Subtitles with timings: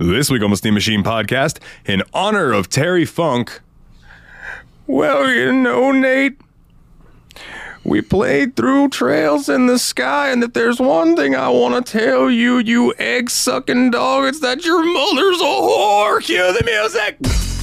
[0.00, 3.60] This week on the Steam Machine podcast, in honor of Terry Funk.
[4.86, 6.40] Well, you know, Nate,
[7.82, 11.98] we played through Trails in the Sky, and if there's one thing I want to
[11.98, 16.22] tell you, you egg sucking dog, it's that your mother's a whore.
[16.22, 17.57] Cue the music.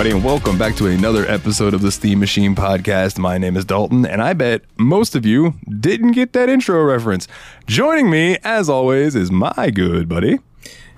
[0.00, 3.18] Everybody, and welcome back to another episode of the Steam Machine podcast.
[3.18, 7.28] My name is Dalton, and I bet most of you didn't get that intro reference.
[7.66, 10.38] Joining me, as always, is my good buddy.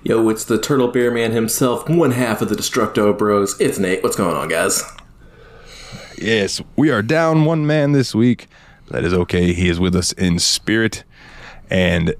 [0.03, 3.59] Yo, it's the Turtle Bear Man himself, one half of the Destructo Bros.
[3.59, 4.01] It's Nate.
[4.03, 4.81] What's going on, guys?
[6.17, 8.47] Yes, we are down one man this week.
[8.87, 9.51] That is okay.
[9.51, 11.03] He is with us in spirit.
[11.69, 12.15] And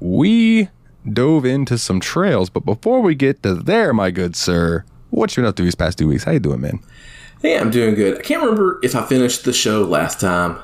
[0.00, 0.70] we
[1.08, 2.50] dove into some trails.
[2.50, 5.74] But before we get to there, my good sir, what you been up to these
[5.74, 6.24] past two weeks?
[6.24, 6.80] How you doing, man?
[7.42, 8.18] Hey, I'm doing good.
[8.18, 10.58] I can't remember if I finished the show last time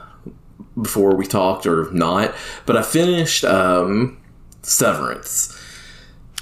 [0.80, 2.34] before we talked or not,
[2.66, 4.20] but I finished um,
[4.62, 5.58] Severance.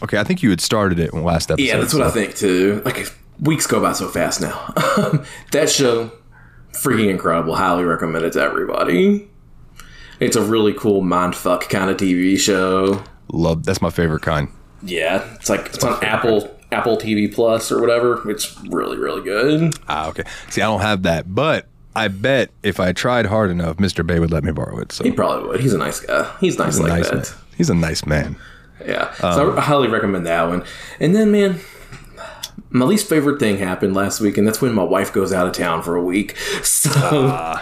[0.03, 1.67] Okay, I think you had started it in last episode.
[1.67, 2.81] Yeah, that's what I think too.
[2.85, 4.73] Like weeks go by so fast now.
[5.53, 6.11] that show,
[6.73, 7.55] freaking incredible.
[7.55, 9.29] Highly recommend it to everybody.
[10.21, 13.03] It's a really cool mindfuck kind of TV show.
[13.33, 14.49] Love that's my favorite kind.
[14.83, 18.29] Yeah, it's like it's on Apple Apple TV Plus or whatever.
[18.31, 19.75] It's really really good.
[19.89, 20.25] Ah, okay.
[20.49, 24.07] See, I don't have that, but I bet if I tried hard enough, Mr.
[24.07, 24.93] Bay would let me borrow it.
[24.93, 25.61] So He probably would.
[25.61, 26.31] He's a nice guy.
[26.41, 27.15] He's nice he's a like nice that.
[27.17, 27.25] man.
[27.57, 28.37] He's a nice man.
[28.87, 29.13] Yeah.
[29.15, 30.65] so I highly recommend that one.
[31.01, 31.61] And then, man,
[32.71, 35.53] my least favorite thing happened last week, and that's when my wife goes out of
[35.53, 36.37] town for a week.
[36.63, 37.57] So,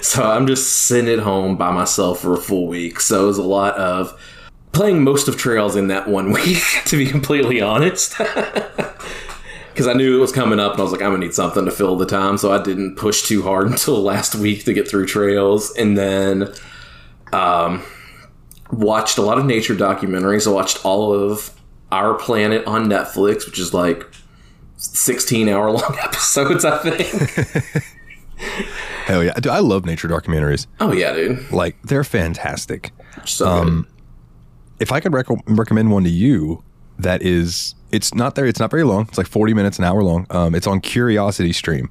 [0.00, 2.98] so I'm just sitting at home by myself for a full week.
[2.98, 4.18] So it was a lot of
[4.76, 8.14] playing most of Trails in that one week, to be completely honest.
[9.72, 11.66] Because I knew it was coming up, and I was like, I'm gonna need something
[11.66, 12.38] to fill the time.
[12.38, 16.50] So I didn't push too hard until last week to get through Trails, and then
[17.34, 17.82] um,
[18.72, 20.46] watched a lot of nature documentaries.
[20.46, 21.50] I watched all of
[21.92, 24.02] Our Planet on Netflix, which is like
[24.78, 27.74] 16 hour long episodes, I think.
[29.04, 29.34] Hell yeah.
[29.34, 30.66] Dude, I love nature documentaries.
[30.80, 31.52] oh, yeah, dude.
[31.52, 32.92] Like, they're fantastic.
[33.26, 33.86] So Um,
[34.80, 36.62] If I could rec- recommend one to you
[36.98, 39.06] that is, it's not there, it's not very long.
[39.08, 40.26] It's like 40 minutes, an hour long.
[40.30, 41.90] Um, it's on Curiosity Stream.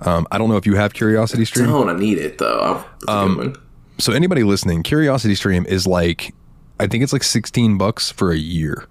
[0.00, 1.44] Um, I don't know if you have Curiosity.
[1.44, 1.70] Stream.
[1.70, 2.84] Oh, and I need it, though.
[3.08, 3.56] Um, good one.
[3.98, 6.32] So anybody listening, Curiosity Stream is like,
[6.78, 8.86] I think it's like 16 bucks for a year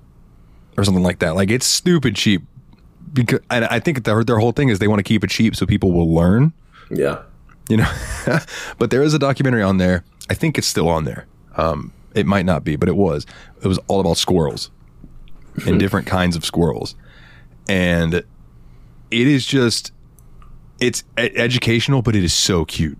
[0.77, 1.35] or something like that.
[1.35, 2.41] Like it's stupid cheap
[3.13, 5.55] because, and I think their, their whole thing is they want to keep it cheap
[5.55, 6.51] so people will learn,
[6.91, 7.21] Yeah.
[7.69, 7.89] you know,
[8.77, 10.03] but there is a documentary on there.
[10.29, 11.25] I think it's still on there.
[11.55, 13.25] Um, it might not be, but it was,
[13.61, 14.72] it was all about squirrels
[15.66, 16.95] and different kinds of squirrels.
[17.69, 18.25] And it
[19.11, 19.91] is just,
[20.79, 22.97] it's e- educational, but it is so cute.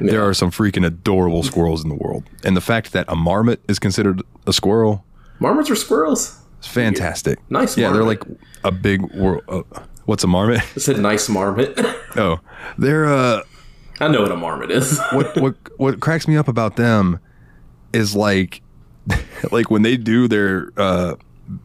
[0.00, 2.24] There are some freaking adorable squirrels in the world.
[2.44, 5.04] And the fact that a marmot is considered a squirrel
[5.38, 6.38] Marmots are squirrels.
[6.60, 7.38] is fantastic.
[7.50, 8.22] Nice Yeah, they're like
[8.64, 9.42] a big world.
[9.48, 9.62] Uh,
[10.06, 10.60] what's a marmot?
[10.60, 11.78] I said nice marmot.
[12.18, 12.40] Oh,
[12.78, 13.42] they're uh
[14.00, 14.98] I know what a marmot is.
[15.12, 17.20] what what what cracks me up about them
[17.92, 18.62] is like
[19.52, 21.14] like when they do their uh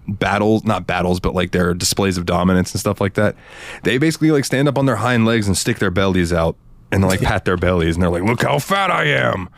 [0.08, 3.36] battles not battles but like their displays of dominance and stuff like that
[3.84, 6.56] they basically like stand up on their hind legs and stick their bellies out
[6.92, 9.50] and like pat their bellies and they're like look how fat i am.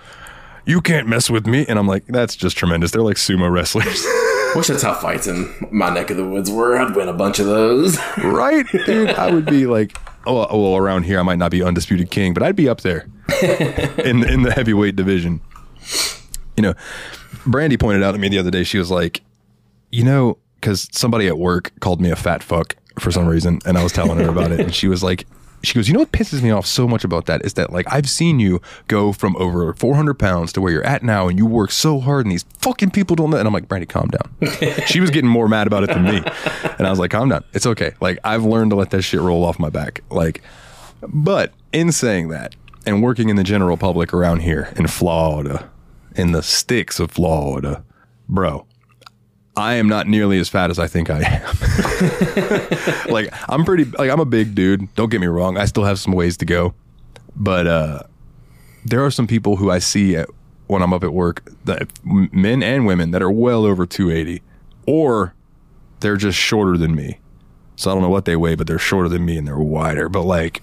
[0.66, 1.66] You can't mess with me.
[1.68, 2.91] And i'm like that's just tremendous.
[2.91, 3.85] They're like sumo wrestlers.
[4.56, 6.78] Wish that's how fights in my neck of the woods were.
[6.78, 7.97] I'd win a bunch of those.
[8.24, 9.09] right dude?
[9.09, 12.41] I would be like oh well around here i might not be undisputed king but
[12.44, 13.07] i'd be up there
[14.06, 15.41] in in the heavyweight division
[16.58, 16.74] you know
[17.46, 19.22] brandy pointed out to me the other day she was like
[19.91, 23.77] you know because somebody at work called me a fat fuck for some reason and
[23.77, 25.25] i was telling her about it and she was like
[25.63, 27.86] she goes you know what pisses me off so much about that is that like
[27.92, 31.45] i've seen you go from over 400 pounds to where you're at now and you
[31.45, 34.30] work so hard and these fucking people don't know and i'm like brandy calm down.
[34.86, 36.18] She was getting more mad about it than me
[36.77, 37.44] and i was like calm down.
[37.54, 37.94] It's okay.
[38.01, 40.01] Like i've learned to let that shit roll off my back.
[40.10, 40.42] Like
[41.07, 42.56] but in saying that
[42.86, 45.69] and working in the general public around here in florida
[46.15, 47.83] in the sticks of florida
[48.27, 48.65] bro
[49.56, 51.45] I am not nearly as fat as I think I am.
[53.13, 54.92] like I'm pretty like I'm a big dude.
[54.95, 55.60] Don't get me wrong.
[55.60, 56.74] I still have some ways to go.
[57.36, 58.00] But uh
[58.86, 60.30] there are some people who I see at,
[60.68, 64.42] when I'm up at work, that men and women that are well over 280
[64.86, 65.33] or
[66.00, 67.19] they're just shorter than me.
[67.75, 70.10] So I don't know what they weigh, but they're shorter than me and they're wider.
[70.10, 70.62] But like,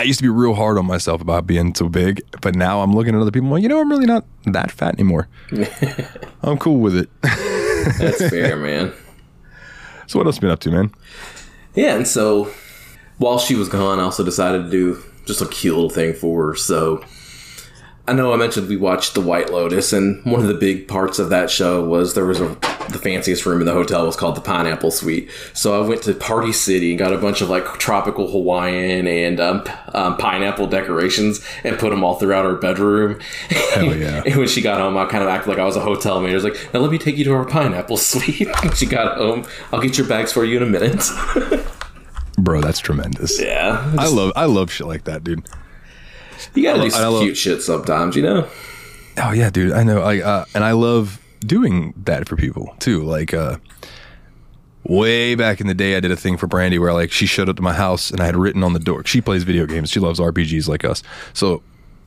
[0.00, 2.94] I used to be real hard on myself about being so big, but now I'm
[2.94, 3.50] looking at other people.
[3.50, 5.28] Like, you know, I'm really not that fat anymore.
[6.42, 7.10] I'm cool with it.
[7.20, 8.94] That's fair, man.
[10.06, 10.90] so what else you been up to, man?
[11.74, 12.50] Yeah, and so
[13.18, 16.46] while she was gone, I also decided to do just a cute little thing for
[16.46, 16.54] her.
[16.56, 17.04] So
[18.10, 21.20] I know I mentioned we watched The White Lotus, and one of the big parts
[21.20, 22.56] of that show was there was a
[22.90, 25.30] the fanciest room in the hotel was called the Pineapple Suite.
[25.52, 29.38] So I went to Party City and got a bunch of like tropical Hawaiian and
[29.38, 29.62] um,
[29.94, 33.20] um, pineapple decorations and put them all throughout her bedroom.
[33.48, 34.24] Hell yeah.
[34.26, 36.32] and when she got home, I kind of acted like I was a hotel maid.
[36.32, 38.48] I was like, now let me take you to our Pineapple Suite.
[38.64, 41.08] when she got home, I'll get your bags for you in a minute.
[42.38, 43.40] Bro, that's tremendous.
[43.40, 43.94] yeah.
[43.96, 45.46] I love I love shit like that, dude.
[46.54, 48.48] You gotta do some cute shit sometimes, you know?
[49.18, 49.72] Oh yeah, dude.
[49.72, 50.02] I know.
[50.02, 53.02] I uh, and I love doing that for people too.
[53.02, 53.56] Like uh
[54.84, 57.48] way back in the day, I did a thing for Brandy where like she showed
[57.48, 59.04] up to my house and I had written on the door.
[59.04, 59.90] She plays video games.
[59.90, 61.02] She loves RPGs like us.
[61.32, 61.62] So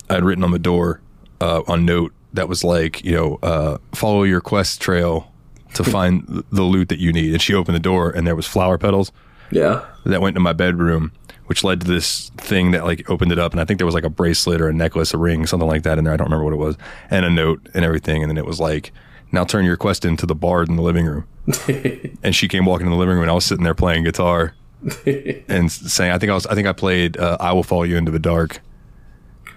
[0.10, 1.02] I had written on the door
[1.42, 5.32] uh, on note that was like, you know, uh, follow your quest trail
[5.76, 7.32] to find the loot that you need.
[7.34, 9.12] And she opened the door and there was flower petals
[9.52, 9.84] Yeah.
[10.06, 11.12] that went to my bedroom,
[11.48, 13.96] which led to this thing that like opened it up, and I think there was
[13.96, 16.14] like a bracelet or a necklace, a ring, something like that in there.
[16.14, 16.78] I don't remember what it was,
[17.10, 18.92] and a note and everything, and then it was like,
[19.32, 21.26] "Now turn your quest into the bard in the living room."
[22.24, 24.56] and she came walking in the living room, and I was sitting there playing guitar
[25.06, 27.98] and saying, "I think I was, I think I played uh, I will follow you
[27.98, 28.62] into the dark."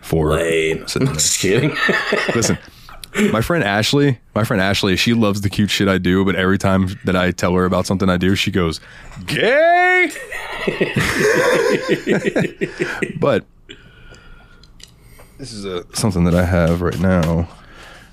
[0.03, 0.87] For Lame.
[0.95, 1.07] there.
[1.15, 1.77] Just kidding.
[2.33, 2.59] Listen,
[3.33, 6.59] my friend Ashley, my friend Ashley, she loves the cute shit I do, but every
[6.59, 8.81] time that I tell her about something I do, she goes,
[9.27, 10.11] "Gay."
[13.19, 13.45] but
[15.39, 17.49] this is a something that I have right now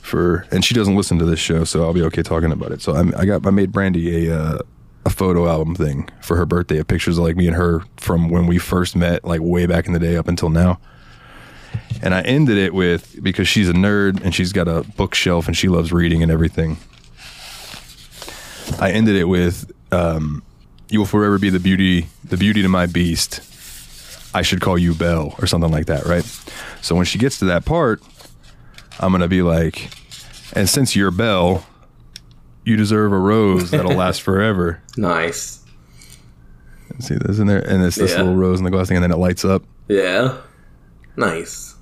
[0.02, 2.82] for, and she doesn't listen to this show, so I'll be okay talking about it.
[2.82, 4.60] So I'm, I got I made Brandy a uh,
[5.06, 8.30] a photo album thing for her birthday of pictures of like me and her from
[8.30, 10.80] when we first met, like way back in the day up until now.
[12.04, 15.56] And I ended it with because she's a nerd and she's got a bookshelf and
[15.56, 16.76] she loves reading and everything.
[18.80, 20.44] I ended it with um,
[20.90, 23.40] "You will forever be the beauty, the beauty to my beast.
[24.36, 26.26] I should call you Belle" or something like that, right?
[26.82, 28.02] So when she gets to that part,
[29.00, 29.90] I'm gonna be like,
[30.54, 31.66] "And since you're Belle,
[32.66, 35.60] you deserve a rose that'll last forever." nice.
[37.00, 38.18] See this in there, and it's this Yeah.
[38.20, 39.64] little rose in the glass thing, and then it lights up.
[39.88, 40.38] Yeah.
[41.16, 41.73] Nice.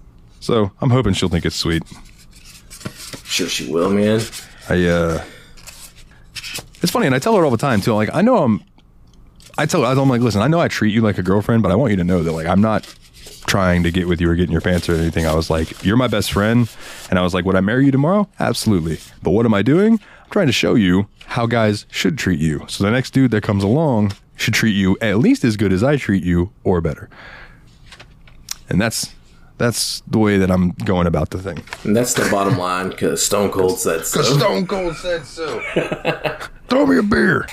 [0.42, 1.84] So I'm hoping she'll think it's sweet.
[3.24, 4.20] Sure she will, man.
[4.68, 5.24] I uh
[6.82, 7.92] it's funny and I tell her all the time too.
[7.92, 8.62] I'm like I know I'm
[9.58, 11.72] I tell her I'm like, listen, I know I treat you like a girlfriend, but
[11.72, 12.94] I want you to know that like I'm not
[13.46, 15.28] trying to get with you or get in your pants or anything.
[15.28, 16.70] I was like, you're my best friend.
[17.10, 18.28] And I was like, would I marry you tomorrow?
[18.40, 18.98] Absolutely.
[19.22, 19.94] But what am I doing?
[19.94, 22.66] I'm trying to show you how guys should treat you.
[22.68, 25.84] So the next dude that comes along should treat you at least as good as
[25.84, 27.10] I treat you or better.
[28.70, 29.14] And that's
[29.62, 31.63] that's the way that I'm going about the thing.
[31.84, 34.19] And that's the bottom line because Stone Cold said so.
[34.19, 35.62] Because Stone Cold said so.
[36.68, 37.48] Throw me a beer.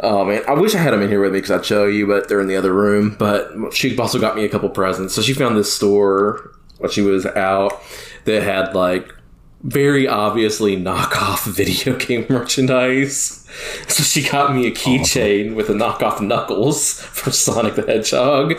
[0.00, 2.06] Oh man, I wish I had them in here with me because I'd show you,
[2.06, 3.16] but they're in the other room.
[3.18, 5.14] But she also got me a couple presents.
[5.14, 7.80] So she found this store when she was out
[8.24, 9.14] that had like
[9.62, 13.46] very obviously knockoff video game merchandise.
[13.88, 18.54] So she got me a keychain with a knockoff Knuckles for Sonic the Hedgehog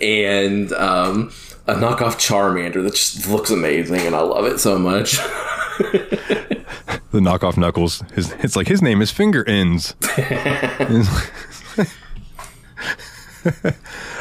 [0.00, 1.32] and um,
[1.66, 5.18] a knockoff Charmander that just looks amazing, and I love it so much.
[5.82, 8.02] the knockoff Knuckles.
[8.14, 9.94] His it's like his name is Finger Ends.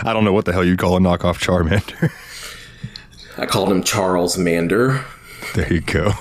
[0.03, 2.11] I don't know what the hell you'd call a knockoff Charmander.
[3.37, 5.03] I called him Charles Mander.
[5.55, 6.11] there you go.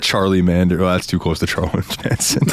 [0.00, 0.82] Charlie Mander.
[0.82, 2.46] Oh, that's too close to Charles Manson.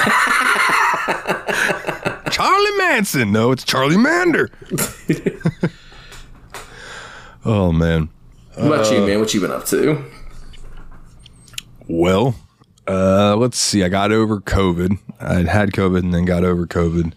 [2.32, 3.32] Charlie Manson.
[3.32, 4.50] No, it's Charlie Mander.
[7.46, 8.10] Oh man.
[8.56, 9.20] What about you, man?
[9.20, 10.04] What you been up to?
[11.88, 12.36] Well,
[12.88, 13.84] uh, let's see.
[13.84, 14.98] I got over COVID.
[15.20, 17.14] I'd had COVID and then got over COVID.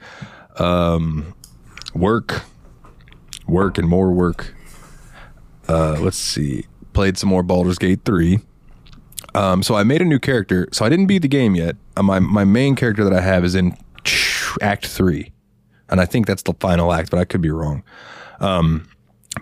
[0.60, 1.34] Um,
[1.94, 2.42] work,
[3.46, 4.54] work, and more work.
[5.68, 6.66] Uh, let's see.
[6.92, 8.38] Played some more Baldur's Gate 3.
[9.34, 10.68] Um, so I made a new character.
[10.72, 11.76] So I didn't beat the game yet.
[11.96, 13.76] Uh, my, my main character that I have is in
[14.60, 15.32] Act 3.
[15.88, 17.82] And I think that's the final act, but I could be wrong.
[18.40, 18.88] Um,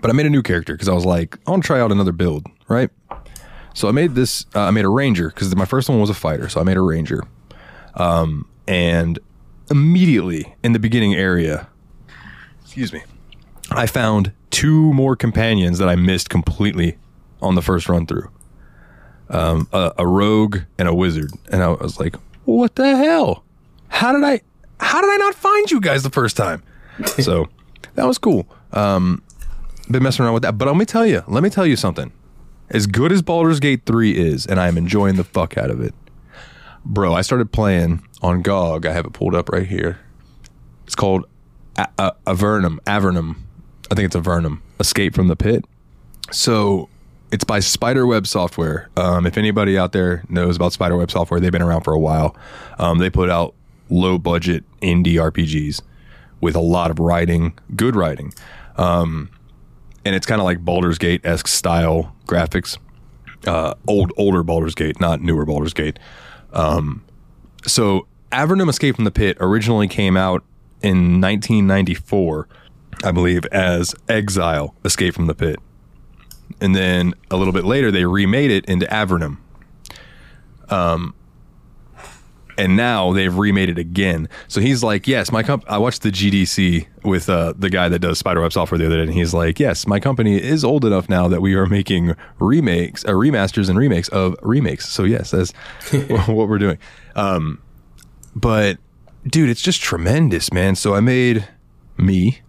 [0.03, 1.89] but I made a new character because I was like, I want to try out
[1.89, 2.89] another build, right?
[3.73, 4.45] So I made this.
[4.53, 6.49] Uh, I made a ranger because my first one was a fighter.
[6.49, 7.23] So I made a ranger,
[7.95, 9.17] um, and
[9.71, 11.69] immediately in the beginning area,
[12.61, 13.01] excuse me,
[13.71, 16.97] I found two more companions that I missed completely
[17.41, 18.29] on the first run through.
[19.29, 23.43] Um, a, a rogue and a wizard, and I was like, "What the hell?
[23.87, 24.41] How did I?
[24.83, 26.61] how did I not find you guys the first time?
[27.05, 27.47] so
[27.95, 28.45] that was cool.
[28.73, 29.23] Um,
[29.89, 32.11] been messing around with that, but let me tell you, let me tell you something.
[32.69, 35.81] As good as Baldur's Gate 3 is, and I am enjoying the fuck out of
[35.81, 35.93] it,
[36.85, 38.85] bro, I started playing on GOG.
[38.85, 39.99] I have it pulled up right here.
[40.85, 41.25] It's called
[41.77, 42.79] A- A- Avernum.
[42.81, 43.35] Avernum.
[43.91, 44.61] I think it's Avernum.
[44.79, 45.65] Escape from the Pit.
[46.31, 46.89] So
[47.31, 48.89] it's by Spiderweb Software.
[48.97, 52.35] Um, if anybody out there knows about Spiderweb Software, they've been around for a while.
[52.79, 53.53] Um, they put out
[53.89, 55.81] low budget indie RPGs
[56.41, 58.33] with a lot of writing, good writing.
[58.77, 59.29] Um,
[60.05, 62.77] and it's kind of like Baldur's Gate esque style graphics.
[63.45, 65.99] Uh, old, older Baldur's Gate, not newer Baldur's Gate.
[66.53, 67.03] Um,
[67.65, 70.43] so Avernum Escape from the Pit originally came out
[70.81, 72.47] in 1994,
[73.03, 75.59] I believe, as Exile Escape from the Pit.
[76.61, 79.37] And then a little bit later, they remade it into Avernum.
[80.69, 81.13] Um,
[82.57, 84.29] and now they've remade it again.
[84.47, 87.99] So he's like, "Yes, my comp." I watched the GDC with uh, the guy that
[87.99, 91.09] does Spiderweb software the other day, and he's like, "Yes, my company is old enough
[91.09, 95.51] now that we are making remakes, uh, remasters, and remakes of remakes." So yes, that's
[96.27, 96.77] what we're doing.
[97.15, 97.61] Um,
[98.35, 98.77] but
[99.27, 100.75] dude, it's just tremendous, man.
[100.75, 101.47] So I made
[101.97, 102.41] me,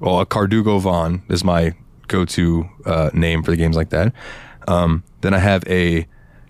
[0.00, 1.74] well, a Cardugo Vaughn is my
[2.06, 4.12] go-to uh, name for the games like that.
[4.66, 6.06] Um, then I have a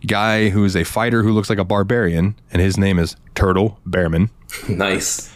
[0.06, 3.78] guy who is a fighter who looks like a barbarian, and his name is Turtle
[3.86, 4.30] Bearman.
[4.68, 5.30] Nice.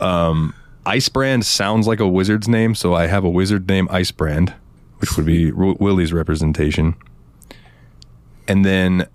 [0.00, 0.54] Um,
[0.86, 4.54] Icebrand sounds like a wizard's name, so I have a wizard named Icebrand,
[4.98, 6.94] which would be w- Willie's representation.
[8.46, 9.08] And then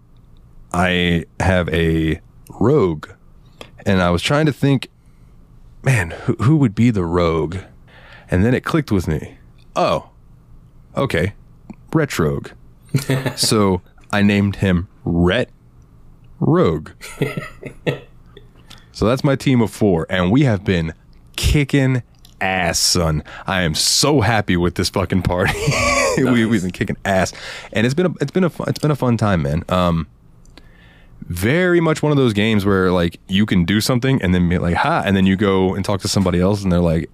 [0.73, 2.19] I have a
[2.59, 3.07] rogue,
[3.85, 4.89] and I was trying to think,
[5.83, 7.57] man, who, who would be the rogue?
[8.31, 9.37] And then it clicked with me.
[9.75, 10.09] Oh,
[10.97, 11.33] okay,
[11.93, 12.49] Retrogue.
[13.35, 15.49] so I named him Ret
[16.39, 16.91] Rogue.
[18.91, 20.93] so that's my team of four, and we have been
[21.35, 22.03] kicking
[22.41, 23.23] ass, son.
[23.45, 25.59] I am so happy with this fucking party.
[26.17, 27.33] we, we've been kicking ass,
[27.73, 29.63] and it's been a it's been a fun, it's been a fun time, man.
[29.69, 30.07] Um,
[31.27, 34.57] very much one of those games where like you can do something and then be
[34.57, 37.09] like ha, and then you go and talk to somebody else, and they're like,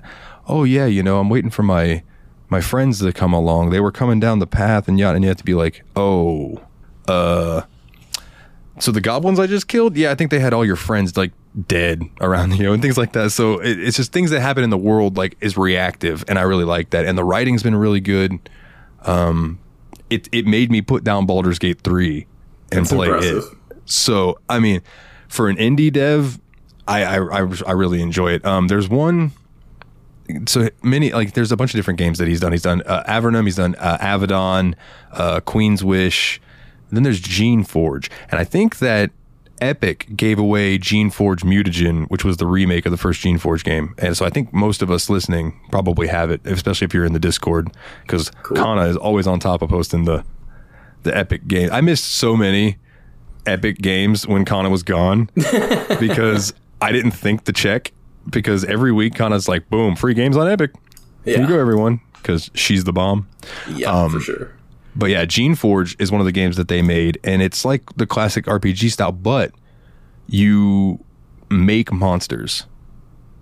[0.47, 2.03] oh yeah, you know, I'm waiting for my
[2.49, 3.71] my friends to come along.
[3.71, 6.61] They were coming down the path, and yeah, and you have to be like, oh,
[7.07, 7.62] uh.
[8.77, 11.31] So the goblins I just killed, yeah, I think they had all your friends like
[11.67, 13.31] dead around you and things like that.
[13.31, 16.41] So it, it's just things that happen in the world like is reactive, and I
[16.41, 17.05] really like that.
[17.05, 18.50] And the writing's been really good.
[19.03, 19.59] Um,
[20.09, 22.27] it it made me put down Baldur's Gate three
[22.71, 23.43] and That's play impressive.
[23.71, 23.77] it.
[23.85, 24.81] So I mean,
[25.27, 26.39] for an indie dev,
[26.88, 28.45] I I, I, I really enjoy it.
[28.45, 29.31] Um, there's one
[30.47, 32.51] so many like there's a bunch of different games that he's done.
[32.51, 34.75] He's done uh, Avernum, he's done uh, Avadon,
[35.12, 36.41] uh, Queen's Wish.
[36.92, 39.12] Then there's Geneforge, and I think that
[39.62, 43.96] Epic gave away Geneforge Mutagen, which was the remake of the first Geneforge game.
[43.98, 47.13] And so I think most of us listening probably have it, especially if you're in
[47.13, 47.70] the Discord,
[48.01, 50.24] because Kana is always on top of posting the
[51.04, 51.70] the Epic game.
[51.72, 52.77] I missed so many
[53.46, 55.30] Epic games when Kana was gone
[56.00, 56.51] because
[56.82, 57.92] I didn't think to check.
[58.27, 60.72] Because every week Kana's like, boom, free games on Epic.
[61.24, 63.27] Here you go, everyone, because she's the bomb.
[63.72, 64.51] Yeah, Um, for sure.
[64.95, 68.07] But yeah, Geneforge is one of the games that they made, and it's like the
[68.07, 69.51] classic RPG style, but
[70.27, 71.03] you
[71.49, 72.65] make monsters.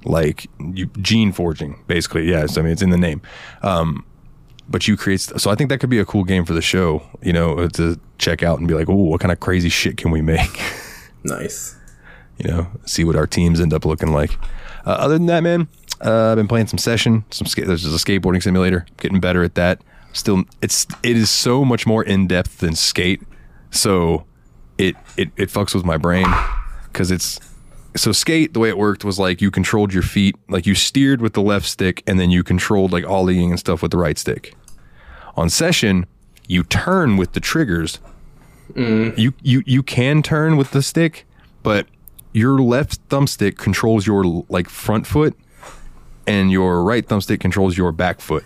[0.05, 2.29] Like you gene forging, basically.
[2.29, 3.21] Yes, I mean it's in the name.
[3.61, 4.05] Um,
[4.67, 7.03] but you create so I think that could be a cool game for the show,
[7.21, 10.11] you know, to check out and be like, oh, what kind of crazy shit can
[10.11, 10.59] we make?
[11.25, 11.77] Nice.
[12.37, 14.37] you know, see what our teams end up looking like.
[14.85, 15.69] Uh, other than that, man,
[16.01, 17.23] uh, I've been playing some session.
[17.31, 18.85] Some ska- there's a skateboarding simulator.
[18.97, 19.81] Getting better at that.
[20.13, 23.21] Still, it's it is so much more in depth than skate.
[23.71, 24.25] So
[24.77, 26.27] it it it fucks with my brain
[26.85, 27.39] because it's
[27.95, 28.53] so skate.
[28.53, 31.41] The way it worked was like you controlled your feet, like you steered with the
[31.41, 34.53] left stick, and then you controlled like ollieing and stuff with the right stick.
[35.35, 36.05] On session,
[36.47, 37.99] you turn with the triggers
[38.71, 39.17] mm.
[39.17, 41.25] you you you can turn with the stick,
[41.61, 41.87] but
[42.33, 45.35] your left thumbstick controls your like front foot,
[46.27, 48.43] and your right thumbstick controls your back foot.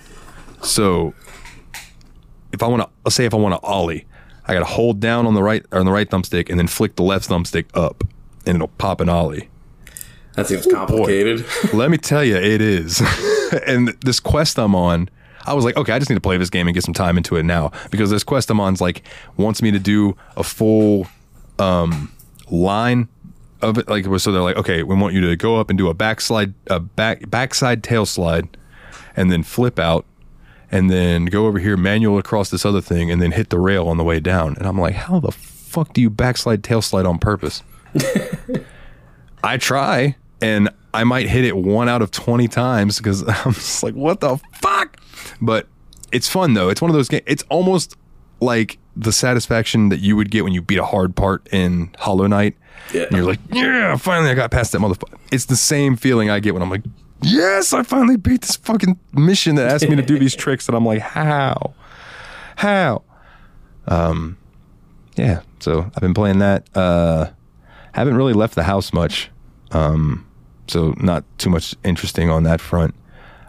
[0.62, 1.14] So,
[2.58, 4.06] if I want to, let's say if I want to ollie,
[4.46, 6.96] I got to hold down on the right on the right thumbstick and then flick
[6.96, 8.04] the left thumbstick up,
[8.46, 9.50] and it'll pop an ollie.
[10.34, 11.46] That seems complicated.
[11.74, 13.02] Let me tell you, it is.
[13.68, 15.10] and this quest I'm on,
[15.46, 17.18] I was like, okay, I just need to play this game and get some time
[17.18, 19.04] into it now because this quest I'm on's like
[19.36, 21.08] wants me to do a full
[21.60, 22.12] um,
[22.50, 23.08] line
[23.62, 23.88] of it.
[23.88, 26.54] Like, so they're like, okay, we want you to go up and do a backslide,
[26.68, 28.58] a back backside tail slide,
[29.16, 30.06] and then flip out,
[30.72, 33.88] and then go over here, manual across this other thing, and then hit the rail
[33.88, 34.56] on the way down.
[34.58, 37.64] And I'm like, how the fuck do you backslide tail slide on purpose?
[39.44, 43.84] I try and I might hit it one out of 20 times because I'm just
[43.84, 45.00] like, what the fuck?
[45.42, 45.68] But
[46.12, 46.70] it's fun though.
[46.70, 47.24] It's one of those games.
[47.26, 47.96] It's almost
[48.40, 52.28] like the satisfaction that you would get when you beat a hard part in Hollow
[52.28, 52.56] Knight.
[52.94, 53.04] Yeah.
[53.04, 55.18] And you're like, yeah, finally I got past that motherfucker.
[55.32, 56.84] It's the same feeling I get when I'm like,
[57.22, 60.68] yes, I finally beat this fucking mission that asked me to do these tricks.
[60.68, 61.74] And I'm like, how?
[62.58, 63.04] How?
[63.88, 64.38] Um,
[65.16, 65.42] yeah.
[65.60, 66.68] So I've been playing that.
[66.76, 67.30] Uh,
[67.94, 69.30] haven't really left the house much.
[69.72, 70.26] Um,
[70.68, 72.94] so not too much interesting on that front.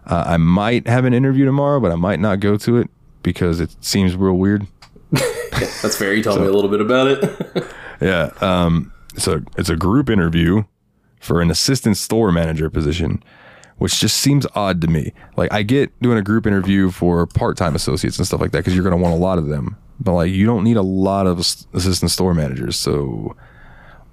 [0.07, 2.89] Uh, I might have an interview tomorrow, but I might not go to it
[3.23, 4.67] because it seems real weird.
[5.11, 6.15] That's fair.
[6.15, 7.65] You told me a little bit about it.
[8.01, 8.31] Yeah.
[8.41, 10.63] Um, so it's a group interview
[11.21, 13.25] for an assistant store manager position,
[13.79, 15.13] which just seems odd to me.
[15.37, 18.75] Like I get doing a group interview for part-time associates and stuff like that because
[18.75, 19.77] you're going to want a lot of them.
[20.01, 22.77] But like you don't need a lot of assistant store managers.
[22.77, 23.37] So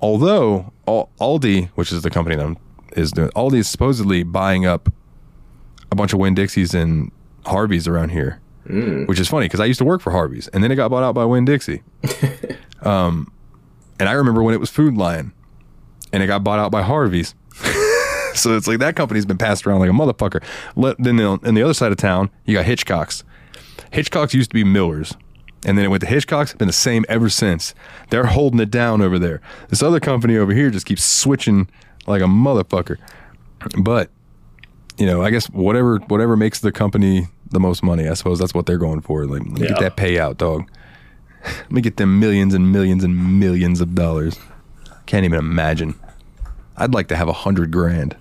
[0.01, 2.57] although Aldi, which is the company that I'm,
[2.95, 4.89] is doing, Aldi is supposedly buying up
[5.91, 7.11] a bunch of Winn Dixies and
[7.45, 8.39] Harveys around here,
[9.05, 11.03] which is funny because I used to work for Harveys and then it got bought
[11.03, 11.83] out by Winn Dixie.
[12.81, 13.31] um,
[13.99, 15.33] and I remember when it was Food Lion
[16.11, 17.35] and it got bought out by Harvey's.
[18.39, 20.43] so it's like that company's been passed around like a motherfucker.
[20.75, 23.23] Let, then the, on the other side of town, you got Hitchcock's.
[23.91, 25.15] Hitchcock's used to be Miller's.
[25.65, 27.73] And then it went to Hitchcock's, been the same ever since.
[28.11, 29.41] They're holding it down over there.
[29.69, 31.67] This other company over here just keeps switching
[32.05, 32.97] like a motherfucker.
[33.81, 34.11] But
[34.97, 38.53] you know, I guess whatever whatever makes the company the most money, I suppose that's
[38.53, 39.25] what they're going for.
[39.25, 40.69] Like, let me get that payout, dog.
[41.43, 44.37] Let me get them millions and millions and millions of dollars.
[45.05, 45.99] Can't even imagine.
[46.77, 48.15] I'd like to have a hundred grand.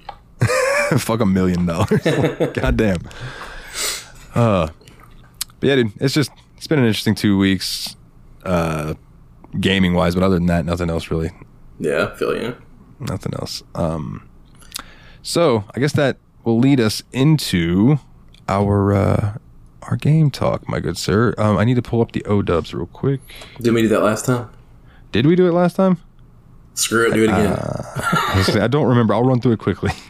[0.98, 2.02] Fuck a million dollars.
[2.54, 2.98] God damn.
[4.34, 4.68] Uh,
[5.60, 7.96] but yeah, dude, it's just it's been an interesting two weeks,
[8.44, 8.94] uh,
[9.60, 10.14] gaming wise.
[10.14, 11.30] But other than that, nothing else really.
[11.78, 12.56] yeah, I feel you.
[13.00, 13.62] Nothing else.
[13.74, 14.28] Um,
[15.22, 17.98] so I guess that will lead us into
[18.48, 19.38] our uh,
[19.82, 21.34] our game talk, my good sir.
[21.38, 23.20] Um, I need to pull up the O Dubs real quick.
[23.60, 24.50] Did we do that last time?
[25.12, 25.98] Did we do it last time?
[26.74, 27.56] Screw it, do it again.
[28.44, 29.14] Say, I don't remember.
[29.14, 29.92] I'll run through it quickly.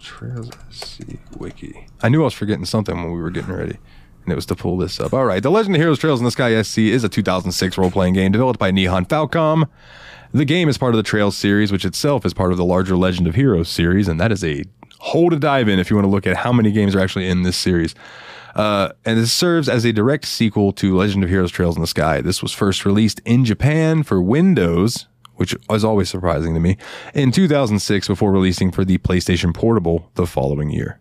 [0.00, 1.02] Trails SC
[1.36, 1.86] Wiki.
[2.02, 3.78] I knew I was forgetting something when we were getting ready,
[4.24, 5.12] and it was to pull this up.
[5.12, 5.42] All right.
[5.42, 8.32] The Legend of Heroes Trails in the Sky SC is a 2006 role playing game
[8.32, 9.68] developed by Nihon Falcom.
[10.32, 12.96] The game is part of the Trails series, which itself is part of the larger
[12.96, 14.64] Legend of Heroes series, and that is a
[14.98, 17.28] hole to dive in if you want to look at how many games are actually
[17.28, 17.94] in this series.
[18.54, 21.86] Uh, and it serves as a direct sequel to Legend of Heroes Trails in the
[21.86, 22.20] Sky.
[22.20, 25.06] This was first released in Japan for Windows,
[25.42, 26.76] which is always surprising to me,
[27.14, 31.00] in 2006 before releasing for the PlayStation Portable the following year.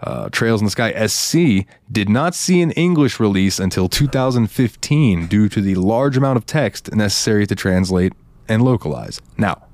[0.00, 5.50] Uh, Trails in the Sky SC did not see an English release until 2015 due
[5.50, 8.14] to the large amount of text necessary to translate
[8.48, 9.20] and localize.
[9.36, 9.66] Now,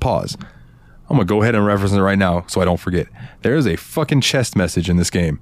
[0.00, 0.38] pause.
[1.10, 3.08] I'm gonna go ahead and reference it right now so I don't forget.
[3.42, 5.38] There is a fucking chest message in this game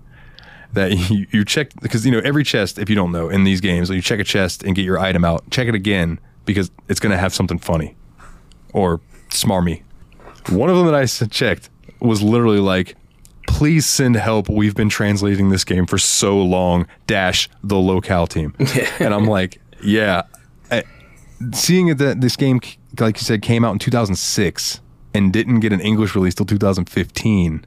[0.72, 3.60] that you, you check because you know every chest if you don't know in these
[3.60, 7.00] games you check a chest and get your item out check it again because it's
[7.00, 7.96] going to have something funny
[8.72, 9.00] or
[9.30, 9.82] smarmy.
[10.48, 12.96] One of them that I checked was literally like
[13.48, 14.48] please send help.
[14.48, 16.86] We've been translating this game for so long.
[17.06, 18.54] Dash the locale team.
[18.98, 20.22] And i'm like yeah.
[20.70, 20.84] I,
[21.52, 22.60] seeing that this game
[22.98, 24.80] like you said came out in 2006
[25.14, 27.64] and didn't get an english release till 2015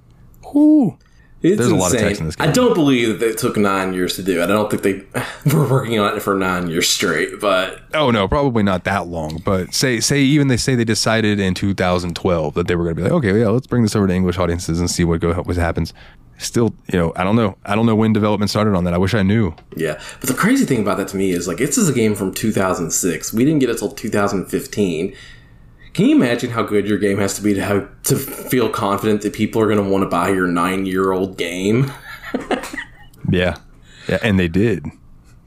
[0.53, 0.97] Whoo.
[1.45, 2.08] It's There's a lot of insane.
[2.08, 4.43] text in this I don't believe that it took nine years to do it.
[4.43, 7.39] I don't think they were working on it for nine years straight.
[7.39, 9.41] But Oh no, probably not that long.
[9.45, 13.01] But say say even they say they decided in 2012 that they were going to
[13.01, 15.34] be like, okay, yeah, let's bring this over to English audiences and see what go
[15.34, 15.93] what happens.
[16.38, 17.58] Still, you know, I don't know.
[17.63, 18.93] I don't know when development started on that.
[18.93, 19.53] I wish I knew.
[19.77, 22.13] yeah, but the crazy thing about that to me is like this is a game
[22.13, 23.31] from 2006.
[23.34, 25.15] We didn't get it till 2015.
[25.95, 29.21] Can you imagine how good your game has to be to have to feel confident
[29.21, 31.91] that people are going to want to buy your nine year old game?
[33.31, 33.58] Yeah,
[34.08, 34.86] yeah, and they did.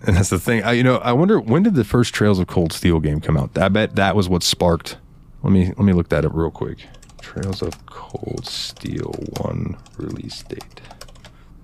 [0.05, 0.63] And that's the thing.
[0.65, 3.37] I, you know, I wonder when did the first Trails of Cold Steel game come
[3.37, 3.57] out?
[3.57, 4.97] I bet that was what sparked.
[5.43, 6.79] Let me let me look that up real quick.
[7.21, 10.81] Trails of Cold Steel one release date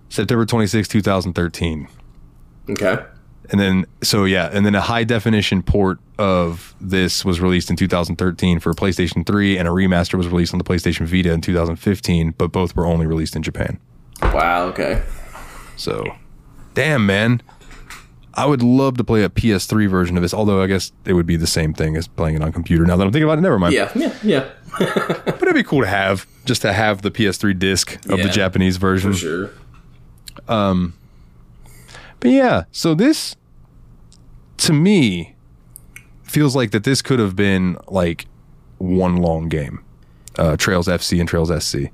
[0.09, 1.89] September 26, 2013.
[2.71, 3.05] Okay.
[3.51, 7.77] And then, so yeah, and then a high definition port of this was released in
[7.77, 12.35] 2013 for PlayStation 3, and a remaster was released on the PlayStation Vita in 2015,
[12.39, 13.79] but both were only released in Japan.
[14.23, 14.65] Wow.
[14.69, 15.03] Okay.
[15.77, 16.05] So,
[16.75, 17.43] damn, man.
[18.37, 21.27] I would love to play a PS3 version of this, although I guess it would
[21.27, 22.85] be the same thing as playing it on computer.
[22.85, 23.75] Now that I'm thinking about it, never mind.
[23.75, 23.93] Yeah.
[23.95, 24.15] Yeah.
[24.23, 24.51] Yeah.
[25.25, 28.33] But it'd be cool to have, just to have the PS3 disc of Yeah, the
[28.33, 29.13] Japanese version.
[29.13, 29.51] For sure.
[30.49, 30.95] Um,
[32.25, 33.37] But yeah, so this
[34.57, 35.37] to me
[36.23, 38.27] feels like that this could have been like
[38.79, 39.85] one long game.
[40.39, 41.91] uh, Trails FC and Trails SC.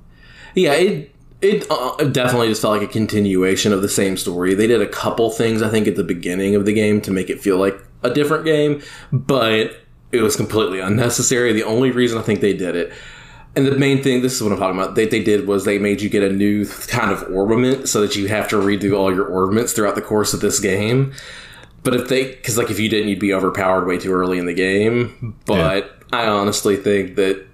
[0.55, 4.55] Yeah, it it uh, definitely just felt like a continuation of the same story.
[4.55, 7.29] They did a couple things I think at the beginning of the game to make
[7.29, 9.73] it feel like a different game, but
[10.13, 11.53] it was completely unnecessary.
[11.53, 12.93] The only reason I think they did it
[13.57, 15.79] and the main thing, this is what I'm talking about, they, they did was they
[15.79, 19.13] made you get a new kind of ornament so that you have to redo all
[19.13, 21.13] your ornaments throughout the course of this game.
[21.83, 24.47] But if they, because like if you didn't, you'd be overpowered way too early in
[24.47, 25.37] the game.
[25.47, 26.19] But yeah.
[26.19, 27.45] I honestly think that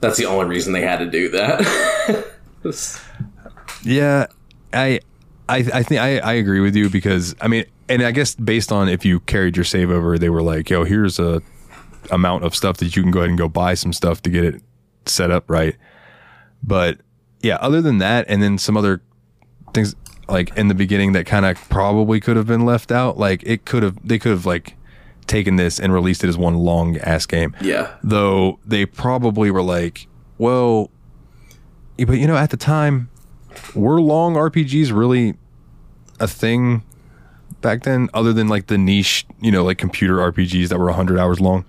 [0.00, 2.26] that's the only reason they had to do that.
[3.82, 4.26] yeah,
[4.72, 5.00] I,
[5.48, 8.72] I, I think I, I agree with you because I mean, and I guess based
[8.72, 11.42] on if you carried your save over, they were like, "Yo, here's a
[12.10, 14.44] amount of stuff that you can go ahead and go buy some stuff to get
[14.44, 14.62] it
[15.08, 15.76] set up right."
[16.62, 16.98] But
[17.40, 19.02] yeah, other than that, and then some other
[19.74, 19.94] things
[20.28, 23.18] like in the beginning that kind of probably could have been left out.
[23.18, 24.76] Like it could have, they could have like
[25.26, 27.54] taken this and released it as one long ass game.
[27.60, 27.94] Yeah.
[28.02, 30.06] Though they probably were like,
[30.38, 30.90] well,
[31.98, 33.08] but you know, at the time,
[33.74, 35.34] were long RPGs really
[36.20, 36.82] a thing
[37.60, 41.18] back then, other than like the niche, you know, like computer RPGs that were 100
[41.18, 41.64] hours long?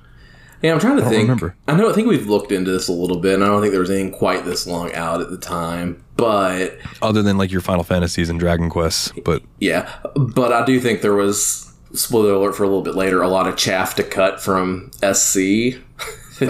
[0.65, 1.21] Yeah, I'm trying to I think.
[1.21, 1.55] Remember.
[1.67, 1.91] I know.
[1.91, 3.91] I think we've looked into this a little bit, and I don't think there was
[3.91, 6.03] anything quite this long out at the time.
[6.17, 10.79] But other than like your Final Fantasies and Dragon Quests, but yeah, but I do
[10.79, 14.03] think there was spoiler alert for a little bit later a lot of chaff to
[14.03, 15.77] cut from SC.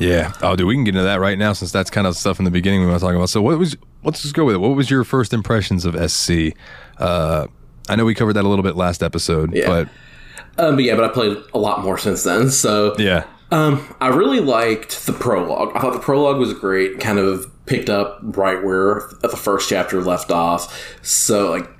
[0.00, 0.32] yeah.
[0.40, 2.46] Oh, dude, we can get into that right now since that's kind of stuff in
[2.46, 3.28] the beginning we want to talk about.
[3.28, 3.76] So, what was?
[4.04, 4.58] Let's just go with it.
[4.58, 6.56] What was your first impressions of SC?
[6.96, 7.48] Uh,
[7.90, 9.66] I know we covered that a little bit last episode, yeah.
[9.66, 9.88] but
[10.56, 12.50] um, but yeah, but I played a lot more since then.
[12.50, 15.76] So yeah, um, I really liked the prologue.
[15.76, 16.98] I thought the prologue was great.
[16.98, 20.76] Kind of picked up right where the first chapter left off.
[21.02, 21.70] So like,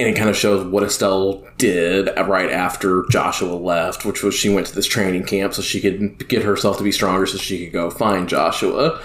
[0.00, 4.48] and it kind of shows what Estelle did right after Joshua left, which was she
[4.48, 7.66] went to this training camp so she could get herself to be stronger, so she
[7.66, 9.00] could go find Joshua.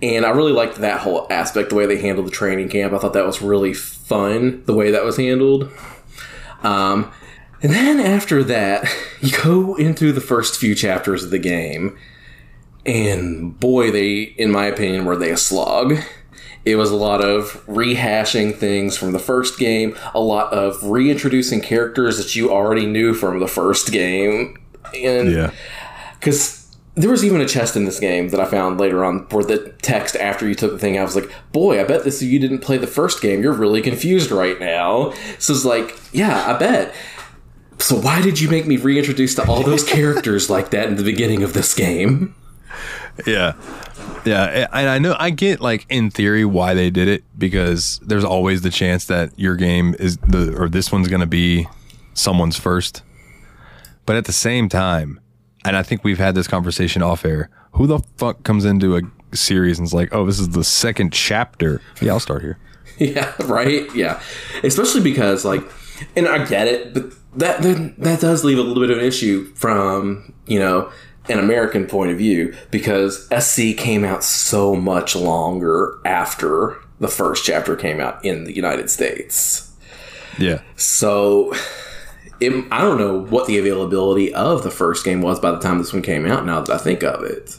[0.00, 2.94] And I really liked that whole aspect, the way they handled the training camp.
[2.94, 5.70] I thought that was really fun, the way that was handled.
[6.62, 7.12] Um,
[7.62, 8.84] and then after that,
[9.20, 11.96] you go into the first few chapters of the game,
[12.84, 15.98] and boy, they, in my opinion, were they a slog.
[16.64, 21.60] It was a lot of rehashing things from the first game, a lot of reintroducing
[21.60, 24.62] characters that you already knew from the first game.
[24.94, 25.50] And yeah.
[26.20, 26.62] Because
[26.94, 29.70] there was even a chest in this game that I found later on where the
[29.82, 32.60] text after you took the thing, I was like, boy, I bet this you didn't
[32.60, 33.42] play the first game.
[33.42, 35.12] You're really confused right now.
[35.38, 36.94] So it's like, yeah, I bet.
[37.82, 41.02] So why did you make me reintroduce to all those characters like that in the
[41.02, 42.34] beginning of this game?
[43.26, 43.54] Yeah.
[44.24, 48.24] Yeah, and I know I get like in theory why they did it because there's
[48.24, 51.66] always the chance that your game is the or this one's going to be
[52.14, 53.02] someone's first.
[54.06, 55.18] But at the same time,
[55.64, 59.02] and I think we've had this conversation off air, who the fuck comes into a
[59.34, 62.58] series and is like, "Oh, this is the second chapter." Yeah, I'll start here.
[62.98, 63.92] Yeah, right?
[63.94, 64.22] Yeah.
[64.62, 65.64] Especially because like
[66.14, 69.04] and I get it, but that, that that does leave a little bit of an
[69.04, 70.90] issue from you know
[71.28, 77.44] an American point of view because SC came out so much longer after the first
[77.44, 79.72] chapter came out in the United States.
[80.38, 80.62] Yeah.
[80.76, 81.52] So
[82.40, 85.78] it, I don't know what the availability of the first game was by the time
[85.78, 86.44] this one came out.
[86.44, 87.56] Now that I think of it.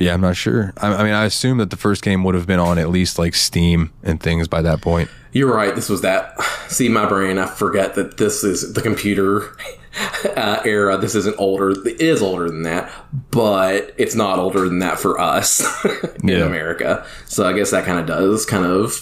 [0.00, 0.72] Yeah, I'm not sure.
[0.78, 3.18] I, I mean, I assume that the first game would have been on at least
[3.18, 5.10] like Steam and things by that point.
[5.32, 5.74] You're right.
[5.74, 6.40] This was that.
[6.68, 9.54] See, my brain, I forget that this is the computer
[10.36, 10.96] uh, era.
[10.96, 11.72] This isn't older.
[11.86, 12.90] It is older than that,
[13.30, 15.62] but it's not older than that for us
[16.22, 16.46] in yeah.
[16.46, 17.06] America.
[17.26, 18.94] So I guess that kind of does kind of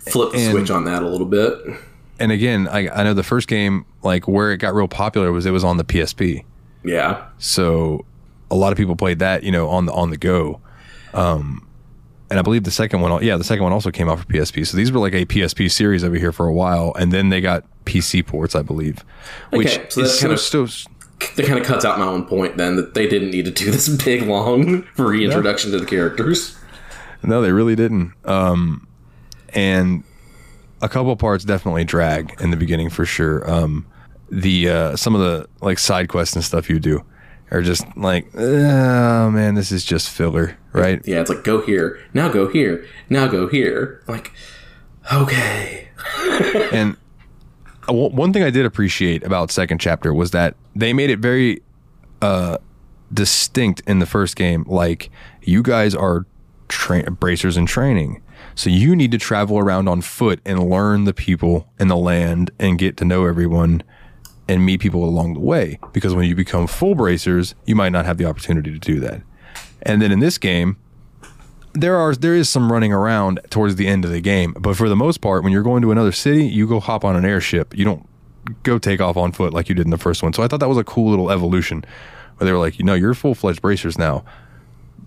[0.00, 1.58] flip the and, switch on that a little bit.
[2.18, 5.46] And again, I, I know the first game, like where it got real popular was
[5.46, 6.44] it was on the PSP.
[6.82, 7.24] Yeah.
[7.38, 8.04] So
[8.54, 10.60] a lot of people played that, you know, on the on the go.
[11.12, 11.66] Um,
[12.30, 14.66] and I believe the second one, yeah, the second one also came out for PSP.
[14.66, 17.40] So these were like a PSP series over here for a while, and then they
[17.40, 19.04] got PC ports, I believe.
[19.50, 20.68] Which okay, so is kind of still.
[21.36, 23.70] That kind of cuts out my own point then that they didn't need to do
[23.70, 25.78] this big long reintroduction no.
[25.78, 26.56] to the characters.
[27.22, 28.12] No, they really didn't.
[28.24, 28.86] Um,
[29.50, 30.04] and
[30.82, 33.48] a couple parts definitely drag in the beginning for sure.
[33.50, 33.86] Um,
[34.30, 37.04] the uh, some of the like side quests and stuff you do
[37.54, 41.00] are just like, oh man, this is just filler, right?
[41.06, 44.02] Yeah, it's like go here, now go here, now go here.
[44.08, 44.32] Like,
[45.12, 45.88] okay.
[46.72, 46.96] and
[47.88, 51.62] uh, one thing I did appreciate about second chapter was that they made it very
[52.20, 52.58] uh,
[53.12, 54.64] distinct in the first game.
[54.66, 55.10] Like,
[55.42, 56.26] you guys are
[56.68, 58.20] tra- bracers in training.
[58.56, 62.50] So you need to travel around on foot and learn the people and the land
[62.58, 63.82] and get to know everyone
[64.48, 65.78] and meet people along the way.
[65.92, 69.22] Because when you become full bracers, you might not have the opportunity to do that.
[69.82, 70.76] And then in this game,
[71.72, 74.88] there are there is some running around towards the end of the game, but for
[74.88, 77.76] the most part, when you're going to another city, you go hop on an airship.
[77.76, 78.08] You don't
[78.62, 80.32] go take off on foot like you did in the first one.
[80.32, 81.84] So I thought that was a cool little evolution,
[82.36, 84.24] where they were like, you know, you're full fledged bracers now.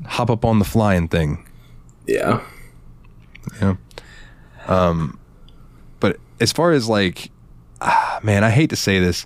[0.06, 1.48] Hop up on the flying thing.
[2.06, 2.42] Yeah.
[3.62, 3.76] Yeah.
[4.68, 5.20] Um,
[6.00, 7.32] but as far as like,
[7.82, 9.26] ah, man, I hate to say this.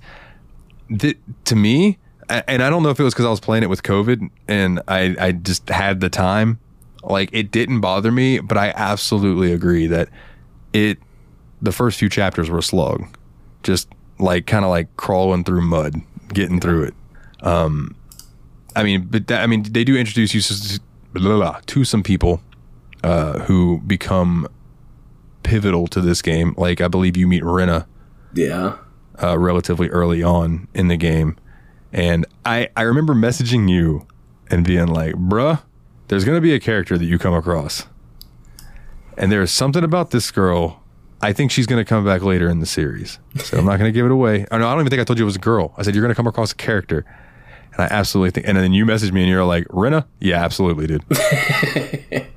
[0.98, 1.98] Th- to me,
[2.30, 4.82] and I don't know if it was because I was playing it with COVID and
[4.88, 6.60] I, I just had the time.
[7.04, 10.10] Like it didn't bother me, but I absolutely agree that
[10.74, 11.00] it.
[11.64, 13.06] The first few chapters were slog,
[13.62, 13.88] just
[14.18, 16.94] like kind of like crawling through mud, getting through it.
[17.42, 17.96] Um,
[18.76, 20.80] I mean, but that, I mean, they do introduce you to,
[21.14, 22.42] blah, blah, to some people
[23.04, 24.48] uh, who become
[25.44, 26.56] pivotal to this game.
[26.58, 27.88] Like I believe you meet Rena
[28.34, 28.78] Yeah.
[29.22, 31.38] uh, relatively early on in the game,
[31.94, 34.08] and I I remember messaging you
[34.50, 35.62] and being like, "Bruh,
[36.08, 37.86] there's gonna be a character that you come across,
[39.18, 40.78] and there's something about this girl."
[41.24, 43.20] I think she's going to come back later in the series.
[43.44, 44.48] So I'm not going to give it away.
[44.50, 45.72] Oh, no, I don't even think I told you it was a girl.
[45.78, 47.06] I said, you're going to come across a character.
[47.74, 50.08] And I absolutely think, and then you messaged me and you're like, Rena?
[50.20, 51.04] Yeah, absolutely, dude.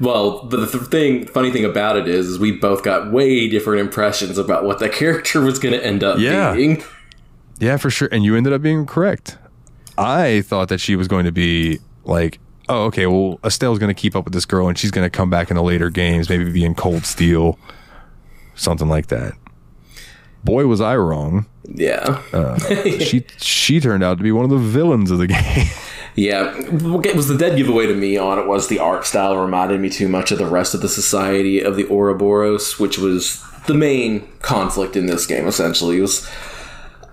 [0.00, 4.38] Well, the, thing, funny thing about it is, is we both got way different impressions
[4.38, 6.54] about what that character was going to end up Yeah.
[6.54, 6.82] being.
[7.58, 8.08] Yeah, for sure.
[8.10, 9.36] And you ended up being correct.
[9.98, 12.38] I thought that she was going to be like,
[12.70, 15.10] oh, okay, well, Estelle's going to keep up with this girl and she's going to
[15.10, 17.58] come back in the later games, maybe be in Cold Steel,
[18.54, 19.34] something like that.
[20.42, 21.44] Boy, was I wrong.
[21.64, 22.22] Yeah.
[22.32, 22.58] Uh,
[22.98, 25.66] she she turned out to be one of the villains of the game.
[26.16, 29.80] Yeah, it was the dead giveaway to me on it was the art style reminded
[29.80, 33.74] me too much of the rest of the Society of the Ouroboros, which was the
[33.74, 35.46] main conflict in this game.
[35.46, 36.28] Essentially, it was.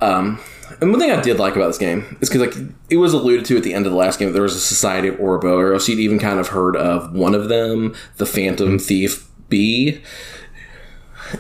[0.02, 0.40] Um,
[0.80, 3.46] and one thing I did like about this game is because like it was alluded
[3.46, 5.88] to at the end of the last game, there was a Society of Ouroboros.
[5.88, 10.02] You'd even kind of heard of one of them, the Phantom Thief B.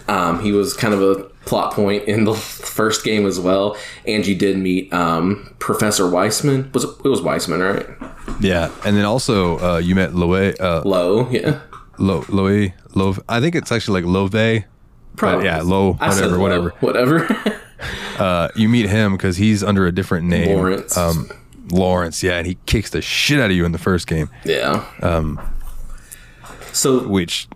[0.07, 3.77] Um, he was kind of a plot point in the first game as well.
[4.05, 6.69] And you did meet um, Professor Weissman.
[6.73, 7.87] Was it, was Weissman, right?
[8.41, 11.61] yeah, and then also uh, you met Loe, uh, Low, yeah.
[11.97, 13.15] Lo, Loe, Lo.
[13.29, 14.31] I think it's actually like Love.
[14.31, 16.69] But yeah, Lo, I whatever, Low, whatever.
[17.25, 17.53] whatever.
[18.17, 20.57] Uh, you meet him because he's under a different name.
[20.57, 20.97] Lawrence.
[20.97, 21.29] Um,
[21.69, 24.29] Lawrence, yeah, and he kicks the shit out of you in the first game.
[24.43, 24.83] yeah.
[25.03, 25.39] Um.
[26.73, 27.47] So Which,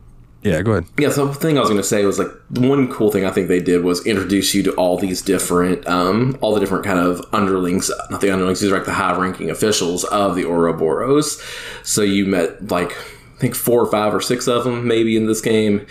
[0.43, 0.86] yeah, go ahead.
[0.97, 3.25] yeah, so the thing I was going to say was like the one cool thing
[3.25, 6.84] I think they did was introduce you to all these different, um, all the different
[6.84, 10.45] kind of underlings, not the underlings, these are like the high ranking officials of the
[10.45, 11.41] Ouroboros.
[11.84, 15.25] So you met like, I think four or five or six of them maybe in
[15.27, 15.86] this game.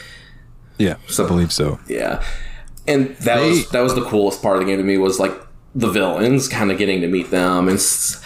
[0.79, 1.79] Yeah, so, I believe so.
[1.89, 2.23] Yeah,
[2.89, 5.21] and that They- was that was the coolest part of the game to me was
[5.21, 5.33] like
[5.75, 8.21] the villains, kind of getting to meet them, and s-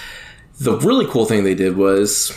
[0.61, 2.33] the really cool thing they did was.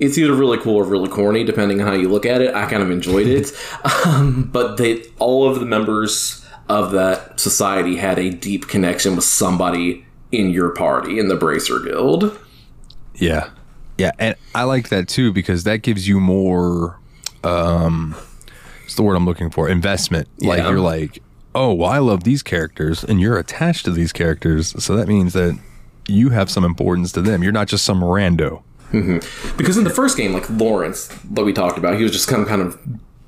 [0.00, 2.54] It's either really cool or really corny, depending on how you look at it.
[2.54, 3.52] I kind of enjoyed it,
[4.06, 9.24] um, but they all of the members of that society had a deep connection with
[9.24, 12.38] somebody in your party in the Bracer Guild.
[13.14, 13.50] Yeah,
[13.98, 16.98] yeah, and I like that too because that gives you more.
[17.44, 18.14] Um,
[18.82, 19.68] what's the word I'm looking for?
[19.68, 20.28] Investment.
[20.40, 20.70] Like Yeah.
[20.70, 21.22] you're like,
[21.54, 25.32] oh, well, I love these characters, and you're attached to these characters, so that means
[25.34, 25.58] that
[26.08, 27.42] you have some importance to them.
[27.42, 28.62] You're not just some rando.
[28.92, 29.56] Mm-hmm.
[29.56, 32.42] Because in the first game, like Lawrence that we talked about, he was just kind
[32.42, 32.78] of kind of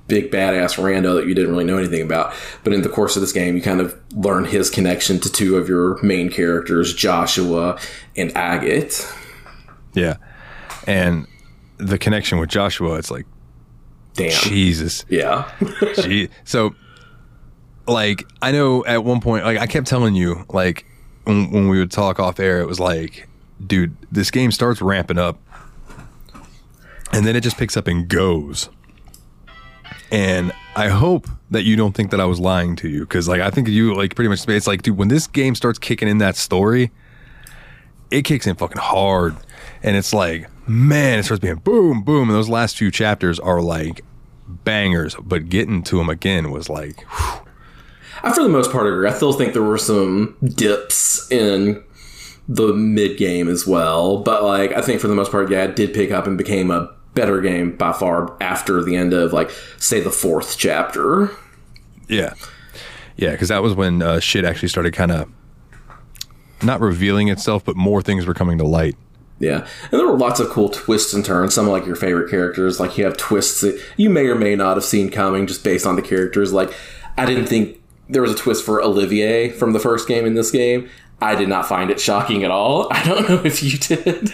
[0.09, 2.35] big badass rando that you didn't really know anything about.
[2.65, 5.57] But in the course of this game, you kind of learn his connection to two
[5.57, 7.79] of your main characters, Joshua
[8.17, 9.11] and Agate.
[9.95, 10.17] Yeah,
[10.87, 11.27] and
[11.79, 13.27] the connection with Joshua, it's like
[14.15, 14.31] Damn.
[14.43, 15.05] Jesus.
[15.09, 15.51] Yeah.
[16.03, 16.29] Gee.
[16.45, 16.75] So,
[17.87, 20.85] like, I know at one point, like, I kept telling you, like,
[21.25, 23.29] when, when we would talk off air, it was like,
[23.67, 25.39] dude, this game starts ramping up,
[27.13, 28.69] and then it just picks up and goes.
[30.11, 33.41] And I hope that you don't think that I was lying to you, because, like,
[33.41, 36.19] I think you, like, pretty much, it's like, dude, when this game starts kicking in
[36.19, 36.91] that story,
[38.11, 39.37] it kicks in fucking hard.
[39.83, 42.29] And it's like, man, it starts being boom, boom.
[42.29, 44.05] And those last few chapters are like
[44.47, 47.41] bangers, but getting to them again was like, whew.
[48.23, 49.09] I, for the most part, agree.
[49.09, 51.83] I still think there were some dips in
[52.47, 54.19] the mid game as well.
[54.19, 56.71] But, like, I think for the most part, yeah, it did pick up and became
[56.71, 61.31] a better game by far after the end of, like, say, the fourth chapter.
[62.09, 62.35] yeah.
[63.15, 65.31] Yeah, because that was when uh, shit actually started kind of
[66.63, 68.97] not revealing itself, but more things were coming to light.
[69.39, 71.53] Yeah, and there were lots of cool twists and turns.
[71.55, 74.57] Some of, like your favorite characters, like you have twists that you may or may
[74.57, 76.53] not have seen coming just based on the characters.
[76.53, 76.73] Like,
[77.19, 80.51] I didn't think there was a twist for Olivier from the first game in this
[80.51, 80.89] game.
[81.21, 82.89] I did not find it shocking at all.
[82.93, 84.31] I don't know if you did.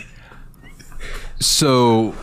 [1.40, 2.14] So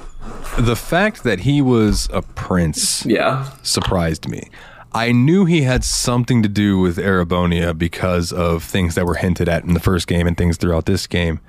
[0.57, 3.49] the fact that he was a prince Yeah.
[3.63, 4.49] surprised me.
[4.93, 9.49] I knew he had something to do with Erebonia because of things that were hinted
[9.49, 11.41] at in the first game and things throughout this game.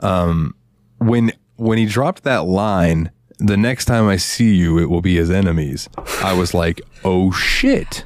[0.00, 0.54] Um,
[0.98, 5.16] when when he dropped that line, the next time I see you, it will be
[5.16, 5.88] his enemies.
[6.22, 8.04] I was like, oh shit,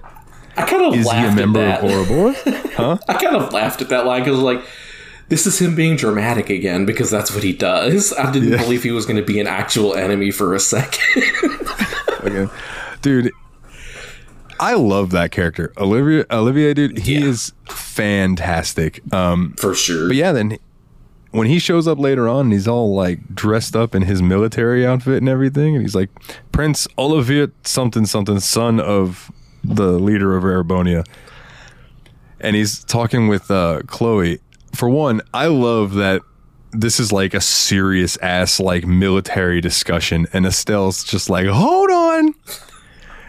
[0.57, 1.85] I kind of is he a member of.
[1.85, 2.37] Ouroboros?
[3.09, 4.63] I kind of laughed at that line because like.
[5.31, 8.13] This is him being dramatic again because that's what he does.
[8.13, 11.25] I didn't believe he was going to be an actual enemy for a second.
[12.23, 12.53] Okay.
[13.01, 13.31] dude.
[14.61, 16.27] I love that character, Olivia.
[16.31, 17.25] Olivier, dude, he Yeah.
[17.29, 19.01] is fantastic.
[19.15, 20.09] Um, for sure.
[20.09, 20.59] But yeah, then
[21.31, 24.85] when he shows up later on, and he's all like dressed up in his military
[24.87, 26.11] outfit and everything, and he's like
[26.53, 29.31] Prince Olivier something something, son of
[29.65, 31.07] the leader of Erebonia,
[32.39, 34.35] and he's talking with uh, Kloe.
[34.73, 36.23] For one, I love that
[36.73, 42.35] this is like a serious ass like military discussion, and Estelle's just like, hold on,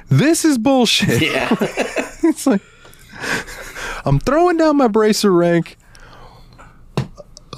[0.10, 1.22] this is bullshit.
[1.22, 1.56] Yeah.
[2.24, 2.62] It's like
[4.06, 5.78] I'm throwing down my bracer rank.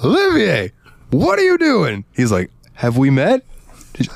[0.02, 0.72] Olivier,
[1.10, 2.04] what are you doing?
[2.14, 3.44] He's like, Have we met?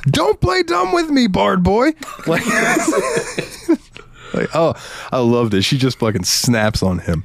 [0.06, 1.92] Don't play dumb with me, Bard boy.
[2.26, 2.44] Like,
[4.34, 4.74] like, oh,
[5.12, 5.62] I loved it.
[5.62, 7.24] She just fucking snaps on him.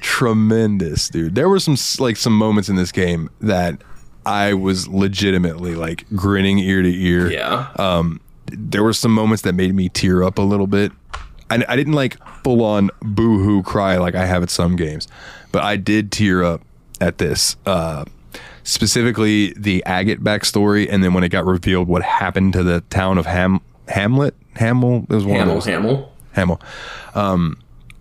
[0.00, 1.34] Tremendous, dude.
[1.34, 3.82] There were some like some moments in this game that
[4.24, 7.68] I was legitimately like grinning ear to ear yeah.
[7.78, 10.92] um, there were some moments that made me tear up a little bit.
[11.50, 15.08] I, I didn't like full on boo hoo cry like I have at some games,
[15.52, 16.62] but I did tear up
[17.00, 17.56] at this.
[17.66, 18.04] Uh,
[18.62, 23.18] specifically, the Agate backstory, and then when it got revealed what happened to the town
[23.18, 26.12] of Ham Hamlet, Hamel, it was one of Hamill, those Hamill.
[26.32, 26.60] Hamel.
[27.14, 27.60] Um,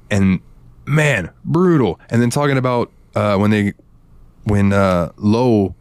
[0.09, 0.39] and
[0.85, 1.99] man, brutal.
[2.09, 3.73] And then talking about uh, when they
[4.43, 5.75] when uh, Lo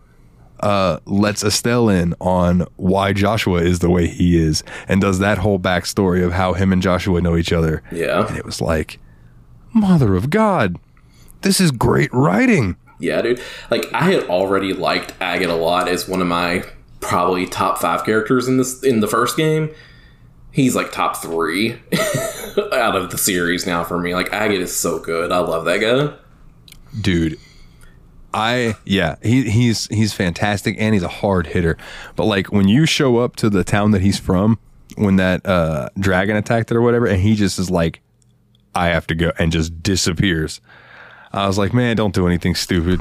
[0.61, 5.39] uh, lets Estelle in on why Joshua is the way he is, and does that
[5.39, 7.83] whole backstory of how him and Joshua know each other.
[7.93, 8.27] Yeah.
[8.27, 8.99] And it was like,
[9.73, 10.77] Mother of God,
[11.43, 12.77] this is great writing.
[12.99, 13.41] Yeah, dude.
[13.71, 16.65] Like I had already liked Agate a lot as one of my
[17.01, 19.71] probably top five characters in this in the first game.
[20.55, 21.73] He's like top three
[22.73, 24.15] out of the series now for me.
[24.15, 25.33] Like Agate is so good.
[25.33, 26.15] I love that guy.
[27.01, 27.37] dude
[28.37, 31.77] i yeah he, he's he's fantastic and he's a hard hitter
[32.17, 34.59] but like when you show up to the town that he's from
[34.97, 38.01] when that uh dragon attacked it or whatever and he just is like
[38.75, 40.61] i have to go and just disappears
[41.33, 42.99] i was like man don't do anything stupid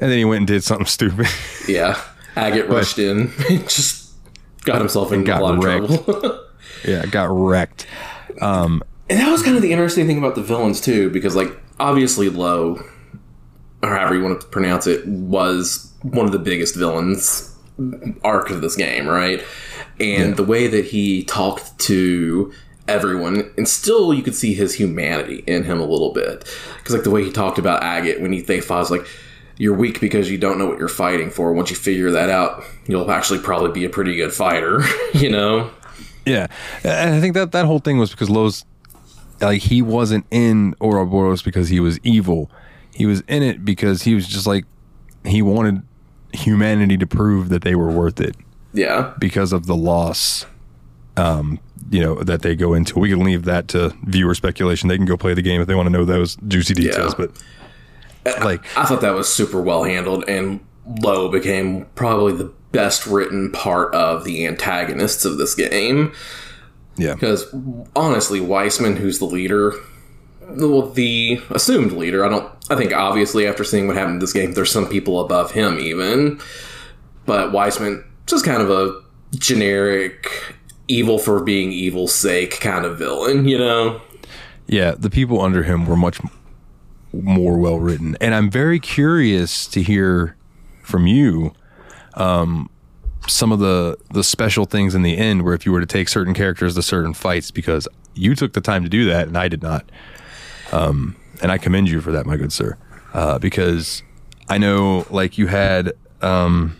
[0.00, 1.26] and then he went and did something stupid
[1.68, 2.00] Yeah.
[2.36, 4.14] Agate rushed in and just
[4.64, 5.60] got himself in got a lot of
[6.00, 6.46] trouble.
[6.84, 7.86] Yeah got wrecked
[8.40, 11.48] um, And that was kind of the interesting thing about the villains too, because like
[11.78, 12.82] obviously Low,
[13.82, 17.56] or however you want to pronounce it, was one of the biggest villains
[18.22, 19.42] arc of this game, right?
[19.98, 22.52] And the way that he talked to
[22.88, 26.44] everyone, and still you could see his humanity in him a little bit,
[26.78, 29.06] because like the way he talked about Agate when he they fought was like.
[29.58, 31.52] You're weak because you don't know what you're fighting for.
[31.52, 34.80] Once you figure that out, you'll actually probably be a pretty good fighter,
[35.12, 35.70] you know?
[36.26, 36.46] Yeah
[36.84, 38.64] and i think that that whole thing was because lowe's
[39.40, 42.50] like he wasn't in Ouroboros because he was evil.
[42.92, 44.66] He was in it because he was just like
[45.24, 45.80] he wanted
[46.34, 48.36] humanity to prove that they were worth it
[48.74, 49.14] Yeah.
[49.18, 50.44] because of the loss
[51.16, 51.58] um
[51.90, 52.98] you know that they go into.
[52.98, 54.90] We can leave that to viewer speculation.
[54.90, 57.26] They can go play the game if they want to know those juicy details, Yeah.
[58.26, 60.60] but like I thought that was super well handled, and
[61.02, 66.12] Lowe became probably the best written part of the antagonists of this game.
[66.96, 67.14] yeah.
[67.14, 67.52] Because
[67.96, 69.74] honestly, Weissmann, who's the leader,
[70.48, 72.52] well, the assumed leader, I don't.
[72.70, 75.78] I think obviously after seeing what happened in this game, there's some people above him
[75.78, 76.40] even,
[77.26, 79.00] but Weissmann just kind of a
[79.36, 80.54] generic
[80.86, 84.00] evil for being evil's sake kind of villain, you know?
[84.66, 86.20] Yeah, the people under him were much
[87.12, 90.36] more well written, and I'm very curious to hear
[90.82, 91.52] from you
[92.14, 92.70] um,
[93.26, 96.08] some of the the special things in the end, where if you were to take
[96.08, 99.48] certain characters to certain fights, because you took the time to do that, and I
[99.48, 99.90] did not,
[100.72, 102.76] um, and I commend you for that, my good sir,
[103.14, 104.02] uh, because
[104.48, 105.92] I know like you had.
[106.22, 106.76] Um,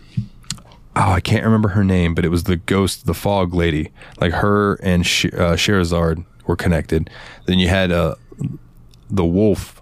[0.95, 3.91] oh, I can't remember her name, but it was the ghost, the fog lady.
[4.19, 7.09] Like her and Sh- uh, Scherazard were connected.
[7.45, 8.15] Then you had uh,
[9.09, 9.81] the wolf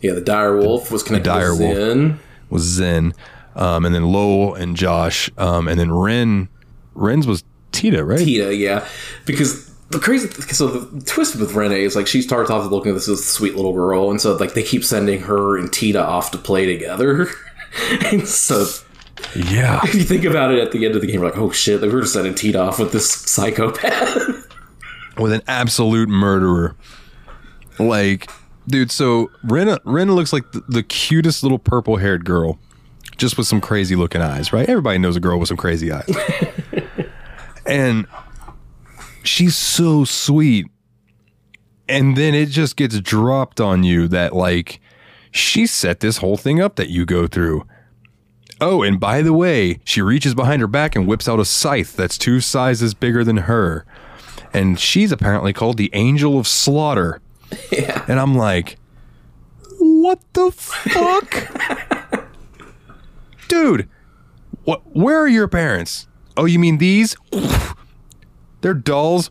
[0.00, 2.20] Yeah, the dire wolf was connected dire to wolf.
[2.50, 3.14] Was Zen,
[3.56, 6.48] um, and then Lowell and Josh, um, and then Ren.
[6.94, 7.42] Ren's was
[7.72, 8.20] Tita, right?
[8.20, 8.86] Tita, yeah,
[9.26, 12.94] because the crazy so the twist with Renee is like she starts off looking at
[12.94, 16.04] this as a sweet little girl, and so like they keep sending her and Tita
[16.04, 17.28] off to play together,
[18.12, 18.66] and so
[19.34, 19.80] Yeah.
[19.84, 21.80] If you think about it at the end of the game, you're like, oh shit,
[21.80, 24.16] they were just setting teed off with this psychopath.
[25.18, 26.76] with an absolute murderer.
[27.78, 28.30] Like,
[28.68, 32.58] dude, so Ren Ren looks like the, the cutest little purple haired girl,
[33.16, 34.68] just with some crazy looking eyes, right?
[34.68, 36.10] Everybody knows a girl with some crazy eyes.
[37.66, 38.06] and
[39.22, 40.66] she's so sweet.
[41.88, 44.80] And then it just gets dropped on you that, like,
[45.30, 47.66] she set this whole thing up that you go through.
[48.60, 51.94] Oh, and by the way, she reaches behind her back and whips out a scythe
[51.96, 53.84] that's two sizes bigger than her
[54.54, 57.20] and she's apparently called the Angel of Slaughter.
[57.72, 58.04] yeah.
[58.08, 58.78] And I'm like,
[59.80, 61.50] what the fuck?
[63.48, 63.88] Dude,
[64.64, 66.06] what where are your parents?
[66.36, 67.16] Oh, you mean these?
[68.60, 69.30] They're dolls.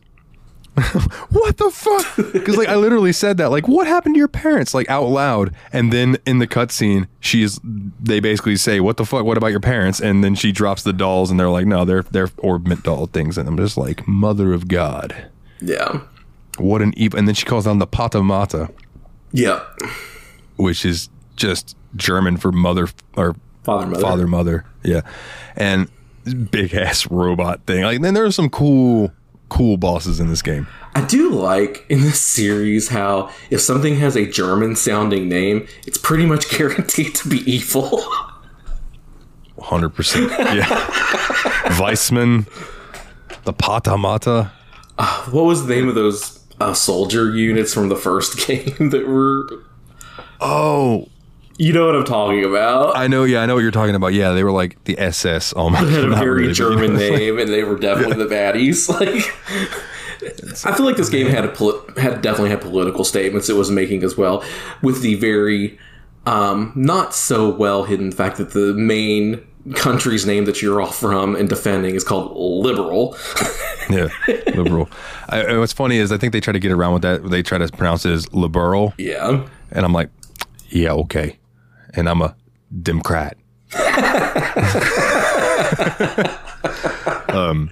[1.29, 2.33] what the fuck?
[2.33, 3.51] Because like I literally said that.
[3.51, 4.73] Like, what happened to your parents?
[4.73, 7.59] Like out loud, and then in the cutscene, she's
[8.01, 9.23] they basically say, "What the fuck?
[9.23, 12.01] What about your parents?" And then she drops the dolls, and they're like, "No, they're
[12.03, 15.27] they're orbit doll things." And I'm just like, "Mother of God,
[15.61, 16.01] Yeah.
[16.57, 18.69] what an evil!" And then she calls down the Pater-Mater,
[19.31, 19.59] Yeah.
[20.55, 24.01] which is just German for mother or Father, mother.
[24.01, 24.65] father, mother.
[24.83, 25.01] Yeah,
[25.55, 25.89] and
[26.51, 27.83] big ass robot thing.
[27.83, 29.11] Like, then there are some cool
[29.49, 30.67] cool bosses in this game.
[30.95, 35.97] I do like in this series how if something has a German sounding name, it's
[35.97, 38.01] pretty much guaranteed to be evil.
[39.59, 40.29] Hundred percent.
[40.31, 40.65] Yeah.
[41.79, 42.47] Weissmann,
[43.45, 44.51] the Pater-Mater.
[45.31, 49.47] what was the name of those uh, soldier units from the first game that were.
[50.41, 51.07] Oh,
[51.57, 52.97] You know what I'm talking about?
[52.97, 53.23] I know.
[53.25, 54.13] Yeah, I know what you're talking about.
[54.13, 55.89] Yeah, they were like the SS almost.
[55.91, 58.89] had a very really, but, you know, German name, and they were definitely the baddies.
[58.93, 63.55] Like, I feel like this game had a poli- had definitely had political statements it
[63.57, 64.43] was making as well,
[64.81, 65.77] with the very
[66.25, 69.45] um, not so well hidden fact that the main
[69.75, 73.15] country's name that you're all from and defending is called liberal.
[73.89, 74.07] Yeah,
[74.55, 74.89] liberal.
[75.27, 77.29] I, and what's funny is I think they try to get around with that.
[77.29, 80.09] They try to pronounce it as liberal, yeah, and I'm like,
[80.69, 81.37] yeah, okay.
[81.93, 82.35] And I'm a
[82.81, 83.37] Democrat.
[87.33, 87.71] Um,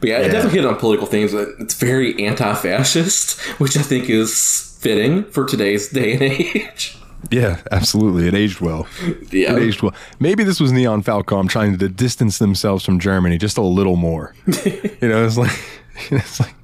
[0.00, 1.32] but yeah, it definitely hit on political things.
[1.32, 6.96] But it's very anti-fascist, which I think is fitting for today's day and age.
[7.30, 8.28] Yeah, absolutely.
[8.28, 8.86] It aged well.
[9.30, 9.56] Yeah.
[9.56, 9.94] It aged well.
[10.20, 14.34] Maybe this was Nihon Falcom trying to distance themselves from Germany just a little more.
[14.46, 15.58] you know, it's like
[16.10, 16.54] it's like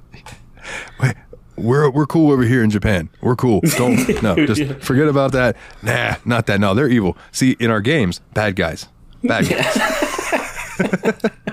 [1.01, 1.15] wait,
[1.57, 3.09] we're we're cool over here in Japan.
[3.21, 3.61] We're cool.
[3.77, 5.55] Don't no, just forget about that.
[5.81, 6.59] Nah, not that.
[6.59, 7.17] No, they're evil.
[7.31, 8.87] See, in our games, bad guys.
[9.23, 11.31] Bad guys.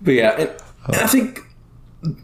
[0.00, 0.50] But yeah, and,
[0.86, 1.40] and I think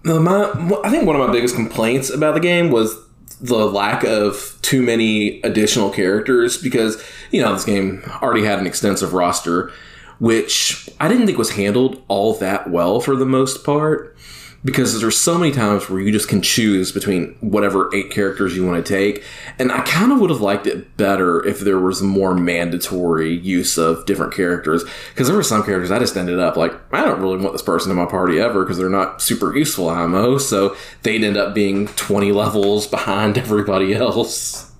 [0.04, 0.50] my
[0.84, 2.96] I think one of my biggest complaints about the game was
[3.40, 8.66] the lack of too many additional characters because you know this game already had an
[8.66, 9.72] extensive roster,
[10.18, 14.13] which I didn't think was handled all that well for the most part.
[14.64, 18.64] Because there's so many times where you just can choose between whatever eight characters you
[18.64, 19.22] want to take,
[19.58, 23.76] and I kind of would have liked it better if there was more mandatory use
[23.76, 24.82] of different characters.
[25.10, 27.62] Because there were some characters I just ended up like, I don't really want this
[27.62, 31.54] person in my party ever because they're not super useful ammo, so they'd end up
[31.54, 34.72] being 20 levels behind everybody else.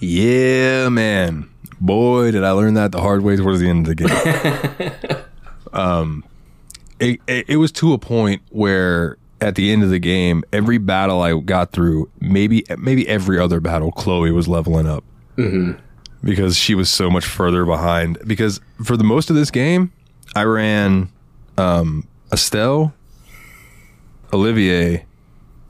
[0.00, 1.48] Yeah, man.
[1.80, 5.24] Boy, did I learn that the hard way towards the end of the game.
[5.72, 6.24] um,
[7.00, 10.78] it, it, it was to a point where at the end of the game, every
[10.78, 15.04] battle I got through, maybe maybe every other battle, Kloe was leveling up
[16.24, 18.18] because she was so much further behind.
[18.26, 19.92] Because for the most of this game,
[20.34, 21.08] I ran
[21.56, 22.92] um, Estelle,
[24.32, 25.04] Olivier,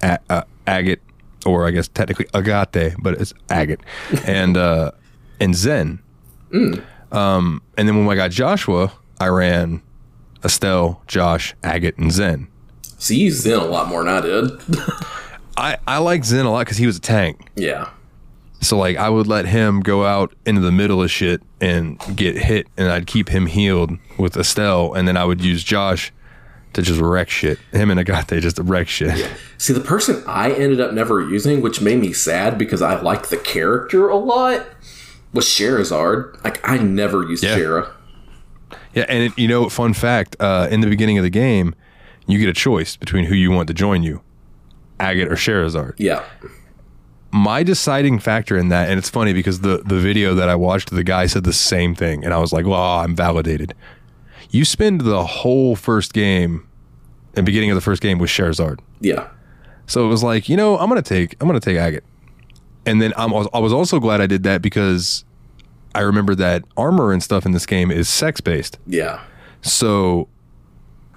[0.02, 1.00] A- uh, Agate,
[1.46, 3.80] or I guess technically Agate, but it's Agate,
[4.26, 4.92] and uh,
[5.40, 5.98] and Zen.
[7.12, 9.82] Um, and then when I got Joshua, I ran
[10.44, 12.48] Estelle, Josh, Agate, and Zen.
[12.98, 14.50] See, you used Zen a lot more than I did.
[15.56, 17.50] I, I like Zen a lot because he was a tank.
[17.56, 17.90] yeah.
[18.60, 22.36] So like I would let him go out into the middle of shit and get
[22.36, 26.12] hit, and I'd keep him healed with Estelle, and then I would use Josh
[26.72, 27.58] to just wreck shit.
[27.70, 29.30] Him and Agate just wreck shit.
[29.58, 33.30] See, the person I ended up never using, which made me sad because I liked
[33.30, 34.66] the character a lot,
[35.32, 36.42] was Scherazard.
[36.42, 37.56] Like, I never used Yeah.
[37.56, 37.90] Shara.
[38.94, 41.74] Yeah, and it, you know, fun fact: uh, in the beginning of the game,
[42.26, 44.22] you get a choice between who you want to join you,
[45.00, 45.94] Agate or Scherazard.
[45.98, 46.24] Yeah.
[47.30, 50.90] my deciding factor in that, and it's funny because the the video that I watched,
[50.90, 53.74] the guy said the same thing, and I was like, "Well, I'm validated."
[54.50, 56.66] You spend the whole first game,
[57.34, 59.28] and beginning of the first game with Scherazard, Yeah.
[59.86, 62.04] so it was like, you know, I'm gonna take I'm gonna take Agate,
[62.86, 65.24] and then I'm, I was also glad I did that because
[65.98, 68.78] I remember that armor and stuff in this game is sex based.
[68.86, 69.20] Yeah.
[69.62, 70.28] So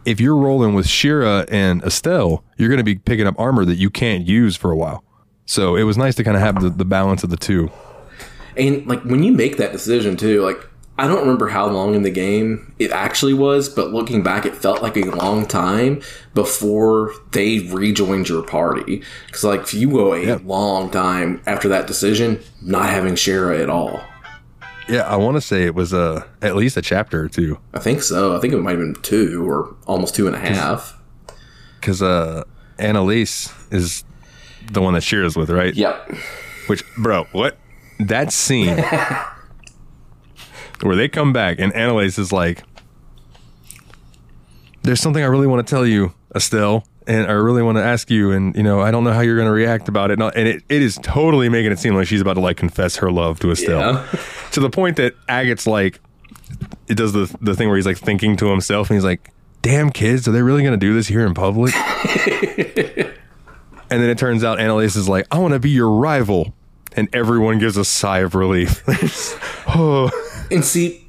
[0.06, 3.76] if you're rolling with Shira and Estelle, you're going to be picking up armor that
[3.76, 5.04] you can't use for a while.
[5.46, 7.70] So it was nice to kind of have the, the balance of the two.
[8.58, 10.58] And like when you make that decision too, like
[10.98, 14.56] I don't remember how long in the game it actually was, but looking back, it
[14.56, 16.02] felt like a long time
[16.34, 19.04] before they rejoined your party.
[19.28, 23.70] Because like if you go a long time after that decision, not having Shira at
[23.70, 24.02] all.
[24.92, 27.80] Yeah, I want to say it was uh, at least a chapter or two I
[27.80, 28.36] think so.
[28.36, 30.98] I think it might have been two or almost two and a half.
[31.80, 32.44] because uh,
[32.78, 34.04] Anelace is
[34.72, 35.74] the one that Shira's with, right?
[35.74, 36.12] Yep.
[36.68, 37.58] Which, bro, what
[38.00, 38.78] that scene
[40.82, 42.64] where they come back and Anelace is like,
[44.84, 48.10] "There's something I really want to tell you, Estelle, and I really want to ask
[48.10, 50.36] you, and you know, I don't know how you're going to react about it." And
[50.36, 53.12] and it, it is totally making it seem like she's about to like confess her
[53.12, 54.20] love to Estelle Yeah.
[54.52, 56.00] to the point that Agate's like,
[56.88, 59.30] it does the the thing where he's like thinking to himself, and he's like,
[59.62, 63.14] "Damn kids, are they really to do this here in public?" and
[63.90, 66.54] then it turns out Anelace is like, "I want to be your rival."
[66.94, 68.84] And everyone gives a sigh of relief.
[69.68, 70.12] oh,
[70.52, 71.08] And see,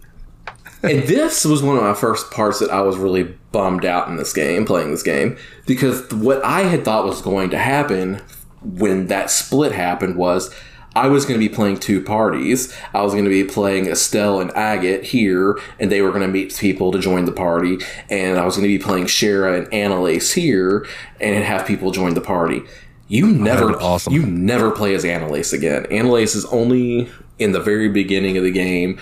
[0.84, 4.14] and this was one of my first parts that I was really bummed out in
[4.14, 5.36] this game, playing this game,
[5.66, 8.22] because what I had thought was going to happen
[8.62, 10.54] when that split happened was
[10.94, 12.74] I was going to be playing two parties.
[12.92, 16.28] I was going to be playing Estelle and Agate here, and they were going to
[16.28, 17.78] meet people to join the party,
[18.10, 20.86] and I was going to be playing Shara and Anelace here,
[21.20, 22.62] and have people join the party.
[23.08, 24.12] You never, awesome.
[24.12, 25.84] you never play as Anelace again.
[25.90, 28.98] Anelace is only in the very beginning of the game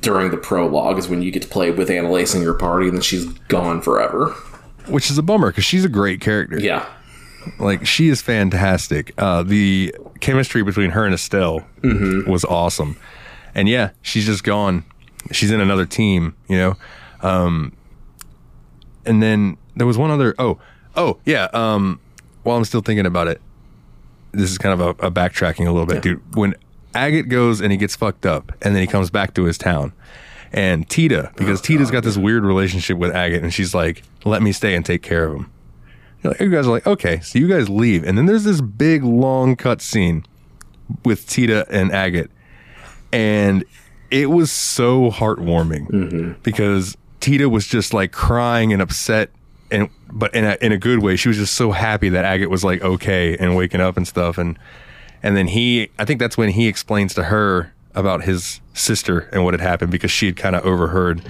[0.00, 2.96] during the prologue is when you get to play with Anelace in your party, and
[2.96, 4.30] then she's gone forever.
[4.86, 6.58] which is a bummer because she's a great character.
[6.58, 6.86] Yeah,
[7.58, 9.12] Like she is fantastic.
[9.18, 11.64] Uh, the chemistry between her and Estelle
[12.26, 12.96] was awesome,
[13.54, 14.84] and yeah, she's just gone.
[15.32, 16.76] She's in another team, you know.
[17.22, 17.72] Um,
[19.04, 20.34] and then there was one other.
[20.38, 20.58] Oh,
[20.96, 21.48] oh yeah.
[21.52, 22.00] Um,
[22.42, 23.40] while I'm still thinking about it,
[24.32, 26.36] this is kind of a, a backtracking a little bit, dude.
[26.36, 26.54] When
[26.94, 29.92] Agate goes and he gets fucked up, and then he comes back to his town.
[30.52, 34.50] And Tita, because Tita's got this weird relationship with Agate, and she's like, "Let me
[34.50, 35.50] stay and take care of him."
[36.22, 38.60] You're like, you guys are like, okay, so you guys leave, and then there's this
[38.60, 40.24] big long cut scene
[41.04, 42.30] with Tita and Agate,
[43.12, 43.64] and
[44.10, 46.32] it was so heartwarming mm-hmm.
[46.42, 49.30] because Tita was just like crying and upset,
[49.70, 51.16] and but in a in a good way.
[51.16, 54.36] She was just so happy that Agate was like okay and waking up and stuff,
[54.36, 54.58] and
[55.22, 59.44] and then he, I think that's when he explains to her about his sister and
[59.44, 61.22] what had happened because she had kind of overheard,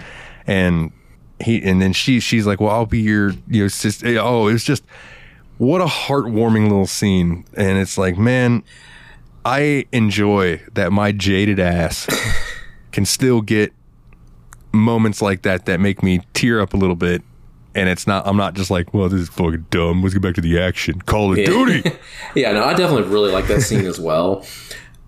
[0.46, 0.92] and
[1.40, 4.06] he and then she she's like, well, I'll be your your sister.
[4.06, 4.84] Eh, oh, it was just
[5.58, 8.62] what a heartwarming little scene, and it's like, man,
[9.44, 12.06] I enjoy that my jaded ass
[12.92, 13.72] can still get
[14.72, 17.22] moments like that that make me tear up a little bit.
[17.72, 20.02] And it's not, I'm not just like, well, this is fucking dumb.
[20.02, 21.00] Let's get back to the action.
[21.02, 21.88] Call of Duty.
[22.34, 22.50] yeah.
[22.50, 24.44] No, I definitely really like that scene as well,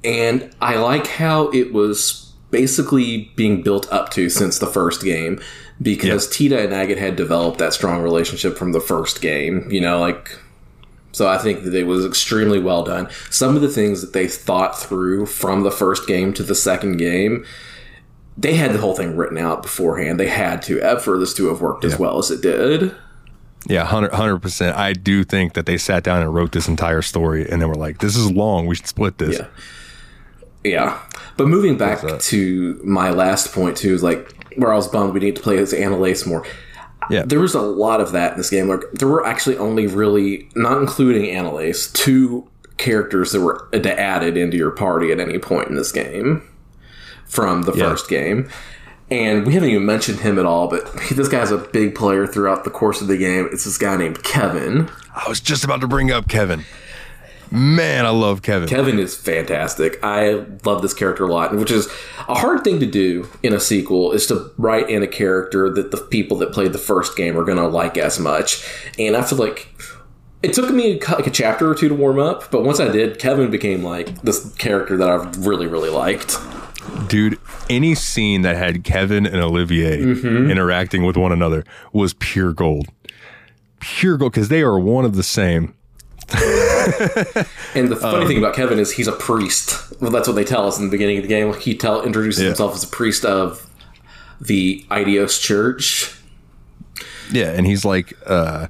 [0.04, 5.40] and I like how it was basically being built up to since the first game
[5.80, 9.68] because Tita and Agate had developed that strong relationship from the first game.
[9.70, 10.38] You know, like
[11.12, 13.08] So I think that it was extremely well done.
[13.30, 16.96] Some of the things that they thought through from the first game to the second
[16.96, 17.44] game,
[18.36, 20.18] they had the whole thing written out beforehand.
[20.18, 22.94] They had to for this to have worked as well as it did.
[23.68, 24.76] Yeah, 100 percent.
[24.76, 27.76] I do think that they sat down and wrote this entire story, and then were
[27.76, 28.66] like, "This is long.
[28.66, 29.46] We should split this." Yeah.
[30.64, 30.98] Yeah.
[31.36, 35.20] But moving back to my last point too is like where I was bummed we
[35.20, 36.44] need to play as Anelace more.
[37.10, 37.24] Yeah.
[37.26, 38.68] There was a lot of that in this game.
[38.68, 42.48] Like there were actually only really not including Anelace, two
[42.78, 46.42] characters that were added into your party at any point in this game
[47.26, 47.90] from the Yeah.
[47.90, 48.48] first game.
[49.10, 52.64] And we haven't even mentioned him at all, but this guy's a big player throughout
[52.64, 53.48] the course of the game.
[53.52, 54.88] It's this guy named Kevin.
[55.14, 56.64] I was just about to bring up Kevin.
[57.52, 58.66] Man, I love Kevin.
[58.66, 60.02] Kevin is fantastic.
[60.02, 61.86] I love this character a lot, which is
[62.26, 65.90] a hard thing to do in a sequel is to write in a character that
[65.90, 68.66] the people that played the first game are going to like as much.
[68.98, 69.68] And I feel like
[70.42, 73.18] it took me like a chapter or two to warm up, but once I did,
[73.18, 76.38] Kevin became like this character that I really, really liked.
[77.06, 77.38] Dude,
[77.68, 80.50] any scene that had Kevin and Olivier mm-hmm.
[80.50, 82.86] interacting with one another was pure gold.
[83.78, 85.74] Pure gold because they are one of the same.
[87.74, 89.92] And the Um, funny thing about Kevin is he's a priest.
[90.00, 91.52] Well, that's what they tell us in the beginning of the game.
[91.54, 92.48] He tell introduces Yeah.
[92.48, 93.66] himself as a priest of
[94.40, 96.14] the Aidios Church.
[97.30, 98.66] Yeah, and he's like uh,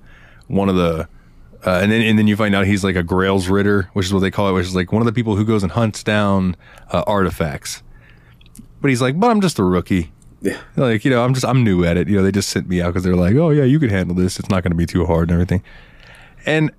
[0.47, 1.09] one of the,
[1.67, 4.21] uh, and then and then you find out he's like a Gralsritter, which is what
[4.21, 6.57] they call it, which is like one of the people who goes and hunts down
[6.93, 7.83] uh, artifacts.
[8.81, 10.13] but he's like, but I'm just a rookie.
[10.41, 10.59] Yeah.
[10.77, 12.09] Like, you know, I'm just, I'm new at it.
[12.09, 14.15] You know, they just sent me out because they're like, oh, yeah, you can handle
[14.17, 14.41] this.
[14.41, 15.63] It's not going to be too hard and everything.
[16.45, 16.73] And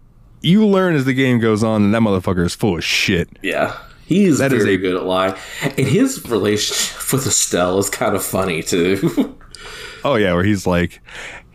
[0.44, 3.28] you learn as the game goes on that that motherfucker is full of shit.
[3.42, 3.76] Yeah.
[4.06, 5.34] He's That is very a- good at lying.
[5.64, 9.36] And his relationship with Estelle is kind of funny too.
[10.06, 11.00] Oh, yeah, where he's like,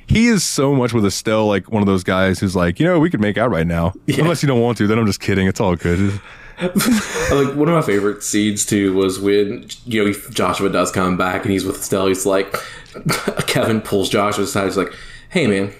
[0.06, 2.98] he is so much with Estelle, like one of those guys who's like, you know,
[2.98, 3.92] we could make out right now.
[4.08, 5.46] Unless you don't want to, then I'm just kidding.
[5.46, 6.18] It's all good.
[6.58, 11.42] like one of my favorite scenes too was when you know Joshua does come back
[11.42, 12.06] and he's with Estelle.
[12.06, 12.56] He's like,
[13.46, 14.64] Kevin pulls Joshua aside.
[14.64, 14.94] He's like,
[15.28, 15.70] "Hey man,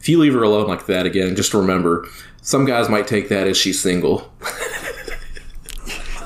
[0.00, 2.08] if you leave her alone like that again, just remember,
[2.42, 4.30] some guys might take that as she's single."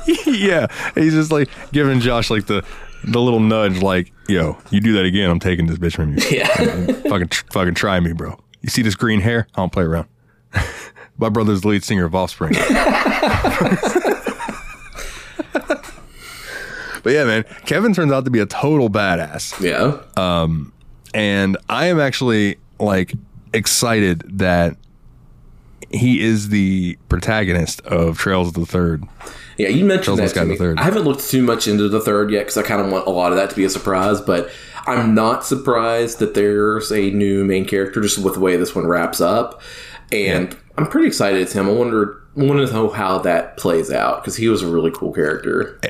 [0.26, 0.66] yeah.
[0.94, 2.64] He's just like giving Josh like the,
[3.04, 6.24] the little nudge, like, yo, you do that again, I'm taking this bitch from you.
[6.30, 6.46] Yeah,
[7.08, 8.38] fucking fucking try me, bro.
[8.62, 9.46] You see this green hair?
[9.54, 10.08] I don't play around.
[11.18, 12.52] My brother's the lead singer of Offspring.
[17.02, 20.72] but yeah, man, Kevin turns out to be a total badass, yeah, Um,
[21.14, 23.14] and I am actually like
[23.54, 24.76] excited that
[25.90, 29.04] he is the protagonist of Trails of the Third.
[29.58, 29.68] yeah.
[29.68, 30.56] You mentioned Charles that to got the me.
[30.56, 30.78] third.
[30.78, 33.10] I haven't looked too much into the third yet because I kind of want a
[33.10, 34.20] lot of that to be a surprise.
[34.20, 34.50] But
[34.86, 38.86] I'm not surprised that there's a new main character just with the way this one
[38.86, 39.60] wraps up,
[40.12, 41.68] and I'm pretty excited it's him.
[41.68, 44.90] I wonder, I want to know how that plays out because he was a really
[44.92, 45.80] cool character.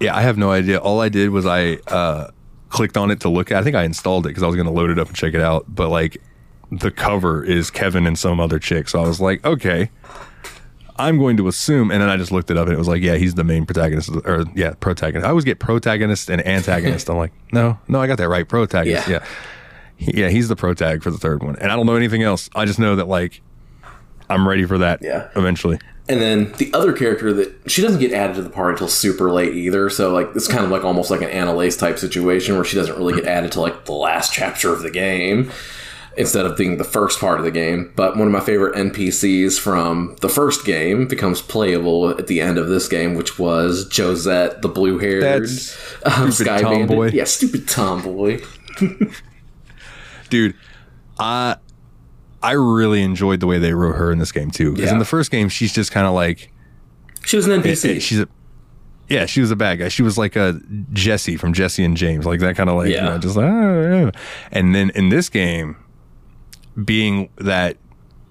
[0.00, 0.78] Yeah, I have no idea.
[0.78, 2.30] All I did was I uh,
[2.70, 3.58] clicked on it to look at.
[3.58, 5.34] I think I installed it because I was going to load it up and check
[5.34, 5.66] it out.
[5.68, 6.22] But like,
[6.70, 9.90] the cover is Kevin and some other chick, so I was like, okay,
[10.96, 11.90] I'm going to assume.
[11.90, 13.66] And then I just looked it up, and it was like, yeah, he's the main
[13.66, 15.26] protagonist, or yeah, protagonist.
[15.26, 17.08] I always get protagonist and antagonist.
[17.10, 18.48] I'm like, no, no, I got that right.
[18.48, 19.08] Protagonist.
[19.08, 19.24] Yeah.
[19.98, 20.12] Yeah.
[20.14, 22.48] Yeah, he's the protag for the third one, and I don't know anything else.
[22.54, 23.42] I just know that like.
[24.30, 25.00] I'm ready for that.
[25.02, 25.28] Yeah.
[25.34, 25.80] Eventually.
[26.08, 29.32] And then the other character that she doesn't get added to the party until super
[29.32, 29.90] late either.
[29.90, 32.96] So like it's kind of like almost like an Anelace type situation where she doesn't
[32.96, 35.50] really get added to like the last chapter of the game
[36.16, 37.92] instead of being the first part of the game.
[37.96, 42.58] But one of my favorite NPCs from the first game becomes playable at the end
[42.58, 45.46] of this game, which was Josette, the blue haired um,
[46.30, 46.96] stupid Sky tomboy.
[46.96, 47.14] Bandit.
[47.14, 48.40] Yeah, stupid tomboy.
[50.30, 50.54] dude
[51.18, 51.56] i
[52.42, 54.92] i really enjoyed the way they wrote her in this game too because Yeah.
[54.92, 56.52] in the first game she's just kind of like
[57.24, 58.00] She was an NPC.
[58.00, 58.28] she's a
[59.08, 60.58] yeah she was a bad guy she was like a
[60.92, 63.04] jesse from jesse and james like that kind of like you Yeah.
[63.10, 64.10] know, just like "Ah, yeah."
[64.52, 65.76] and then in this game
[66.84, 67.76] being that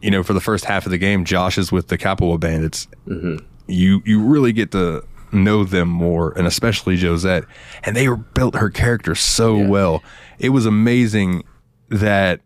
[0.01, 2.87] you know for the first half of the game josh is with the capua bandits
[3.07, 3.43] Mm-hmm.
[3.67, 7.43] you you really get to know them more and especially josette
[7.83, 9.67] and they built her character so Yeah.
[9.67, 10.03] well
[10.39, 11.43] it was amazing
[11.89, 12.39] that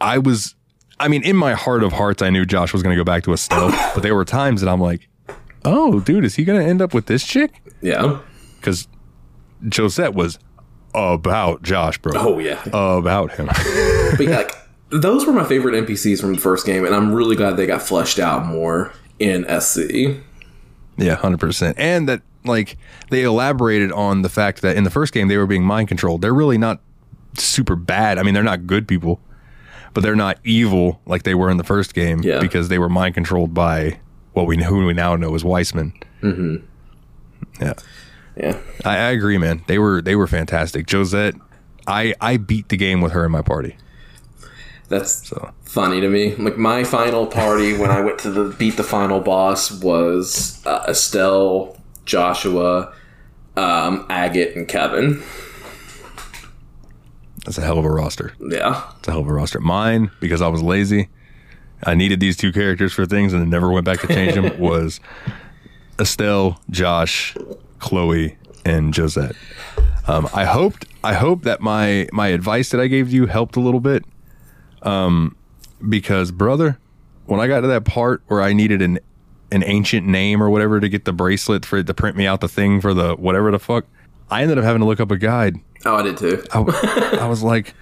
[0.00, 0.54] i was
[1.00, 3.22] i mean in my heart of hearts i knew josh was going to go back
[3.24, 5.08] to estelle but there were times that i'm like
[5.64, 8.18] oh dude is he going to end up with this chick yeah.
[8.56, 8.88] because
[9.70, 10.38] josette was
[10.94, 12.60] about josh bro Oh yeah.
[12.72, 14.52] about him but yeah, like
[14.90, 17.82] those were my favorite NPCs from the first game, and I'm really glad they got
[17.82, 20.16] fleshed out more in SC.
[20.96, 21.76] Yeah, hundred percent.
[21.78, 22.76] And that like
[23.10, 26.22] they elaborated on the fact that in the first game they were being mind controlled.
[26.22, 26.80] They're really not
[27.36, 28.18] super bad.
[28.18, 29.20] I mean, they're not good people,
[29.94, 32.40] but they're not evil like they were in the first game Yeah.
[32.40, 34.00] because they were mind controlled by
[34.32, 35.92] what we who we now know as Weissmann.
[36.22, 36.56] Mm-hmm.
[37.60, 37.74] Yeah,
[38.36, 39.62] Yeah, I, I agree, man.
[39.66, 40.86] They were they were fantastic.
[40.90, 41.34] Josette,
[41.86, 43.76] I I beat the game with her in my party.
[44.88, 46.34] That's So funny to me.
[46.36, 50.84] Like my final party when I went to the beat the final boss was uh,
[50.88, 51.76] Estelle,
[52.06, 52.92] Joshua,
[53.56, 55.22] um, Agate, and Kevin.
[57.44, 58.32] that's a hell of a roster.
[58.40, 59.60] Yeah, It's a hell of a roster.
[59.60, 61.08] Mine, because I was lazy,
[61.84, 64.58] I needed these two characters for things and then never went back to change them,
[64.58, 65.00] was
[66.00, 67.36] Estelle, Josh,
[67.78, 68.28] Kloe,
[68.64, 69.36] and Josette.
[70.06, 73.60] Um, I hoped I hope that my my advice that I gave you helped a
[73.60, 74.04] little bit.
[74.82, 75.36] Um,
[75.88, 76.78] because brother,
[77.26, 78.98] when I got to that part where I needed an
[79.50, 82.40] an ancient name or whatever to get the bracelet for it to print me out
[82.42, 83.86] the thing for the whatever the fuck,
[84.30, 85.56] I ended up having to look up a guide
[85.86, 86.44] oh, I did too.
[86.52, 87.72] I, I was like,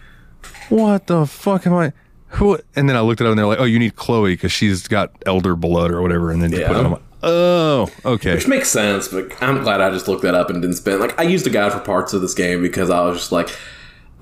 [0.69, 1.93] what the fuck am I?
[2.31, 2.59] Who?
[2.75, 4.87] And then I looked it up and they're like, oh, you need Kloe because she's
[4.89, 6.31] got elder blood or whatever.
[6.31, 6.85] And then you put it Yeah.
[6.85, 6.91] on.
[6.93, 8.35] Like, oh, okay.
[8.35, 11.19] Which makes sense, but I'm glad I just looked that up and didn't spend like
[11.19, 13.49] I used a guide for parts of this game because I was just like,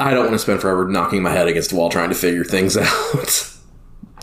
[0.01, 2.45] I don't want to spend forever knocking my head against the wall trying to figure
[2.45, 3.51] things out.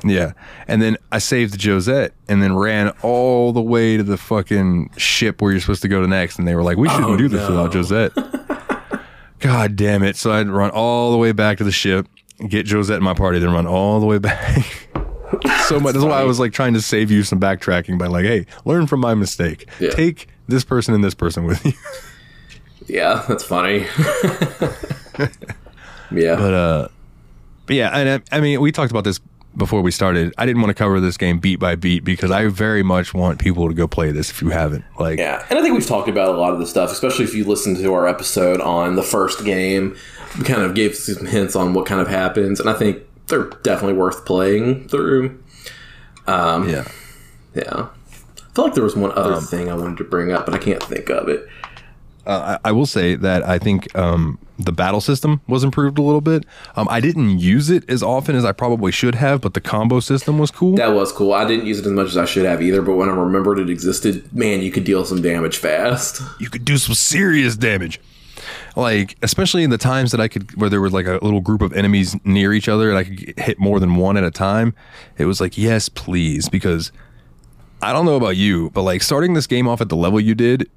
[0.03, 0.33] Yeah.
[0.67, 5.41] And then I saved Josette and then ran all the way to the fucking ship
[5.41, 6.39] where you're supposed to go to next.
[6.39, 7.49] And they were like, we shouldn't Oh, do this no.
[7.51, 8.11] without Josette.
[9.39, 10.15] God damn it.
[10.17, 12.07] So I'd run all the way back to the ship,
[12.47, 14.65] get Josette in my party, then run all the way back.
[15.67, 15.93] so much.
[15.93, 18.87] That's why I was like trying to save you some backtracking by like, hey, learn
[18.87, 19.67] from my mistake.
[19.79, 19.91] Yeah.
[19.91, 21.73] Take this person and this person with you.
[22.87, 23.85] Yeah, that's funny.
[26.11, 26.35] Yeah.
[26.35, 26.87] But uh,
[27.65, 29.19] but yeah, and I, I mean, we talked about this
[29.55, 30.33] before we started.
[30.37, 33.39] I didn't want to cover this game beat by beat because I very much want
[33.39, 34.85] people to go play this if you haven't.
[34.99, 37.33] Like, Yeah, and I think we've talked about a lot of the stuff, especially if
[37.33, 39.95] you listen to our episode on the first game.
[40.37, 43.49] We kind of gave some hints on what kind of happens, and I think they're
[43.63, 45.41] definitely worth playing through.
[46.27, 46.87] Um, yeah,
[47.53, 47.87] Yeah.
[48.37, 50.57] I feel like there was one other thing I wanted to bring up, but I
[50.57, 51.47] can't think of it.
[52.25, 56.01] Uh, I, I will say that I think um, the battle system was improved a
[56.01, 56.45] little bit.
[56.75, 59.99] Um, I didn't use it as often as I probably should have, but the combo
[59.99, 60.75] system was cool.
[60.75, 61.33] That was cool.
[61.33, 63.59] I didn't use it as much as I should have either, but when I remembered
[63.59, 66.21] it existed, man, you could deal some damage fast.
[66.39, 67.99] you could do some serious damage.
[68.75, 71.61] Like, especially in the times that I could, where there was like a little group
[71.61, 74.73] of enemies near each other and I could hit more than one at a time.
[75.17, 76.47] It was like, yes, please.
[76.47, 76.91] Because
[77.81, 80.35] I don't know about you, but like starting this game off at the level you
[80.35, 80.69] did,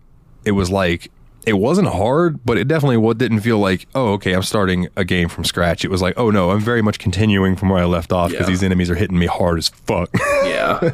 [0.44, 1.10] it was like,
[1.46, 5.04] it wasn't hard, but it definitely what didn't feel like, oh, okay, I'm starting a
[5.04, 5.84] game from scratch.
[5.84, 8.46] It was like, oh no, I'm very much continuing from where I left off because
[8.46, 8.50] Yeah.
[8.50, 10.10] these enemies are hitting me hard as fuck.
[10.44, 10.92] Yeah.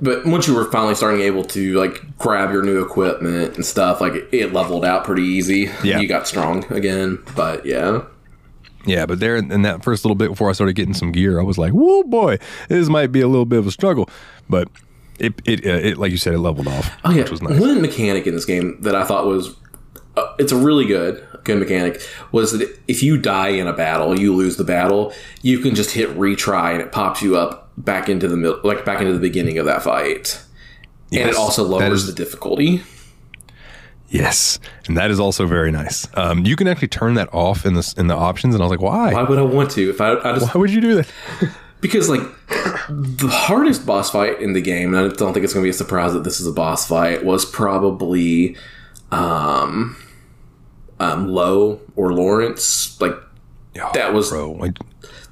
[0.00, 4.00] But once you were finally starting able to like grab your new equipment and stuff,
[4.00, 5.70] like it, it leveled out pretty easy.
[5.82, 5.98] Yeah.
[5.98, 7.18] You got strong again.
[7.34, 8.02] But yeah.
[8.86, 11.42] Yeah, but there in that first little bit before I started getting some gear, I
[11.42, 14.08] was like, "Whoa, boy, this might be a little bit of a struggle."
[14.48, 14.68] But
[15.18, 17.58] it, it, uh, it like you said, it leveled off, Oh yeah, which was nice.
[17.60, 19.56] one mechanic in this game that I thought was
[20.18, 22.02] uh, it's a really good good mechanic
[22.32, 25.12] was that if you die in a battle, you lose the battle,
[25.42, 28.84] you can just hit retry and it pops you up back into the mid- like
[28.84, 30.42] back into the beginning of that fight.
[31.12, 32.82] and it also lowers is- the difficulty.
[34.10, 36.06] Yes, and that is also very nice.
[36.14, 38.70] Um, you can actually turn that off in the in the options, and I was
[38.70, 39.12] like, "Why?
[39.12, 39.90] Why would I want to?
[39.90, 41.12] If I, I just Why would you do that?"
[41.82, 42.22] because like
[42.88, 45.70] the hardest boss fight in the game, and I don't think it's going to be
[45.70, 48.56] a surprise that this is a boss fight, was probably
[49.12, 49.94] um,
[51.00, 53.00] um, Low or Lorence.
[53.00, 53.14] Like
[53.94, 54.52] That was- bro.
[54.52, 54.78] Like,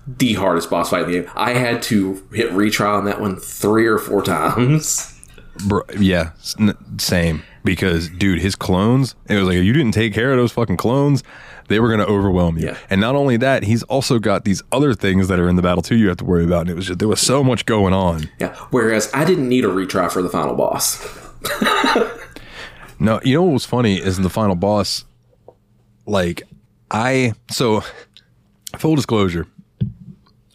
[0.08, 1.30] the hardest boss fight in the game.
[1.34, 5.12] I had to hit retry on that one three or four times.
[5.66, 6.30] bro, yeah,
[6.98, 7.42] same.
[7.64, 9.16] Because, dude, his clones.
[9.28, 11.24] It was like if you didn't take care of those fucking clones,
[11.66, 12.66] they were going to overwhelm you.
[12.66, 12.76] Yeah.
[12.88, 15.82] And not only that, he's also got these other things that are in the battle
[15.82, 15.96] too.
[15.96, 16.60] You have to worry about.
[16.60, 18.30] And it was just there was so much going on.
[18.38, 18.54] Yeah.
[18.70, 21.04] Whereas I didn't need a retry for the final boss.
[22.98, 25.04] No, you know what was funny is in the final boss,
[26.06, 26.42] like
[26.90, 27.82] I so
[28.78, 29.46] full disclosure,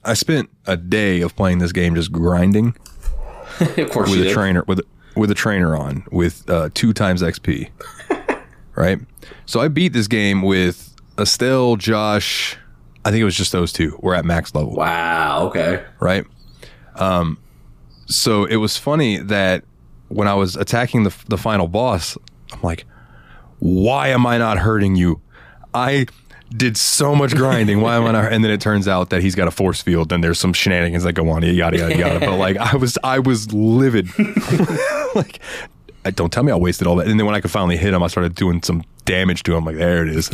[0.04, 2.76] I spent a day of playing this game just grinding
[3.60, 4.34] of course with a did.
[4.34, 4.82] trainer with
[5.16, 7.70] with a trainer on with uh, two times XP.
[8.76, 9.00] right?
[9.46, 12.58] So I beat this game with Estelle, Josh,
[13.04, 13.98] I think it was just those two.
[14.02, 15.48] We're at max level Wow.
[15.48, 15.84] Okay.
[16.00, 16.26] right?
[16.96, 17.38] Um,
[18.06, 19.64] so it was funny that
[20.08, 22.18] when I was attacking the the final boss,
[22.54, 22.86] I'm like,
[23.60, 25.22] why am I not hurting you?
[25.74, 26.08] I
[26.56, 27.82] did so much grinding.
[27.82, 28.32] Why am I not?
[28.32, 31.04] And then it turns out that he's got a force field, and there's some shenanigans
[31.04, 31.44] that go on.
[31.44, 32.20] Yada yada yada.
[32.26, 34.08] But like, I was I was livid.
[35.16, 35.40] like,
[36.06, 37.08] I, don't tell me I wasted all that.
[37.08, 39.66] And then when I could finally hit him, I started doing some damage to him.
[39.66, 40.30] Like, there it is.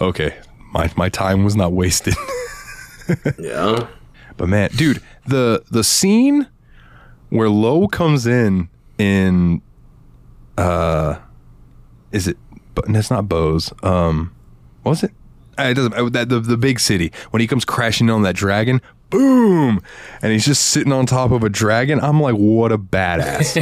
[0.00, 0.34] Okay,
[0.72, 2.14] my my time was not wasted.
[3.38, 3.88] yeah.
[4.36, 6.48] But man, dude, the the scene
[7.28, 8.68] where Lowe comes in
[8.98, 9.62] in
[10.58, 11.18] uh
[12.12, 12.36] is it
[12.74, 13.72] but it's not Bose.
[13.82, 14.34] Um
[14.82, 15.10] what was it?
[15.58, 18.34] Uh, It doesn't uh, that the, the big city when he comes crashing on that
[18.36, 18.80] dragon,
[19.10, 19.82] boom,
[20.22, 22.00] and he's just sitting on top of a dragon.
[22.00, 23.56] I'm like, what a badass.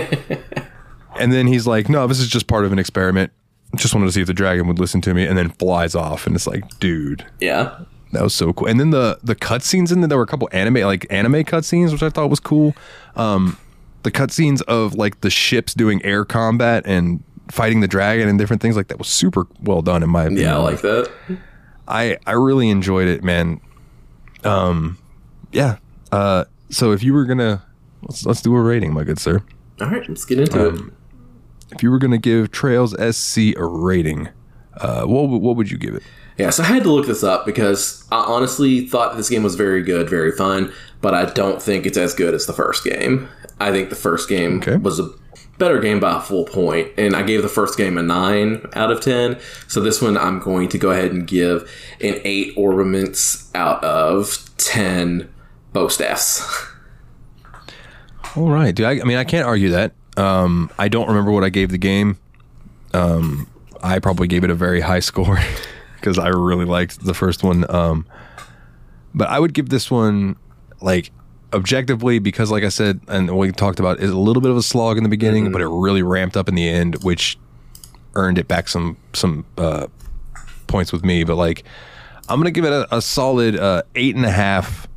[1.18, 3.32] and then he's like, no, this is just part of an experiment.
[3.76, 6.26] Just wanted to see if the dragon would listen to me, and then flies off.
[6.26, 7.78] And it's like, dude, Yeah.
[8.12, 8.66] that was so cool.
[8.68, 11.92] And then the the cutscenes in there, there were a couple anime like anime cutscenes,
[11.92, 12.74] which I thought was cool.
[13.16, 13.56] Um,
[14.02, 18.62] the cutscenes of like the ships doing air combat and fighting the dragon and different
[18.62, 20.44] things like that was super well done in my opinion.
[20.46, 20.56] Yeah.
[20.56, 21.10] I like that.
[21.88, 23.60] I I really enjoyed it, man.
[24.44, 24.98] Um,
[25.52, 25.76] yeah.
[26.12, 27.62] Uh, so if you were gonna
[28.02, 29.42] let's let's do a rating, my good sir.
[29.80, 30.08] All right.
[30.08, 30.80] Let's get into it.
[31.72, 34.28] If you were gonna give Trails SC a rating,
[34.76, 36.02] uh, what would- what would you give it?
[36.38, 39.56] Yeah, so I had to look this up because I honestly thought this game was
[39.56, 40.72] very good, very fun,
[41.02, 43.28] but I don't think it's as good as the first game.
[43.60, 44.76] I think the first game Okay.
[44.76, 45.10] was a
[45.60, 48.90] better game by a full point, and I gave the first game a 9 out
[48.90, 49.38] of 10.
[49.68, 51.62] So this one I'm going to go ahead and give
[52.00, 55.32] an 8 ornaments out of 10
[55.72, 56.42] bow staffs.
[58.34, 58.86] All right, dude.
[58.86, 59.92] I, I mean, I can't argue that.
[60.16, 62.18] Um, I don't remember what I gave the game.
[62.92, 63.48] Um,
[63.82, 65.38] I probably gave it a very high score
[65.96, 67.70] because I really liked the first one.
[67.72, 68.06] Um,
[69.14, 70.36] but I would give this one
[70.80, 71.12] like
[71.52, 74.62] objectively because, like I said, and we talked about, is a little bit of a
[74.62, 77.38] slog in the beginning, but it really ramped up in the end, which
[78.14, 79.86] earned it back some some uh,
[80.66, 81.24] points with me.
[81.24, 81.64] But like,
[82.28, 84.88] I'm gonna give it a, a solid uh, eight and a half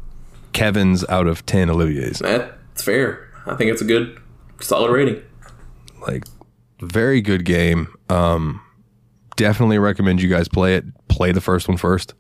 [0.54, 2.20] Kevin's out of ten Olivier's.
[2.20, 3.30] That's fair.
[3.46, 4.20] I think it's a good,
[4.62, 5.22] solid rating.
[6.08, 6.24] Like,
[6.80, 7.94] very good game.
[8.10, 8.62] Um,
[9.36, 10.86] definitely recommend you guys play it.
[11.08, 12.14] Play the first one first.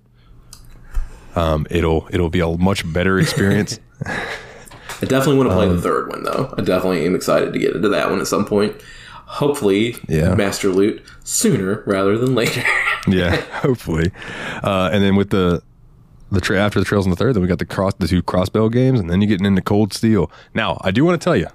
[1.35, 3.79] Um, it'll it'll be a much better experience.
[4.05, 6.53] I definitely want to play Um, the third one though.
[6.57, 8.75] I definitely am excited to get into that one at some point.
[9.25, 10.35] Hopefully, Yeah.
[10.35, 12.63] Master Loot sooner rather than later.
[13.07, 14.11] yeah, hopefully.
[14.63, 15.61] Uh, and then with the
[16.31, 18.23] the tra- after the trails in the third, then we got the cross the two
[18.23, 20.31] crossbell games, and then you're getting into Cold Steel.
[20.53, 21.47] Now, I do want to tell you,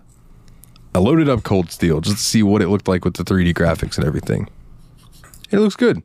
[0.94, 3.54] I loaded up Cold Steel just to see what it looked like with the 3D
[3.54, 4.48] graphics and everything.
[5.50, 6.02] It looks good,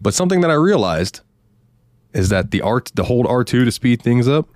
[0.00, 1.20] but something that I realized
[2.12, 4.48] is that the art, the hold R two to speed things up,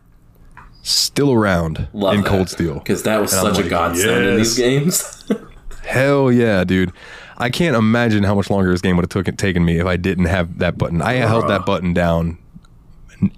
[0.83, 2.29] still around Love in that.
[2.29, 2.75] Cold Steel.
[2.75, 5.31] because that was And such a like, godsend in these games.
[5.85, 6.93] Hell yeah, dude.
[7.39, 9.97] I can't imagine how much longer this game would have took, taken me if I
[9.97, 11.01] didn't have that button.
[11.01, 12.37] I held that button down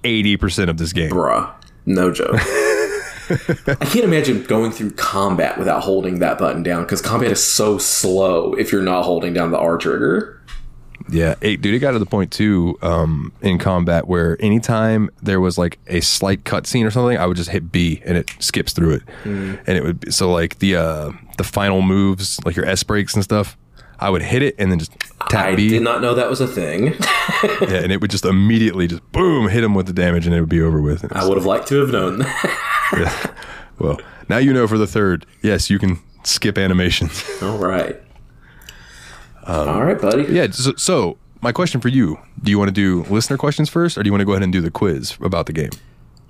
[0.02, 1.10] 80% of this game.
[1.10, 1.50] Bruh,
[1.86, 2.34] no joke.
[2.36, 7.78] I can't imagine going through combat without holding that button down because combat is so
[7.78, 10.41] slow if you're not holding down the R trigger.
[11.12, 15.40] Yeah, it, dude, it got to the point too um, in combat where anytime there
[15.40, 18.72] was like a slight cutscene or something, I would just hit B and it skips
[18.72, 19.54] through it, Hmm.
[19.66, 23.14] and it would be, so like the uh, the final moves, like your S breaks
[23.14, 23.56] and stuff.
[24.00, 24.90] I would hit it and then just
[25.30, 26.86] tap I B, did not know that was a thing.
[27.44, 30.40] yeah, and it would just immediately just boom hit him with the damage, and it
[30.40, 31.04] would be over with.
[31.14, 32.18] I would have liked to have known
[32.92, 33.34] that.
[33.78, 35.24] well, now you know for the third.
[35.42, 37.24] Yes, you can skip animations.
[37.42, 38.00] All right.
[39.46, 40.24] All right, buddy.
[40.32, 40.50] Yeah.
[40.50, 44.02] So, so my question for you: Do you want to do listener questions first, or
[44.02, 45.70] do you want to go ahead and do the quiz about the game?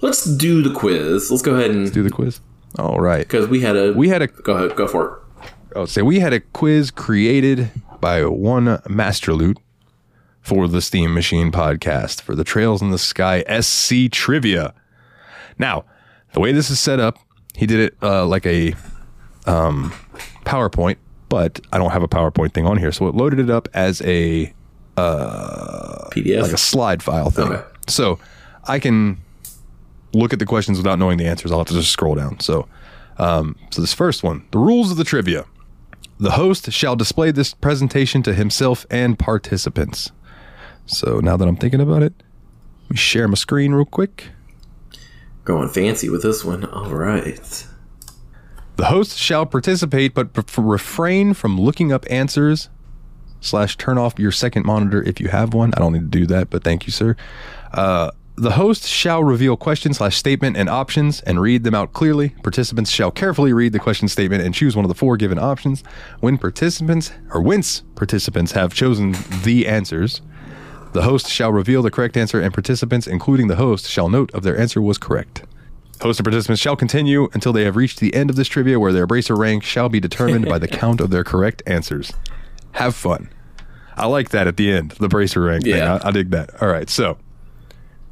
[0.00, 1.30] Let's do the quiz.
[1.30, 2.40] Let's go ahead and Do the quiz.
[2.78, 3.18] All right.
[3.26, 5.48] because we had a We had a go ahead go for it.
[5.76, 9.58] oh, say we had a quiz created by one Master Loot
[10.40, 14.74] for the Steam Machine podcast for the Trails in the Sky SC trivia.
[15.58, 15.84] Now,
[16.32, 17.18] the way this is set up,
[17.54, 18.74] he did it uh, like a
[19.46, 19.92] um,
[20.44, 20.96] PowerPoint,
[21.32, 24.02] but I don't have a PowerPoint thing on here, so it loaded it up as
[24.02, 24.52] a
[24.98, 26.42] uh, PDF.
[26.42, 27.50] like a slide file thing.
[27.50, 27.66] Okay.
[27.88, 28.18] So
[28.64, 29.16] I can
[30.12, 31.50] look at the questions without knowing the answers.
[31.50, 32.38] I'll have to just scroll down.
[32.40, 32.68] So,
[33.16, 35.46] um, so this first one, the rules of the trivia.
[36.20, 40.12] The host shall display this presentation to himself and participants.
[40.84, 42.12] So now that I'm thinking about it,
[42.82, 44.28] let me share my screen real quick.
[45.44, 46.66] Going fancy with this one.
[46.66, 47.66] All right.
[48.82, 52.68] The host shall participate, but refrain from looking up answers.
[53.40, 55.72] Slash, turn off your second monitor if you have one.
[55.76, 57.14] I don't need to do that, but thank you, sir.
[57.72, 62.30] Uh, the host shall reveal question slash statement and options and read them out clearly.
[62.42, 65.84] Participants shall carefully read the question statement and choose one of the four given options.
[66.18, 69.14] When participants or whence participants have chosen
[69.44, 70.22] the answers,
[70.92, 74.42] the host shall reveal the correct answer, and participants, including the host, shall note if
[74.42, 75.44] their answer was correct.
[76.02, 78.92] Host and participants shall continue until they have reached the end of this trivia, where
[78.92, 82.12] their bracer rank shall be determined by the count of their correct answers.
[82.72, 83.30] Have fun.
[83.96, 85.74] I like that at the end, the bracer rank thing.
[85.80, 86.60] I, I dig that.
[86.60, 87.18] All right, so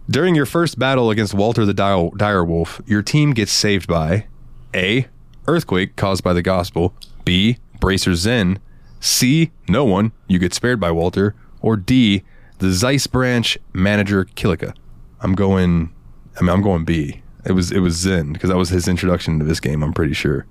[0.08, 4.26] during your first battle against Walter the Dire, Dire Wolf, your team gets saved by
[4.72, 5.08] A.
[5.48, 7.58] Earthquake caused by the gospel, B.
[7.80, 8.60] Bracer Zen,
[9.00, 9.50] C.
[9.68, 12.22] No one, you get spared by Walter, or D.
[12.58, 14.76] The Zeiss branch manager Kilika.
[15.20, 15.92] I'm going.
[16.38, 17.22] I mean, I'm going B.
[17.44, 19.82] It was it was Zen because that was his introduction to this game.
[19.82, 20.46] I'm pretty sure.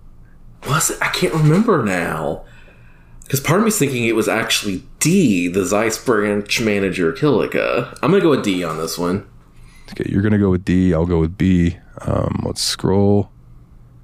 [0.68, 0.98] Was it?
[1.02, 2.44] I can't remember now.
[3.24, 7.96] Because part of me's thinking it was actually D, the Zeiss branch manager Kilika.
[8.02, 9.28] I'm gonna go with D on this one.
[9.92, 10.94] Okay, you're gonna go with D.
[10.94, 11.78] I'll go with B.
[12.02, 13.30] Um, let's scroll.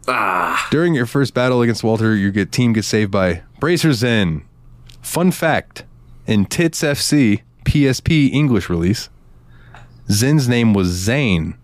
[0.07, 4.43] Ah, During your first battle against Walter, your get, team gets saved by Bracer Zen.
[5.01, 5.85] Fun fact:
[6.27, 9.09] in Tits FC PSP English release,
[10.11, 11.55] Zen's name was Zane.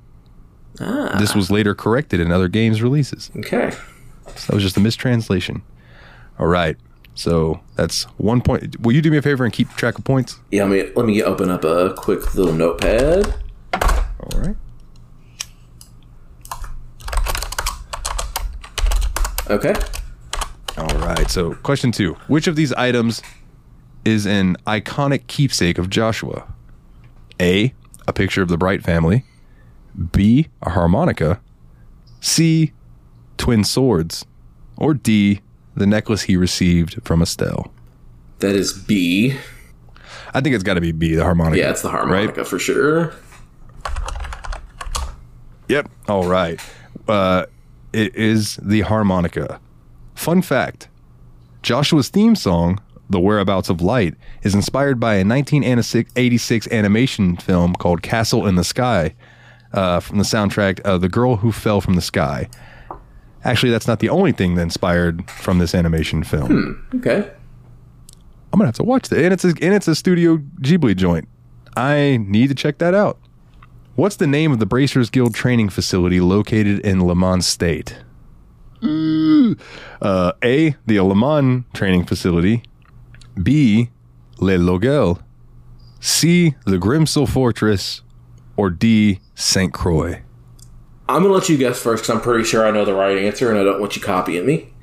[0.81, 1.17] Ah.
[1.19, 3.31] This was later corrected in other games releases.
[3.37, 3.71] okay.
[4.35, 5.61] So that was just a mistranslation.
[6.39, 6.77] All right.
[7.15, 8.79] So that's one point.
[8.81, 10.39] Will you do me a favor and keep track of points?
[10.51, 13.35] Yeah, let me let me open up a quick little notepad.
[13.73, 14.55] All right.
[19.49, 19.73] Okay.
[20.77, 21.29] All right.
[21.29, 23.21] So, question two Which of these items
[24.05, 26.47] is an iconic keepsake of Joshua?
[27.39, 27.73] A.
[28.07, 29.25] A picture of the Bright family.
[30.11, 30.47] B.
[30.61, 31.39] A harmonica.
[32.19, 32.73] C.
[33.37, 34.25] Twin swords.
[34.77, 35.41] Or D.
[35.75, 37.71] The necklace he received from Estelle.
[38.39, 39.37] That is B.
[40.33, 41.57] I think it's got to be B, the harmonica.
[41.57, 43.13] Yeah, it's the harmonica for sure.
[45.67, 45.89] Yep.
[46.07, 46.59] All right.
[47.07, 47.45] Uh,
[47.93, 49.59] it is the harmonica.
[50.15, 50.87] Fun fact
[51.61, 58.01] Joshua's theme song, The Whereabouts of Light, is inspired by a 1986 animation film called
[58.01, 59.13] Castle in the Sky
[59.73, 62.49] uh, from the soundtrack of The Girl Who Fell from the Sky.
[63.43, 66.85] Actually, that's not the only thing that inspired from this animation film.
[66.95, 67.29] Okay.
[68.53, 71.27] I'm gonna have to watch that, and it's a, and it's a Studio Ghibli joint.
[71.75, 73.17] I need to check that out.
[73.95, 77.97] What's the name of the Bracers Guild training facility located in Le Mans State?
[78.83, 80.75] Uh, A.
[80.85, 82.63] The Le Mans training facility.
[83.41, 83.89] B.
[84.39, 85.19] Le Locle.
[85.99, 86.55] C.
[86.65, 88.01] The Grimsel Fortress.
[88.61, 89.19] Or D.
[89.33, 90.21] Saint Croix.
[91.09, 93.49] I'm gonna let you guess first because I'm pretty sure I know the right answer,
[93.49, 94.71] and I don't want you copying me.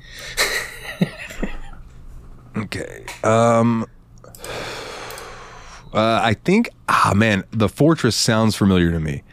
[2.57, 3.05] Okay.
[3.23, 3.85] Um.
[5.93, 6.69] Uh, I think.
[6.89, 9.23] Ah, man, the fortress sounds familiar to me.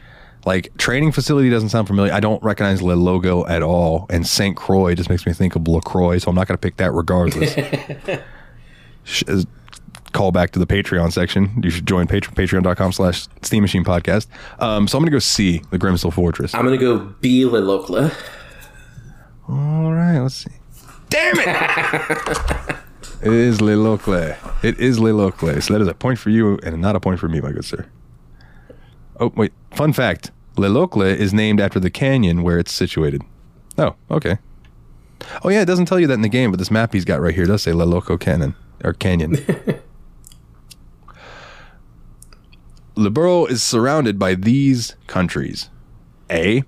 [0.45, 2.13] Like training facility doesn't sound familiar.
[2.13, 5.67] I don't recognize the logo at all, and Saint Croix just makes me think of
[5.67, 6.19] Lacroix.
[6.19, 7.53] So I'm not going to pick that regardless.
[10.17, 11.61] Call back to the Patreon section.
[11.63, 14.25] You should join Patre- patreon.com slash Steam Machine Podcast.
[14.57, 16.55] Um, so I'm going to go see the Grimsel Fortress.
[16.55, 18.09] I'm gonna go B Le Locle.
[19.47, 20.49] All right, let's see.
[21.11, 22.75] Damn it!
[23.21, 24.35] it is Le Locle.
[24.63, 25.61] It is Le Locle.
[25.61, 27.65] So that is a point for you and not a point for me, my good
[27.65, 27.85] sir.
[29.19, 29.53] Oh, wait.
[29.69, 33.21] Fun fact Le Locle is named after the canyon where it's situated.
[33.77, 34.39] Oh, okay.
[35.43, 37.21] Oh, yeah, it doesn't tell you that in the game, but this map he's got
[37.21, 38.55] right here does say Le Loco Canyon.
[38.83, 39.37] Or Canyon.
[42.97, 45.69] Borough is surrounded by these countries
[46.29, 46.63] A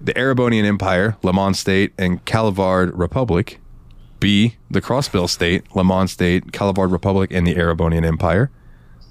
[0.00, 3.60] the Erebonian Empire, Leman State, and Calvard Republic.
[4.18, 8.50] B, the Crossbell State, Leman State, Calvard Republic, and the Erebonian Empire.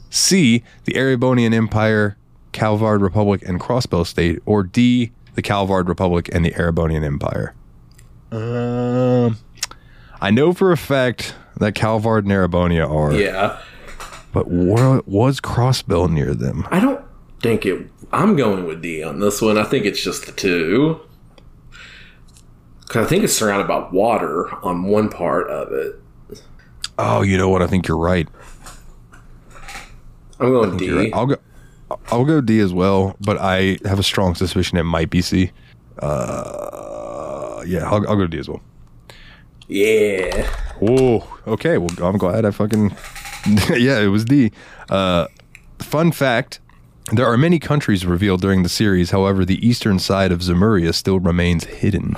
[0.09, 2.17] C, the Erebonian Empire,
[2.51, 4.39] Calvard Republic, and Crossbell State.
[4.45, 7.53] Or D, the Calvard Republic and the Erebonian Empire.
[8.31, 9.37] Um,
[10.21, 13.59] I know for a fact that Calvard and Erebonia are, Yeah.
[14.35, 16.67] But where was Crossbell near them?
[16.69, 16.99] I don't
[17.41, 17.89] think it.
[18.11, 19.57] I'm going with D on this one.
[19.57, 20.99] I think it's just the two.
[22.81, 26.01] Because I think it's surrounded by water on one part of it.
[26.99, 27.61] Oh, you know what?
[27.61, 28.27] I think you're right.
[30.41, 31.05] I'm going You're right.
[31.05, 31.13] D.
[31.13, 31.37] I'll go.
[32.11, 35.53] I'll go D as well, but I have a strong suspicion it might be C.
[35.99, 38.61] Uh, yeah, I'll, I'll go D as well.
[39.69, 40.45] Yeah.
[40.81, 41.25] Whoa.
[41.47, 41.77] Okay.
[41.77, 42.93] Well, I'm glad I fucking.
[43.75, 44.51] yeah, it was D.
[44.89, 45.27] Uh,
[45.79, 46.59] fun fact:
[47.11, 49.11] there are many countries revealed during the series.
[49.11, 52.15] However, the eastern side of Zemuria still remains hidden.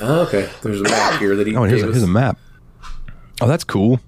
[0.00, 0.48] Oh, okay.
[0.62, 2.38] There's a map here that he Oh, here's a, here's a map.
[3.40, 4.00] Oh, that's cool.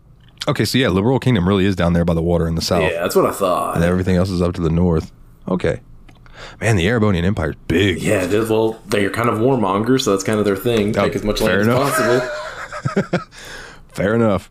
[0.49, 2.83] Okay, so yeah, Liberl Kingdom really is down there by the water in the south.
[2.83, 3.75] Yeah, that's what I thought.
[3.77, 5.13] and everything else is up to the north.
[5.49, 5.81] Okay.
[6.61, 8.01] Man, the Erebonian Empire is big.
[8.03, 8.49] Yeah, it is.
[8.51, 10.93] well, they're kind of warmongers, so that's kind of their thing.
[10.93, 11.99] Take Oh, as much land enough.
[11.99, 13.21] as possible.
[13.97, 14.51] Fair enough.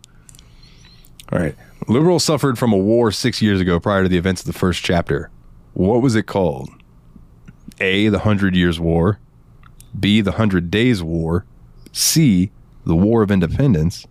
[1.32, 1.54] All right.
[1.88, 4.84] Liberl suffered from a war six years ago prior to the events of the first
[4.84, 5.30] chapter.
[5.76, 6.72] What was it called?
[7.80, 8.08] A.
[8.08, 9.20] The Hundred Years' War.
[10.00, 10.22] B.
[10.22, 11.46] The Hundred Days' War.
[11.92, 12.50] C.
[12.88, 14.08] The War of Independence.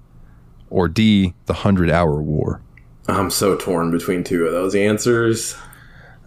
[0.70, 1.34] Or D.
[1.46, 2.60] The Hundred Hour War.
[3.08, 5.56] I'm so torn between two of those answers.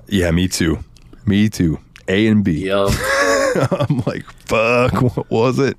[0.07, 0.83] Yeah, me too.
[1.25, 1.79] Me too.
[2.09, 2.65] A and B.
[2.65, 2.89] Yep.
[3.71, 5.77] I'm like, fuck, what was it?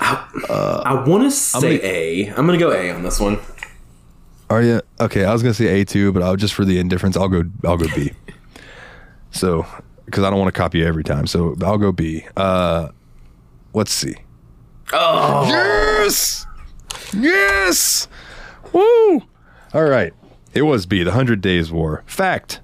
[0.00, 2.28] I want to say A.
[2.28, 3.38] I'm going to go A on this one.
[4.50, 5.24] Are you okay?
[5.24, 7.44] I was gonna say A two, but I'll just for the indifference, I'll go.
[7.64, 8.12] I'll go B.
[9.30, 9.66] so,
[10.06, 12.24] because I don't want to copy every time, so I'll go B.
[12.36, 12.88] Uh,
[13.74, 14.16] let's see.
[14.92, 16.46] Oh, Yes,
[17.12, 18.08] yes,
[18.72, 19.22] woo!
[19.74, 20.14] All right,
[20.54, 21.02] it was B.
[21.02, 22.02] The Hundred Days War.
[22.06, 22.60] Fact.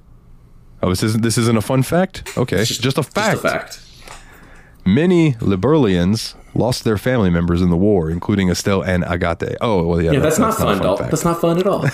[0.83, 1.23] Oh, this isn't.
[1.23, 2.37] This isn't a fun fact.
[2.39, 3.43] Okay, just, a fact.
[3.43, 3.84] just a fact.
[4.87, 9.57] Many Liberlians lost their family members in the war, including Estelle and Agate.
[9.61, 10.97] Oh, well, yeah, Yeah, that's, not fun, Dal.
[10.97, 11.11] fact.
[11.11, 11.89] That's not fun at all.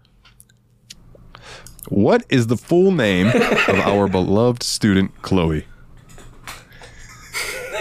[1.88, 5.50] What is the full name of our beloved student, Kloe?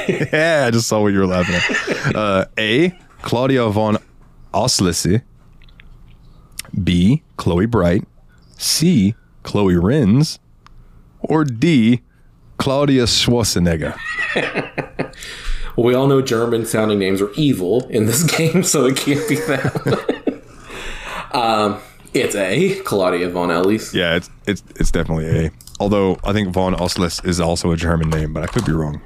[0.07, 2.15] yeah, I just saw what you were laughing at.
[2.15, 2.89] Uh, A.
[3.21, 3.97] Klaudia von
[4.53, 5.21] Auslesse.
[6.83, 7.21] B.
[7.37, 8.07] Kloe Bright.
[8.57, 9.13] C.
[9.43, 10.39] Kloe Rinz.
[11.21, 12.01] Or D.
[12.59, 13.97] Claudia Schwarzenegger.
[15.75, 19.27] well, we all know German sounding names are evil in this game, so it can't
[19.27, 20.41] be that.
[21.31, 21.79] um,
[22.13, 22.79] it's A.
[22.81, 23.93] Claudia von Ellis.
[23.93, 25.51] Yeah, it's it's it's definitely A.
[25.79, 29.01] Although I think von Auslesse is also a German name, but I could be wrong.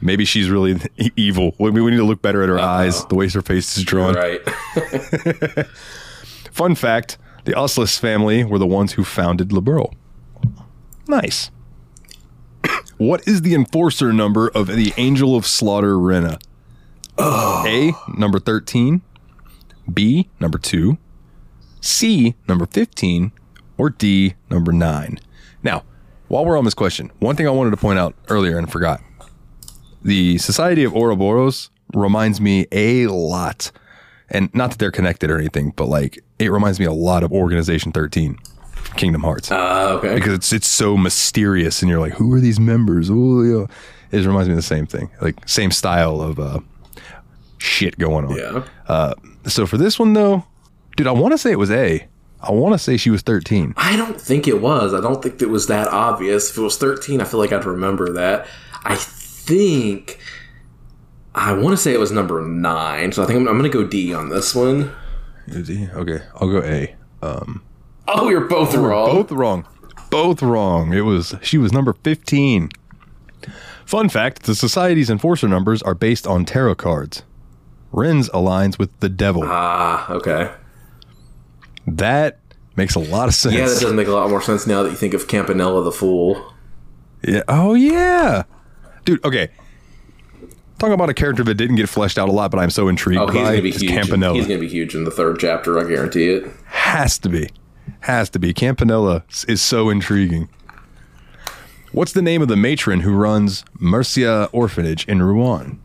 [0.00, 0.80] Maybe she's really
[1.16, 1.54] evil.
[1.58, 4.14] We, we need to look better at her eyes, the way her face is drawn.
[4.14, 4.40] Right.
[6.52, 9.94] Fun fact: the Auslesse family were the ones who founded Liberl.
[11.08, 11.50] Nice.
[12.96, 16.38] What is the enforcer number of the Angel of Slaughter Rena?
[17.18, 19.02] A, number 13.
[19.92, 20.96] B, number 2.
[21.80, 23.32] C, number 15.
[23.76, 25.18] Or D, number 9.
[25.62, 25.84] Now,
[26.28, 29.02] while we're on this question, one thing I wanted to point out earlier and forgot.
[30.02, 33.70] The Society of Ouroboros reminds me a lot.
[34.28, 37.32] And not that they're connected or anything, but like it reminds me a lot of
[37.32, 38.51] Organization 13 from
[38.96, 40.14] Kingdom Hearts Uh, okay.
[40.14, 44.18] because it's it's so mysterious and you're like who are these members Ooh, yeah.
[44.18, 46.60] it reminds me of the same thing like same style of uh
[47.58, 48.64] shit going on yeah.
[48.88, 49.14] uh
[49.46, 50.44] so for this one though
[50.96, 52.06] dude i want to say it was a
[52.40, 54.92] i want to say she was 13 I don't think it was.
[54.94, 56.50] I don't think it was that obvious.
[56.50, 58.46] If it was 13, I feel like I'd remember that.
[58.84, 60.18] I think.
[61.34, 63.76] I want to say it was number nine, so I think I'm, I'm going to
[63.78, 64.92] go D on this one.
[65.48, 65.88] D.
[65.92, 66.94] okay i'll go a
[68.14, 69.14] Oh, we were both wrong.
[69.14, 69.66] both wrong
[70.10, 72.68] both wrong it was she was number 15
[73.86, 77.22] fun fact the society's enforcer numbers are based on tarot cards
[77.92, 80.50] ren's aligns with the devil Ah, okay.
[81.86, 82.38] that
[82.76, 84.90] makes a lot of sense Yeah, that does make a lot more sense now that
[84.90, 86.52] you think of Campanella the Fool.
[87.26, 87.42] Yeah.
[87.48, 88.42] Oh yeah,
[89.04, 89.24] dude.
[89.24, 89.48] Okay.
[90.78, 93.20] Talking about a character that didn't get fleshed out a lot, but I'm so intrigued
[93.20, 93.90] Oh, he's by going to be huge.
[93.92, 94.34] Campanella.
[94.34, 95.78] He's going to be huge in the third chapter.
[95.78, 96.50] I guarantee it.
[96.66, 97.48] Has to be.
[98.00, 98.52] Has to be.
[98.52, 100.48] Campanella is so intriguing.
[101.92, 105.80] What's the name of the matron who runs Mercia Orphanage in Ruan?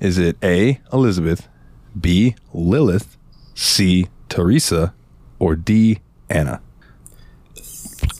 [0.00, 0.80] Is it A.
[0.92, 1.48] Elizabeth,
[2.00, 2.36] B.
[2.52, 3.16] Lilith,
[3.54, 4.08] C.
[4.28, 4.94] Teresa,
[5.38, 6.00] or D.
[6.30, 6.60] Anna?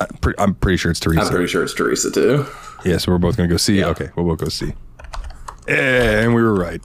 [0.01, 1.23] I'm, pre- I'm pretty sure it's Teresa.
[1.23, 2.47] I'm pretty sure it's Teresa too.
[2.85, 3.79] Yeah, so we're both going to go see.
[3.79, 3.87] Yeah.
[3.87, 4.75] Okay, we'll both go see.
[5.69, 6.83] And we were right.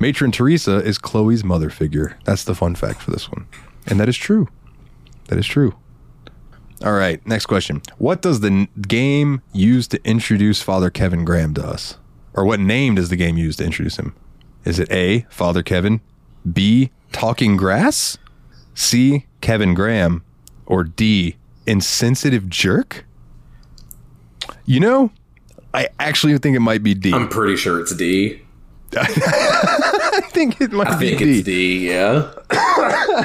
[0.00, 2.18] Matron Teresa is Kloe's mother figure.
[2.24, 3.46] That's the fun fact for this one.
[3.86, 4.48] And that is true.
[5.28, 5.74] That is true.
[6.84, 7.80] All right, next question.
[7.98, 11.96] What does the n- game use to introduce Father Kevin Graham to us?
[12.34, 14.14] Or what name does the game use to introduce him?
[14.64, 16.00] Is it A, Father Kevin,
[16.50, 18.18] B, Talking Grass,
[18.74, 20.24] C, Kevin Graham,
[20.66, 23.04] or D, Insensitive Jerk?
[24.66, 25.10] You know,
[25.72, 27.12] I actually think it might be D.
[27.12, 28.42] I'm pretty sure it's D.
[28.96, 31.88] I think it might I be think it's D.
[31.88, 32.32] Yeah.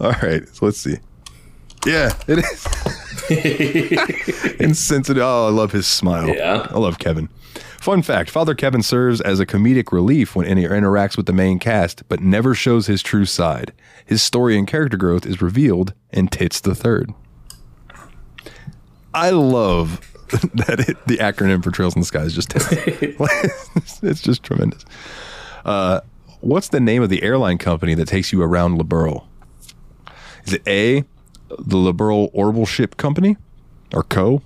[0.00, 0.96] All right, so let's see.
[1.86, 2.66] Yeah, it is.
[4.60, 5.22] Insensitive.
[5.22, 6.28] Oh, I love his smile.
[6.28, 6.66] Yeah.
[6.70, 7.28] I love Kevin.
[7.80, 11.60] Fun fact Father Kevin serves as a comedic relief when he interacts with the main
[11.60, 13.72] cast, but never shows his true side.
[14.04, 17.12] His story and character growth is revealed in Tits the Third.
[19.14, 20.00] I love
[20.54, 22.66] that it, the acronym for Trails in the Sky is just Tits.
[24.02, 24.84] it's just tremendous.
[25.64, 26.00] Uh,
[26.40, 29.26] what's the name of the airline company that takes you around Liberl?
[30.46, 31.04] Is it A,
[31.48, 33.36] the Liberl Orbital Ship Company
[33.92, 34.42] or Co?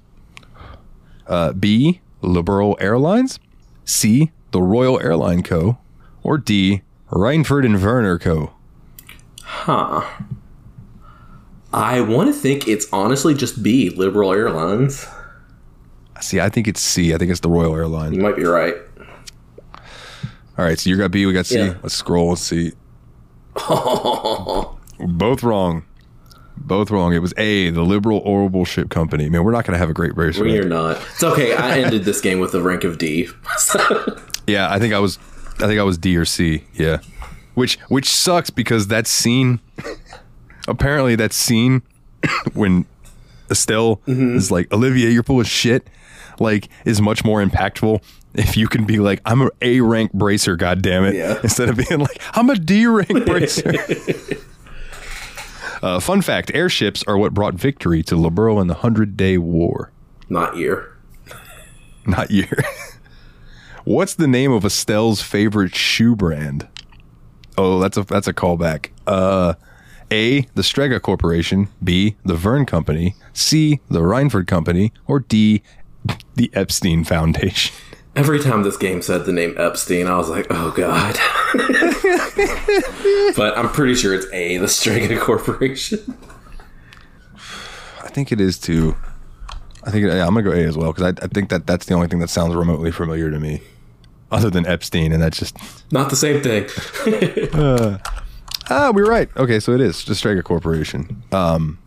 [1.27, 3.39] Uh, B, Liberl Airlines?
[3.85, 5.79] C, the Royal Airline Co?
[6.23, 8.53] Or D, Reinford and Werner Co?
[9.43, 10.09] Huh.
[11.73, 15.07] I want to think it's honestly just B, Liberl Airlines.
[16.21, 17.15] See, I think it's C.
[17.15, 18.13] I think it's the Royal Airline.
[18.13, 18.75] You might be right.
[20.59, 21.59] All right, so you got B, we got C.
[21.59, 21.75] Yeah.
[21.83, 22.31] Let's scroll.
[22.31, 22.73] Let's see.
[24.99, 25.85] Both wrong.
[26.61, 27.15] Both wrong.
[27.15, 29.29] It was A, the Liberl Orbital Ship Company.
[29.29, 30.39] Man, we're not going to have a great race.
[30.39, 30.51] Right?
[30.51, 30.99] you're not.
[31.13, 31.55] It's okay.
[31.55, 33.29] I ended this game with the rank of D.
[34.47, 35.19] Yeah, I think I was
[35.61, 36.65] I think I was D or C.
[36.75, 36.99] Yeah.
[37.55, 39.61] Which which sucks because that scene
[40.67, 41.83] apparently that scene
[42.55, 42.87] when
[43.51, 44.37] Estelle mm-hmm.
[44.37, 45.89] is like, Olivia, you're full of shit,
[46.41, 48.03] like is much more impactful
[48.35, 51.15] if you can be like, I'm a A rank bracer, god damn it.
[51.15, 51.41] Yeah.
[51.43, 53.73] Instead of being like, I'm a D rank bracer.
[55.83, 59.91] uh, fun fact, airships are what brought victory to Liberl in the Hundred Day War.
[60.29, 60.97] not year.
[62.07, 62.57] Not year.
[63.85, 66.67] What's the name of Estelle's favorite shoe brand?
[67.59, 68.91] Oh, that's a that's a callback.
[69.07, 69.55] Uh,
[70.11, 70.43] A.
[70.55, 71.69] The Strega Corporation.
[71.85, 72.17] B.
[72.25, 73.15] The Vern Company.
[73.35, 73.81] C.
[73.91, 74.93] The Reinford Company.
[75.07, 75.63] Or D.
[76.37, 77.75] The Epstein Foundation.
[78.21, 81.15] Every time this game said the name Epstein, I was like, oh god.
[83.35, 86.19] but I'm pretty sure it's A, the Strega Corporation.
[88.03, 88.95] I think it is too.
[89.85, 91.87] I think yeah, I'm gonna go A as well because I, I think that that's
[91.87, 93.63] the only thing that sounds remotely familiar to me,
[94.31, 95.57] other than Epstein, and that's just
[95.91, 96.69] Not the same thing.
[98.73, 99.29] Ah, we were right.
[99.37, 101.25] Okay, so it is the Strega Corporation.
[101.33, 101.79] Um,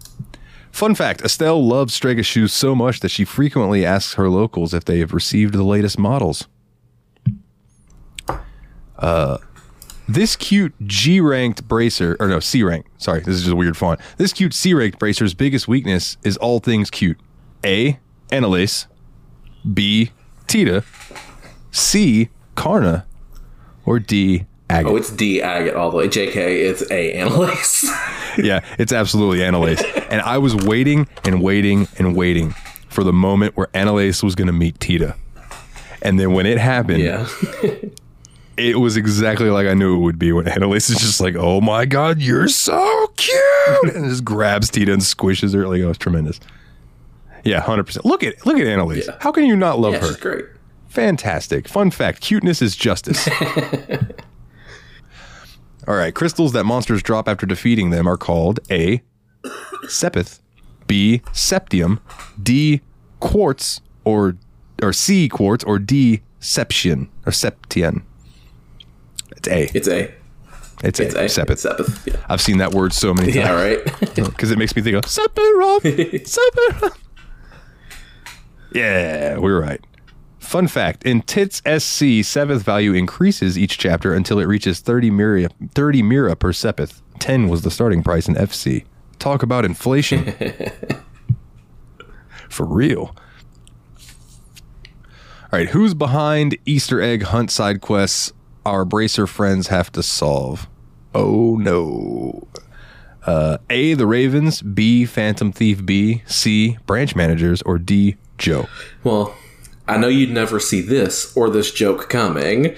[0.74, 4.84] fun fact: Estelle loves Strega shoes so much that she frequently asks her locals if
[4.84, 6.50] they have received the latest models.
[9.00, 9.38] Uh,
[10.08, 13.02] this cute G-ranked bracer, or no C ranked.
[13.02, 14.02] Sorry, this is just a weird font.
[14.18, 17.20] This cute C ranked bracer's biggest weakness is all things cute.
[17.64, 18.00] A.
[18.30, 18.88] Anelace.
[19.74, 20.12] B.
[20.45, 20.84] Tita,
[21.72, 22.30] C.
[22.54, 23.06] Karna,
[23.86, 24.45] or D.
[24.74, 24.91] Agate?
[24.91, 26.08] Oh, it's D agate all the way.
[26.08, 27.84] JK, it's A Anelace.
[28.38, 29.84] yeah, it's absolutely Anelace.
[30.10, 32.52] and I was waiting and waiting and waiting
[32.90, 35.16] for the moment where Anelace was going to meet Tita.
[36.02, 37.28] And then when it happened, yeah.
[38.58, 41.62] it was exactly like I knew it would be when Anelace is just like, "Oh
[41.62, 45.68] my god, you're so cute," and just grabs Tita and squishes her.
[45.68, 46.40] Like, oh, it's tremendous.
[47.44, 48.06] Yeah, hundred percent.
[48.06, 49.08] Look at look at Anelace.
[49.08, 49.18] Yeah.
[49.20, 50.08] How can you not love yeah, her?
[50.08, 50.45] she's great.
[50.88, 51.68] Fantastic.
[51.68, 53.30] Fun fact: cuteness is justice.
[55.88, 59.01] All right, crystals that monsters drop after defeating them are called A.
[59.85, 60.39] Sepith,
[60.88, 61.22] B.
[61.34, 61.99] Septium,
[62.41, 62.81] D.
[63.19, 64.38] Quartz, or
[64.81, 65.27] or C.
[65.27, 66.22] Quartz, or D.
[66.39, 68.03] Septian or Septian.
[69.38, 69.69] It's A.
[69.77, 70.14] It's A.
[70.84, 71.03] It's A.
[71.05, 71.26] It's A.
[71.45, 71.65] Sepith.
[71.65, 72.05] Sepith.
[72.05, 72.26] Yeah.
[72.27, 73.45] I've seen that word so many times.
[73.45, 73.99] Yeah, right.
[74.15, 75.81] because it makes me think of Sephiroth.
[76.26, 76.97] Sephiroth.
[78.73, 79.80] Yeah, we're right.
[80.44, 85.49] Fun fact: In Tits SC, sepith value increases each chapter until it reaches 30 mira,
[85.74, 87.02] 30 mira per sepith.
[87.20, 88.84] 10 was the starting price in FC.
[89.20, 90.34] Talk about inflation.
[92.49, 93.15] For real.
[95.52, 98.34] All right, who's behind Easter egg hunt side quests
[98.65, 100.68] our bracer friends have to solve?
[101.15, 102.48] Oh no.
[103.26, 108.68] Uh, A, the Ravens, B, Phantom Thief B, C, branch managers, or D, Joe.
[109.03, 109.34] well,
[109.88, 112.76] I know you'd never see this or this joke coming,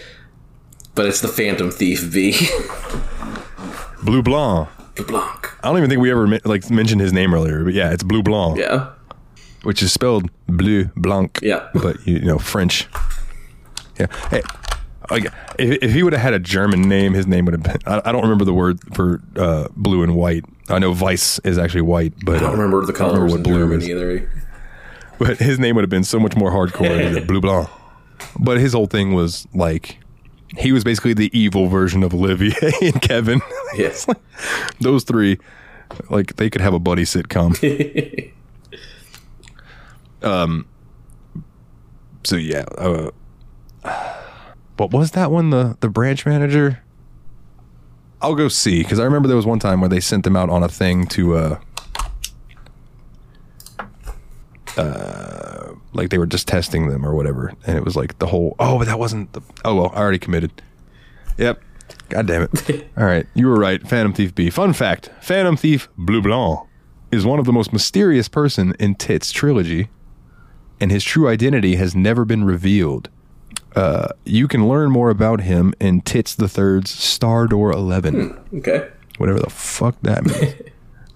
[0.96, 2.32] but it's the Phantom Thief B.
[4.04, 4.70] Blue Blanc.
[5.08, 5.50] Blanc.
[5.64, 8.24] I don't even think we ever like mentioned his name earlier, but yeah, it's Blue
[8.24, 8.92] Blanc, Yeah.
[9.64, 11.40] which is spelled Bleu Blanc.
[11.42, 11.68] Yeah.
[11.74, 12.88] but you know French.
[14.00, 14.08] Yeah.
[14.30, 14.42] Hey,
[15.12, 15.26] like
[15.60, 17.78] if, if he would have had a German name, his name would have been.
[17.86, 20.46] I, I don't remember the word for uh, blue and white.
[20.70, 23.38] I know Weiss is actually white, but I don't uh, remember the I don't what
[23.38, 23.90] in blue German is.
[23.90, 24.45] either.
[25.18, 27.70] But his name would have been so much more hardcore than Blue Blanc.
[28.40, 29.98] But his whole thing was like
[30.58, 33.42] he was basically the evil version of Olivier and Kevin.
[33.76, 34.08] Yes.
[34.80, 35.38] Those three,
[36.10, 38.32] like they could have a buddy sitcom.
[40.24, 40.66] um.
[42.24, 42.64] So yeah.
[42.78, 43.12] Uh,
[44.78, 45.50] what was that one?
[45.50, 46.80] The the branch manager.
[48.22, 50.50] I'll go see because I remember there was one time where they sent them out
[50.50, 51.60] on a thing to uh,
[54.78, 58.56] uh, like they were just testing them or whatever, and it was like the whole.
[58.60, 59.42] Oh, but that wasn't the.
[59.64, 60.62] Oh well, I already committed.
[61.38, 61.62] Yep.
[62.10, 62.88] God damn it.
[62.98, 63.86] All right, you were right.
[63.88, 64.50] Phantom Thief B.
[64.50, 66.62] Fun fact: Phantom Thief Bleu Blanc
[67.12, 69.90] is one of the most mysterious person in Tits trilogy,
[70.82, 73.10] and his true identity has never been revealed.
[73.76, 78.90] Uh, you can learn more about him in Tits the Third's Star Door Eleven Okay.
[79.18, 80.56] whatever the fuck that means.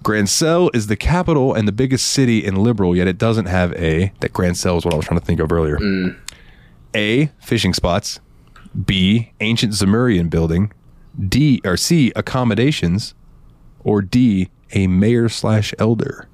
[0.10, 4.12] Grancel is the capital and the biggest city in Liberl, yet it doesn't have a.
[4.22, 5.78] That Grancel is what I was trying to think of earlier.
[5.78, 6.18] Mm.
[6.96, 7.28] A.
[7.40, 8.20] Fishing spots.
[8.86, 9.32] B.
[9.40, 10.72] Ancient Zemurian building.
[11.28, 11.62] D.
[11.64, 12.12] Or C.
[12.16, 13.14] Accommodations.
[13.84, 14.50] Or D.
[14.74, 16.28] A mayor slash elder.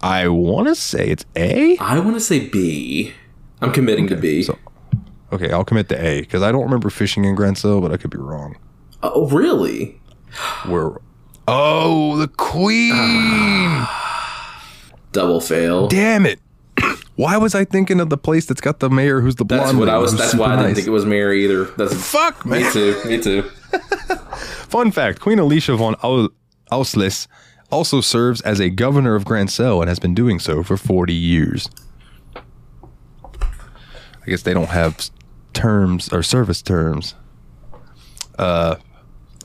[0.00, 1.76] I want to say it's A.
[1.78, 3.12] I want to say B.
[3.60, 4.44] I'm committing to B.
[4.44, 4.58] so-
[5.32, 8.10] Okay, I'll commit to A because I don't remember fishing in Grancel, but I could
[8.10, 8.56] be wrong.
[9.02, 10.00] oh, really?
[10.66, 10.92] Where?
[11.48, 12.92] Oh, the queen.
[15.12, 15.86] Double fail.
[15.88, 16.40] damn it.
[17.16, 19.62] Why was I thinking of the place that's got the mayor who's the blonde?
[19.64, 20.10] That's what I was.
[20.10, 20.76] who's That's super why I didn't nice?
[20.76, 21.64] think it was Mary either.
[21.64, 22.72] That's Fuck, me man.
[22.72, 23.00] too.
[23.06, 23.42] Me too.
[24.68, 26.28] Fun fact Queen Alicia von Au-
[26.70, 27.26] Auslesse
[27.70, 31.70] also serves as a governor of Grancel and has been doing so for 40 years.
[33.24, 35.10] I guess they don't have s-
[35.54, 37.14] terms or service terms.
[38.38, 38.76] Uh,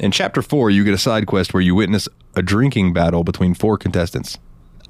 [0.02, 3.54] in chapter 4, you get a side quest where you witness a drinking battle between
[3.54, 4.40] four contestants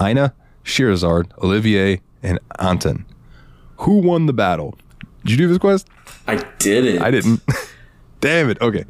[0.01, 0.33] Ina,
[0.63, 3.05] Scherazard, Olivier, and Anton.
[3.79, 4.77] Who won the battle?
[5.23, 5.88] Did you do this quest?
[6.27, 7.01] I didn't.
[7.01, 7.41] I didn't.
[8.21, 8.61] Damn it.
[8.61, 8.85] Okay.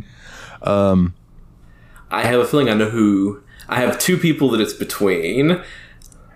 [0.61, 1.15] Um,
[2.11, 3.41] I have a feeling I know who.
[3.68, 5.61] I have two people that it's between.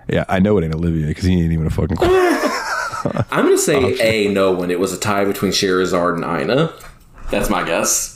[0.09, 1.97] Yeah, I know it ain't Olivier because he ain't even a fucking.
[2.01, 4.29] I'm gonna say oh, A.
[4.29, 4.71] No one.
[4.71, 6.73] It was a tie between Scherazard and Ina.
[7.29, 8.14] That's my guess.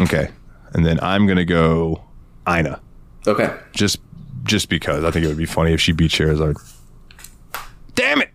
[0.00, 0.28] Okay,
[0.72, 2.02] and then I'm gonna go
[2.48, 2.80] Ina,
[3.26, 3.54] Okay.
[3.72, 3.98] just
[4.44, 6.56] just because I think it would be funny if she beat Scherazard.
[7.94, 8.30] Damn it!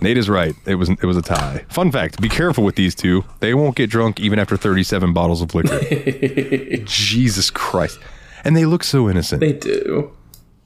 [0.00, 0.54] Nate is right.
[0.66, 1.64] It was it was a tie.
[1.68, 3.24] Fun fact: Be careful with these two.
[3.40, 5.80] They won't get drunk even after 37 bottles of liquor.
[6.84, 7.98] Jesus Christ!
[8.44, 9.40] And they look so innocent.
[9.40, 10.12] They do.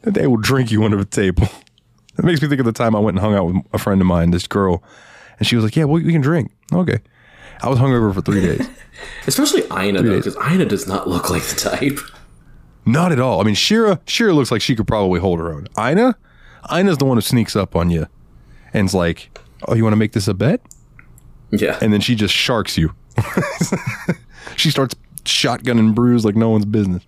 [0.03, 1.49] They will drink you under the table.
[2.19, 4.01] It makes me think of the time I went and hung out with a friend
[4.01, 4.83] of mine, this girl,
[5.39, 6.99] and she was like, "Yeah, well, we can drink." Okay.
[7.61, 8.69] I was hungover for three days.
[9.27, 11.99] Especially Ina though, because Ina does not look like the type.
[12.87, 13.41] Not at all.
[13.41, 15.69] I mean, Shira, Shira looks like she could probably hold her own.
[15.79, 16.17] Ina,
[16.73, 18.07] Ina's the one who sneaks up on you
[18.73, 20.61] and's like, "Oh, you want to make this a bet?"
[21.51, 21.79] Yeah.
[21.81, 22.95] And then she just sharks you.
[24.57, 24.95] she starts
[25.25, 27.05] shotgunning Bruise like no one's business.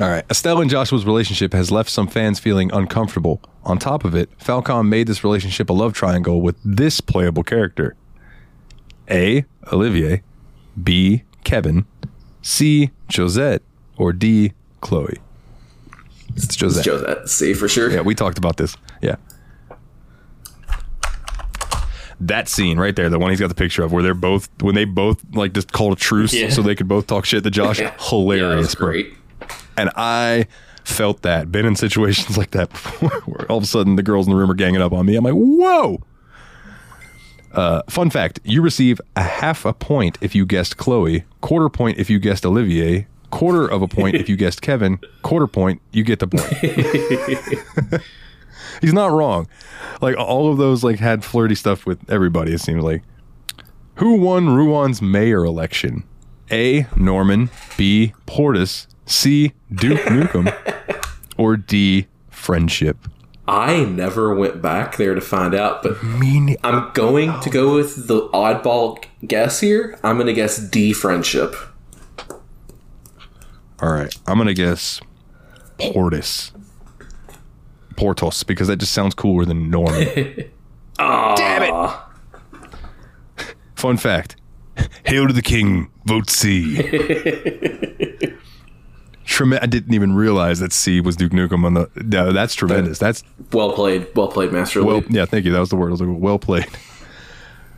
[0.00, 0.24] All right.
[0.30, 3.40] Estelle and Joshua's relationship has left some fans feeling uncomfortable.
[3.64, 7.96] On top of it, Falcom made this relationship a love triangle with this playable character
[9.10, 9.44] A.
[9.72, 10.22] Olivier,
[10.82, 11.22] B.
[11.44, 11.86] Kevin,
[12.42, 12.90] C.
[13.10, 13.62] Josette,
[13.96, 14.52] or D.
[14.80, 15.08] Kloe.
[16.34, 16.84] It's Josette.
[16.84, 17.28] Josette.
[17.28, 17.90] See for sure.
[17.90, 18.76] Yeah, we talked about this.
[19.00, 19.16] Yeah.
[22.18, 24.74] That scene right there, the one he's got the picture of, where they're both when
[24.74, 26.48] they both like just called a truce Yeah.
[26.48, 27.78] so they could both talk shit to Josh.
[27.78, 27.86] Yeah.
[28.00, 29.14] Yeah, Hilarious, was great.
[29.76, 30.46] And I
[30.84, 31.52] felt that.
[31.52, 34.36] Been in situations like that before, where all of a sudden the girls in the
[34.38, 35.14] room are ganging up on me.
[35.16, 36.00] I'm like, whoa.
[37.56, 41.98] Uh, fun fact: You receive a half a point if you guessed Kloe, quarter point
[41.98, 46.04] if you guessed Olivier, quarter of a point if you guessed Kevin, quarter point you
[46.04, 48.02] get the point.
[48.82, 49.48] He's not wrong.
[50.02, 52.52] Like all of those, like had flirty stuff with everybody.
[52.52, 53.02] It seems like.
[53.96, 56.04] Who won Ruan mayor election?
[56.50, 56.86] A.
[56.94, 57.48] Norman.
[57.78, 58.12] B.
[58.26, 58.86] Portis.
[59.06, 59.52] C.
[59.72, 60.54] Duke Nukem.
[61.38, 62.06] or D.
[62.28, 62.98] Friendship.
[63.48, 66.56] I never went back there to find out, but Mean.
[66.64, 69.98] I'm going to go with the oddball guess here.
[70.02, 71.54] I'm going to guess D friendship.
[73.82, 75.02] All right, I'm gonna guess
[75.78, 76.52] Portis.
[77.94, 80.06] Portos, because that just sounds cooler than Norman.
[80.98, 81.98] Damn it!
[83.74, 84.36] Fun fact:
[85.04, 85.90] Hail to the king.
[86.06, 86.76] Vote C.
[89.26, 91.90] Trem- I didn't even realize that C was Duke Nukem on the.
[91.96, 92.98] No, that's tremendous.
[92.98, 93.22] That's
[93.52, 94.06] Well played.
[94.14, 94.98] Well played, Master well.
[94.98, 95.06] Lee.
[95.10, 95.52] Yeah, thank you.
[95.52, 95.88] That was the word.
[95.88, 96.66] I was like, well played.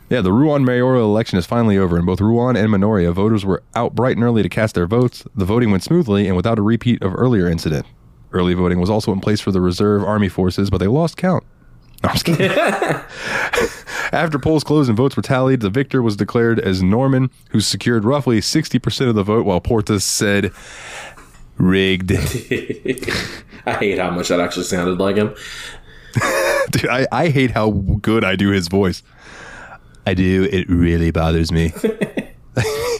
[0.09, 1.95] Yeah, the Ruan mayoral election is finally over.
[1.95, 5.23] In both Ruan and Manoria, voters were out bright and early to cast their votes.
[5.35, 7.85] The voting went smoothly and without a repeat of earlier incident.
[8.31, 11.43] Early voting was also in place for the reserve army forces, but they lost count.
[12.01, 12.49] No, I'm just kidding.
[14.11, 18.03] After polls closed and votes were tallied, the victor was declared as Norman, who secured
[18.03, 20.51] roughly 60% of the vote, while Portas said,
[21.59, 22.11] rigged.
[23.65, 25.35] I hate how much that actually sounded like him.
[26.71, 29.03] Dude, I, I hate how good I do his voice.
[30.07, 30.47] I do.
[30.51, 31.73] It really bothers me.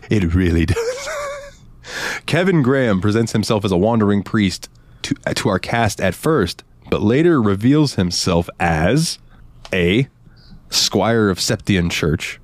[0.10, 1.10] it really does.
[2.26, 4.69] Kevin Graham presents himself as a wandering priest
[5.02, 9.18] to, to our cast at first, but later reveals himself as
[9.73, 10.07] A.
[10.69, 12.40] Squire of Septian Church,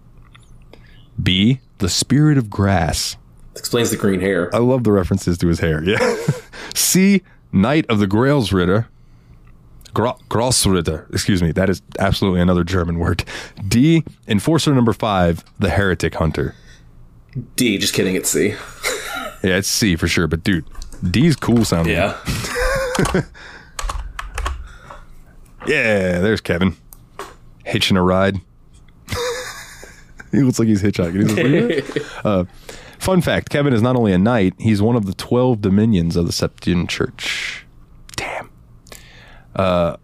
[1.21, 1.59] B.
[1.77, 3.17] The Spirit of Grass.
[3.55, 4.53] Explains the green hair.
[4.53, 5.83] I love the references to his hair.
[5.83, 6.17] Yeah.
[6.75, 7.21] C.
[7.51, 8.87] Knight of the Gralsritter.
[9.93, 11.09] Gra- Gralsritter.
[11.13, 11.51] Excuse me.
[11.53, 13.23] That is absolutely another German word.
[13.67, 14.03] D.
[14.27, 15.43] Enforcer number five.
[15.59, 16.53] The Heretic Hunter.
[17.55, 18.55] D, just kidding, it's C.
[19.43, 20.27] Yeah, it's C for sure.
[20.27, 20.65] But dude,
[21.11, 21.93] D's cool sounding.
[21.93, 22.17] Yeah.
[25.67, 26.19] Yeah.
[26.19, 26.75] There's Kevin.
[27.63, 28.37] Hitching a ride.
[30.31, 31.29] he looks like he's hitchhiking.
[31.29, 32.45] He's like, uh,
[33.05, 36.25] fun fact Kevin is not only a knight, he's one of the 12 dominions of
[36.25, 37.65] the Septian Church.
[38.15, 38.49] Damn.
[39.55, 39.97] Uh,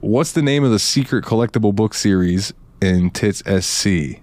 [0.00, 4.20] what's the name of the secret collectible book series in Tits SC?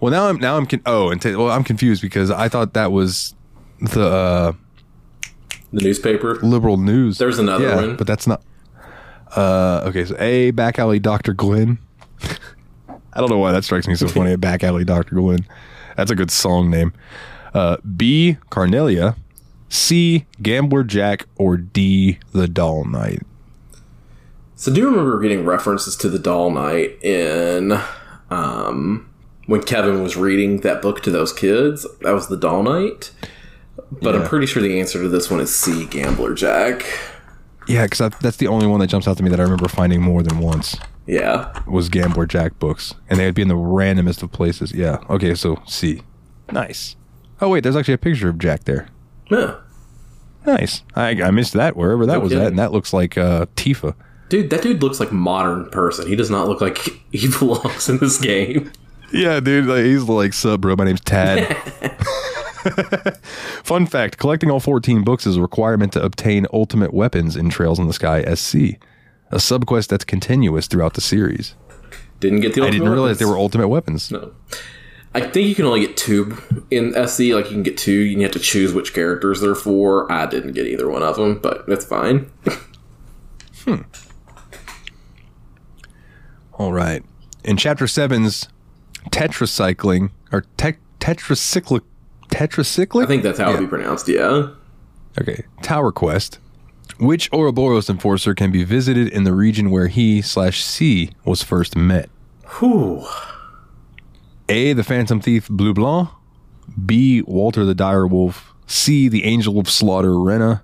[0.00, 2.74] Well, now I'm now I'm con- oh, and t- well I'm confused because I thought
[2.74, 3.34] that was
[3.80, 4.52] the uh,
[5.72, 6.36] The newspaper.
[6.36, 7.18] liberal news.
[7.18, 7.96] There's another yeah, one.
[7.96, 8.42] but that's not.
[9.34, 11.78] Uh, okay, so A back alley Doctor Glenn.
[13.12, 14.32] I don't know why that strikes me so funny.
[14.32, 15.46] A back alley Doctor Glenn.
[15.98, 16.92] That's a good song name.
[17.52, 19.16] Uh, B Carnelia.
[19.68, 23.22] C Gambler Jack or D the Doll Knight.
[24.54, 27.80] So do you remember getting references to the Doll Knight in
[28.30, 29.12] um,
[29.46, 31.84] when Kevin was reading that book to those kids?
[32.02, 33.10] That was the Doll Knight.
[33.90, 36.86] But I'm pretty sure the answer to this one is C, Gambler Jack.
[37.66, 40.00] Yeah, because that's the only one that jumps out to me that I remember finding
[40.00, 40.76] more than once
[41.08, 41.62] Yeah.
[41.66, 44.72] was Gambler Jack books, and they would be in the randomest of places.
[44.72, 44.98] Yeah.
[45.08, 46.02] Okay, so C.
[46.52, 46.96] Nice.
[47.40, 48.88] Oh wait, there's actually a picture of Jack there.
[49.30, 49.56] Yeah.
[50.46, 50.82] Nice.
[50.94, 53.94] I, I missed that wherever that was at, and that looks like uh, Tifa.
[54.28, 56.06] Dude, that dude looks like modern person.
[56.06, 56.78] He does not look like
[57.12, 58.70] he belongs in this game.
[59.12, 59.66] Yeah, dude.
[59.66, 60.76] Like, he's like, "Sup, bro?
[60.76, 61.56] My name's Tad."
[63.64, 67.78] Fun fact: Collecting all 14 books is a requirement to obtain ultimate weapons in Trails
[67.78, 68.76] in the Sky SC,
[69.30, 71.54] a subquest that's continuous throughout the series.
[72.20, 73.18] Didn't get the I didn't realize weapons.
[73.18, 74.10] they were ultimate weapons.
[74.10, 74.32] No.
[75.14, 76.36] I think you can only get two
[76.70, 77.20] in SC.
[77.32, 77.92] Like you can get two.
[77.92, 80.10] You have to choose which characters they're for.
[80.12, 82.30] I didn't get either one of them, but that's fine.
[83.64, 83.82] Hmm.
[86.54, 87.02] All right.
[87.44, 88.48] In Chapter 7's
[89.10, 91.82] tetracycling or te- tetracyclic
[92.28, 94.08] tetracyclic I think that's how it would be pronounced.
[94.08, 94.48] Yeah.
[95.20, 95.44] Okay.
[95.62, 96.38] Tower Quest.
[96.98, 101.76] Which Ouroboros enforcer can be visited in the region where he slash C was first
[101.76, 102.10] met?
[102.58, 103.06] Whew.
[104.48, 104.72] A.
[104.72, 106.08] The Phantom Thief Blue Blanc.
[106.84, 107.22] B.
[107.22, 108.52] Walter the Dire Wolf.
[108.66, 109.08] C.
[109.08, 110.62] The Angel of Slaughter Rena.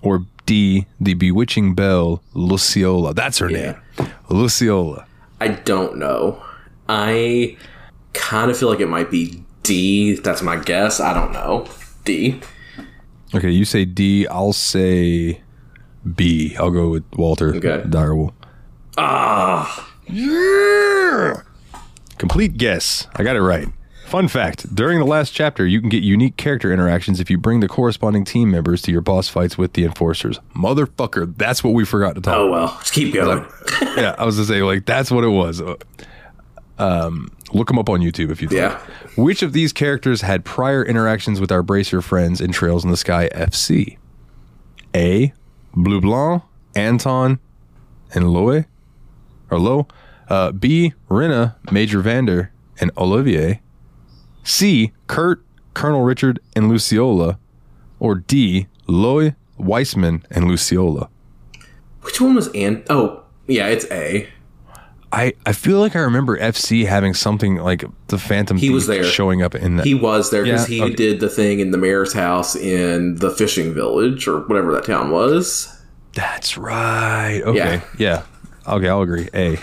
[0.00, 0.86] Or D.
[1.00, 3.14] The Bewitching Belle Luciola.
[3.14, 3.76] That's her Yeah.
[3.98, 4.08] name.
[4.30, 5.04] Luciola.
[5.40, 6.40] I don't know.
[6.88, 7.56] I
[8.12, 10.14] kind of feel like it might be D.
[10.14, 11.00] That's my guess.
[11.00, 11.66] I don't know.
[12.04, 12.40] D.
[13.34, 14.26] Okay, you say D.
[14.28, 15.40] I'll say
[16.16, 16.56] B.
[16.56, 17.84] I'll go with Walter Okay.
[17.88, 18.32] Dire Wolf.
[18.96, 19.90] Ah.
[20.06, 21.42] Yeah!
[22.18, 23.06] Complete guess.
[23.14, 23.68] I got it right.
[24.06, 27.60] Fun fact during the last chapter, you can get unique character interactions if you bring
[27.60, 30.40] the corresponding team members to your boss fights with the enforcers.
[30.56, 32.40] Motherfucker, that's what we forgot to talk about.
[32.40, 32.76] Oh well.
[32.80, 33.44] Just keep going.
[33.82, 35.60] yeah, I was gonna say, like, that's what it was.
[36.78, 38.60] Um, look them up on YouTube if you think.
[38.60, 38.80] Yeah.
[39.16, 42.96] Which of these characters had prior interactions with our Bracer friends in Trails in the
[42.96, 43.98] Sky FC?
[44.94, 45.34] A.
[45.82, 46.42] Blue Blanc,
[46.74, 47.38] Anton,
[48.12, 48.64] and Loe,
[49.50, 49.86] or Lo.
[50.28, 50.92] Uh, B.
[51.08, 53.62] Rena, Major Vander, and Olivier.
[54.42, 54.92] C.
[55.06, 55.42] Kurt,
[55.74, 57.38] Colonel Richard, and Luciola.
[57.98, 58.66] Or D.
[58.86, 61.08] Loy, Weissmann, and Luciola.
[62.02, 62.86] Which one was Ant?
[62.90, 64.28] Oh, yeah, it's A.
[65.10, 69.04] I, I feel like I remember FC having something like the Phantom He was there.
[69.04, 69.86] showing up in that.
[69.86, 70.94] He was there because Yeah, he okay.
[70.94, 75.10] did the thing in the mayor's house in the fishing village or whatever that town
[75.10, 75.74] was.
[76.12, 77.40] That's right.
[77.44, 77.56] Okay.
[77.98, 78.22] Yeah.
[78.66, 78.72] Yeah.
[78.74, 79.28] Okay, I'll agree.
[79.32, 79.58] A.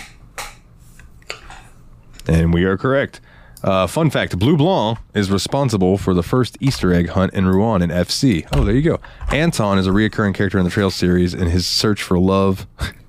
[2.28, 3.22] And we are correct.
[3.64, 7.82] Uh, fun fact Blue Blanc is responsible for the first Easter egg hunt in Ruan
[7.82, 8.48] in FC.
[8.54, 9.00] Oh, there you go.
[9.32, 12.68] Anton is a reoccurring character in the Trail series in his search for love.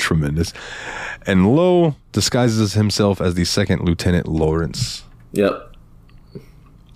[0.00, 0.52] Tremendous.
[1.26, 5.04] And Lowe disguises himself as the second Lieutenant Lorence.
[5.32, 5.52] Yep.
[5.52, 6.40] All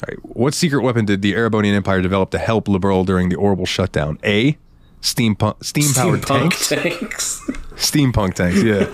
[0.08, 0.18] right.
[0.24, 4.18] What secret weapon did the Erebonian Empire develop to help Liberl during the orbital shutdown?
[4.24, 4.56] A.
[5.00, 6.68] Steam Steampunk, steam-powered Steampunk tanks.
[6.68, 7.40] tanks.
[7.76, 8.88] Steampunk tanks, yeah.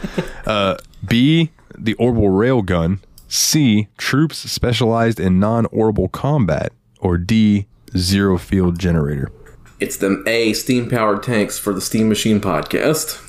[0.45, 0.77] uh,
[1.07, 2.99] B, the orbital railgun.
[3.29, 6.73] C, troops specialized in non-orbital combat.
[6.99, 7.67] Or D,
[7.97, 9.31] zero field generator.
[9.79, 13.25] it's them A steam powered tanks for the Steam Machine podcast.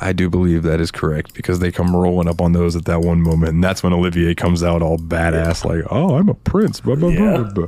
[0.00, 3.00] I do believe that is correct because they come rolling up on those at that
[3.00, 6.80] one moment, and that's when Olivier comes out all badass, like, "Oh, I'm a prince."
[6.80, 7.48] Blah, blah, Yeah.
[7.54, 7.66] blah.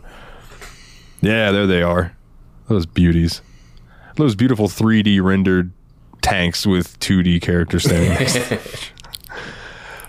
[1.23, 2.13] yeah, there they are.
[2.69, 3.43] Those beauties,
[4.17, 5.71] those beautiful 3D rendered
[6.21, 8.93] tanks with 2D characters standing next.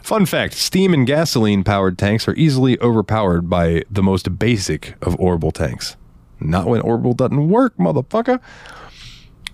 [0.02, 5.20] Fun fact steam and gasoline powered tanks are easily overpowered by the most basic of
[5.20, 5.98] orbital tanks.
[6.40, 8.40] Not when orbital doesn't work, motherfucker.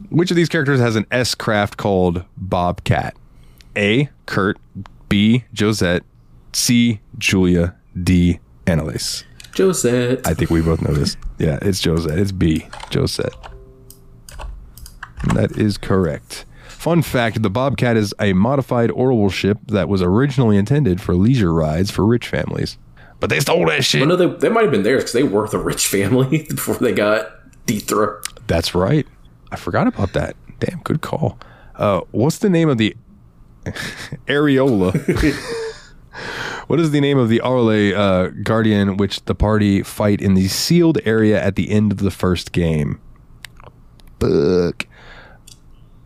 [0.10, 3.16] Which of these characters has an S craft called Bobcat?
[3.76, 4.10] A.
[4.26, 4.58] Kurt.
[5.10, 5.46] B.
[5.54, 6.04] Josette.
[6.54, 7.00] C.
[7.18, 7.76] Julia.
[8.02, 8.40] D.
[8.66, 9.24] Anelace.
[9.56, 10.26] Josette.
[10.28, 11.16] I think we both know this.
[11.38, 12.18] Yeah, it's Josette.
[12.18, 12.66] It's B.
[12.92, 13.34] Josette.
[15.36, 16.46] That is correct.
[16.68, 21.54] Fun fact the Bobcat is a modified orbital ship that was originally intended for leisure
[21.54, 22.78] rides for rich families.
[23.20, 24.02] But they stole that shit.
[24.02, 26.76] Well, no, they, they might have been theirs because they were the rich family before
[26.76, 27.32] they got
[27.66, 28.26] dethroned.
[28.48, 29.08] That's right.
[29.54, 30.36] I forgot about that.
[30.58, 31.38] Damn, good call.
[31.76, 32.98] Uh, what's the name of the
[34.26, 34.92] areola?
[36.68, 40.48] what is the name of the Arle uh, Guardian which the party fight in the
[40.48, 43.00] sealed area at the end of the first game?
[44.20, 44.88] Fuck.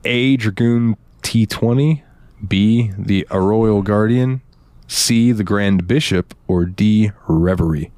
[0.03, 0.35] A.
[0.35, 2.03] Dragoon T20.
[2.45, 2.91] B.
[2.97, 4.41] The Arroyo Guardian.
[4.87, 5.31] C.
[5.31, 6.33] The Grand Bishop.
[6.49, 7.11] Or D.
[7.29, 7.91] Reverie.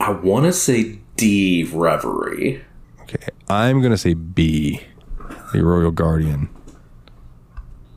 [0.00, 2.64] I want to say D Reverie.
[3.08, 4.82] Okay, I'm gonna say B,
[5.52, 6.48] the Royal Guardian.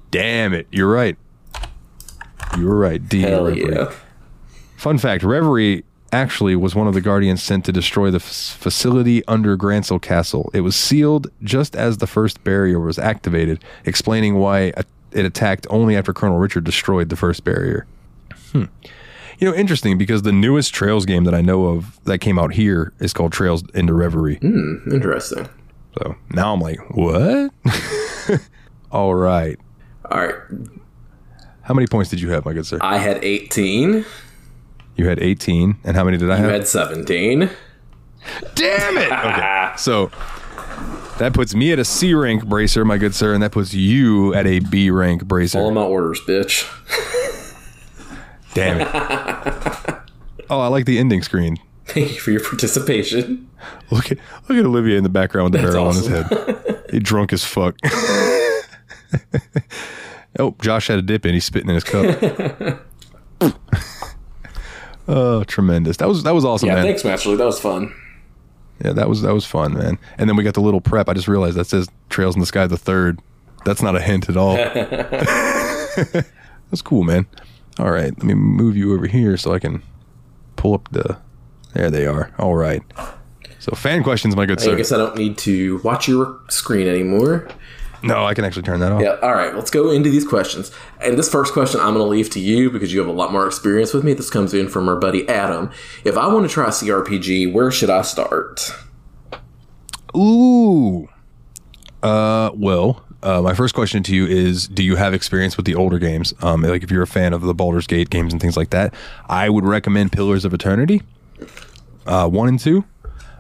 [0.10, 1.18] Damn it, you're right.
[2.58, 3.06] You were right.
[3.08, 3.22] D.
[3.22, 3.74] Hell Reverie.
[3.74, 3.92] yeah.
[4.78, 5.84] Fun fact: Reverie
[6.14, 10.50] actually was one of the Guardians sent to destroy the f- facility under Grancel Castle.
[10.54, 14.74] It was sealed just as the first barrier was activated, explaining why
[15.12, 17.86] it attacked only after Colonel Richard destroyed the first barrier.
[18.52, 18.66] Hmm.
[19.42, 22.54] You know, interesting because the newest Trails game that I know of that came out
[22.54, 24.36] here is called Trails into Reverie.
[24.36, 25.50] Hmm, interesting.
[25.98, 27.52] So now I'm like, what?
[28.92, 29.58] All right.
[30.12, 30.36] All right.
[31.64, 32.78] How many points did you have, my good sir?
[32.82, 34.06] I had 18.
[34.96, 35.78] You had 18.
[35.86, 36.52] And how many did I You have?
[36.52, 37.50] You had 17.
[38.54, 39.12] Damn it.
[39.12, 39.72] Okay.
[39.78, 40.12] So
[41.18, 44.36] that puts me at a C rank bracer, my good sir, and that puts you
[44.36, 45.58] at a B rank bracer.
[45.60, 46.68] All my orders, bitch.
[48.54, 48.88] Damn it.
[50.50, 51.58] oh, I like the ending screen.
[51.86, 53.50] Thank you for your participation.
[53.92, 54.18] Look at
[54.48, 56.14] look at Olivier in the background with the That's barrel awesome.
[56.14, 56.84] on his head.
[56.92, 57.76] He drunk as fuck.
[60.40, 61.34] oh, Josh had a dip in.
[61.34, 62.82] He's spitting in his cup.
[65.08, 65.98] oh, tremendous!
[65.98, 66.86] That was that was awesome, Yeah, man.
[66.86, 67.36] thanks, Masterly.
[67.36, 67.94] That was fun.
[68.84, 70.00] Yeah, that was that was fun, man.
[70.18, 71.08] And then we got the little prep.
[71.10, 73.20] I just realized that says Trails in the Sky the third.
[73.66, 74.56] That's not a hint at all.
[74.56, 76.26] That's
[76.84, 77.28] cool, man.
[77.80, 79.84] All right, let me move you over here so I can
[80.56, 81.18] pull up the.
[81.74, 82.34] There they are.
[82.38, 82.84] All right.
[83.60, 84.74] So fan questions, my good I sir.
[84.74, 87.48] I guess I don't need to watch your screen anymore.
[88.04, 89.02] No, I can actually turn that off.
[89.02, 89.18] Yeah.
[89.22, 89.54] All right.
[89.56, 90.72] Let's go into these questions.
[91.00, 93.32] And this first question I'm going to leave to you because you have a lot
[93.32, 94.14] more experience with me.
[94.14, 95.72] This comes in from our buddy Adam.
[96.04, 98.74] If I want to try CRPG, where should I start?
[100.18, 101.08] Ooh.
[102.02, 105.76] Uh, well, uh, my first question to you is: Do you have experience with the
[105.76, 106.34] older games?
[106.42, 108.94] Um, like if you're a fan of the Baldur's Gate games and things like that,
[109.30, 111.02] I would recommend Pillars of Eternity,
[112.06, 112.84] uh, one and two.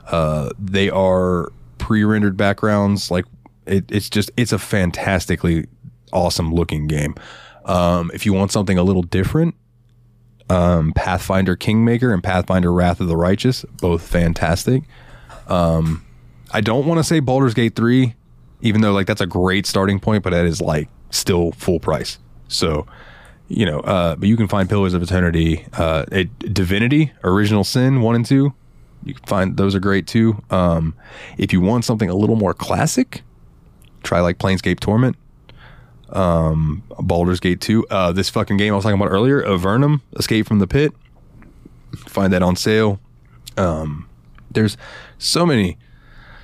[0.08, 3.10] Uh, they are pre-rendered backgrounds.
[3.10, 3.26] Like
[3.66, 5.68] it, it's just it's a fantastically
[6.14, 7.16] awesome looking game.
[7.66, 9.56] Um, if you want something a little different,
[10.50, 14.84] um, Pathfinder Kingmaker and Pathfinder Wrath of the Righteous, both fantastic.
[15.48, 16.06] Um,
[16.52, 18.16] I don't want to say Baldur's Gate 3,
[18.62, 22.20] even though like that's a great starting point, but that is like still full price.
[22.48, 22.86] So,
[23.48, 28.02] you know, uh, but you can find Pillars of Eternity, uh, it, Divinity, Original Sin
[28.02, 28.54] 1 and 2.
[29.04, 30.42] You can find those are great too.
[30.50, 30.96] Um,
[31.38, 33.24] if you want something a little more classic,
[34.04, 35.16] try like Planescape Torment,
[36.10, 37.88] um, Baldur's Gate 2.
[37.90, 40.94] Uh, this fucking game I was talking about earlier, Avernum, Escape from the Pit.
[41.96, 43.00] Find that on sale.
[43.58, 44.08] Um,
[44.50, 44.78] there's
[45.18, 45.78] so many,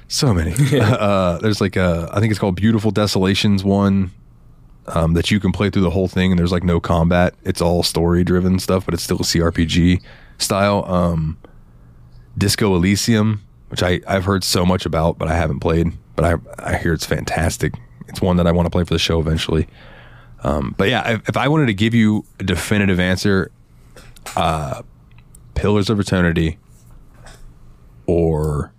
[0.07, 0.53] so many.
[0.79, 4.11] uh, there's like a, I think it's called Beautiful Desolations one
[4.87, 7.33] um, that you can play through the whole thing, and there's like no combat.
[7.43, 10.01] It's all story driven stuff, but it's still a CRPG
[10.37, 10.85] style.
[10.85, 11.37] Um,
[12.37, 15.91] Disco Elysium, which I I've heard so much about, but I haven't played.
[16.15, 17.73] But I I hear it's fantastic.
[18.07, 19.67] It's one that I want to play for the show eventually.
[20.43, 23.51] Um, but yeah, if, if I wanted to give you a definitive answer,
[24.35, 24.83] uh,
[25.55, 26.57] Pillars of Eternity
[28.05, 28.71] or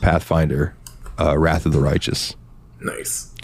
[0.00, 0.74] Pathfinder,
[1.18, 2.34] uh, Wrath of the Righteous
[2.80, 3.34] Nice.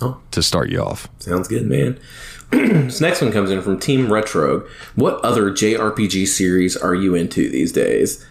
[0.00, 0.20] Oh.
[0.30, 1.08] to start you off.
[1.18, 1.98] Sounds good, man.
[2.50, 4.66] this next one comes in from Team Retro.
[4.94, 8.24] What other JRPG series are you into these days?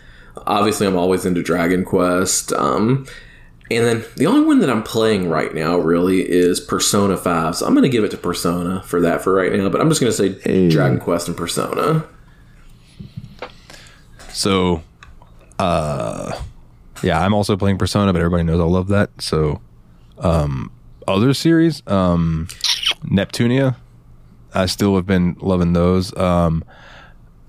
[0.45, 2.53] Obviously, I'm always into Dragon Quest.
[2.53, 3.05] Um,
[3.69, 7.57] and then the only one that I'm playing right now really is Persona 5.
[7.57, 9.67] So I'm going to give it to Persona for that for right now.
[9.67, 10.69] But I'm just going to say Hey.
[10.69, 12.05] Dragon Quest and Persona.
[14.31, 14.83] So,
[15.59, 16.39] uh,
[17.03, 19.09] yeah, I'm also playing Persona, but everybody knows I love that.
[19.21, 19.61] So,
[20.19, 20.71] um,
[21.07, 22.47] other series, um,
[23.03, 23.75] Neptunia,
[24.53, 26.15] I still have been loving those.
[26.17, 26.63] Um,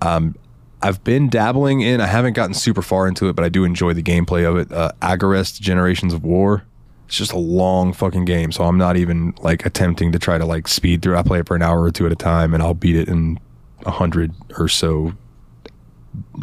[0.01, 0.35] um,
[0.81, 1.99] I've been dabbling in.
[1.99, 4.71] I haven't gotten super far into it, but I do enjoy the gameplay of it.
[4.71, 6.63] Uh, Agarest Generations of War.
[7.07, 10.45] It's just a long fucking game, so I'm not even like attempting to try to
[10.45, 11.17] like speed through.
[11.17, 13.09] I play it for an hour or two at a time, and I'll beat it
[13.09, 13.39] in
[13.85, 15.13] a hundred or so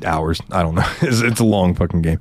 [0.05, 0.41] hours.
[0.51, 0.91] I don't know.
[1.03, 2.19] it's, it's a long fucking game.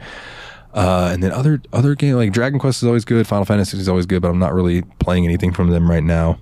[0.75, 3.25] Uh, and then other other game like Dragon Quest is always good.
[3.25, 6.37] Final Fantasy is always good, but I'm not really playing anything from them right now.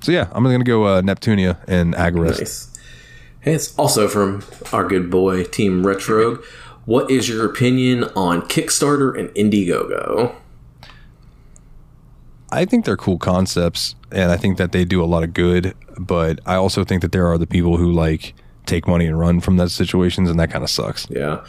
[0.00, 2.38] So yeah, I'm gonna go uh, Neptunia and Agarest.
[2.38, 2.78] Nice.
[3.40, 4.42] Hey, it's also from
[4.72, 6.42] our good boy Team Retro.
[6.86, 10.34] What is your opinion on Kickstarter and Indiegogo?
[12.50, 15.74] I think they're cool concepts, and I think that they do a lot of good.
[15.98, 18.34] But I also think that there are the people who like
[18.64, 21.06] take money and run from those situations, and that kind of sucks.
[21.10, 21.44] Yeah.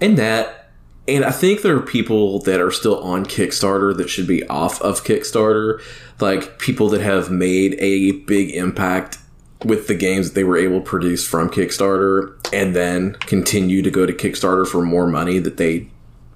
[0.00, 0.61] And that,
[1.08, 4.80] and I think there are people that are still on Kickstarter that should be off
[4.82, 5.80] of Kickstarter.
[6.20, 9.18] Like people that have made a big impact
[9.64, 13.90] with the games that they were able to produce from Kickstarter and then continue to
[13.90, 15.88] go to Kickstarter for more money that they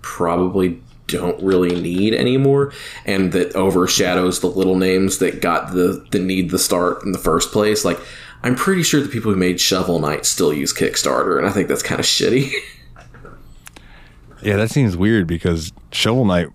[0.02, 2.72] probably don't really need anymore
[3.04, 7.18] and that overshadows the little names that got the the need the start in the
[7.18, 8.00] first place like
[8.42, 11.68] i'm pretty sure the people who made shovel knight still use kickstarter and i think
[11.68, 12.50] that's kind of shitty
[14.46, 16.48] Yeah, that seems weird because Shovel Knight.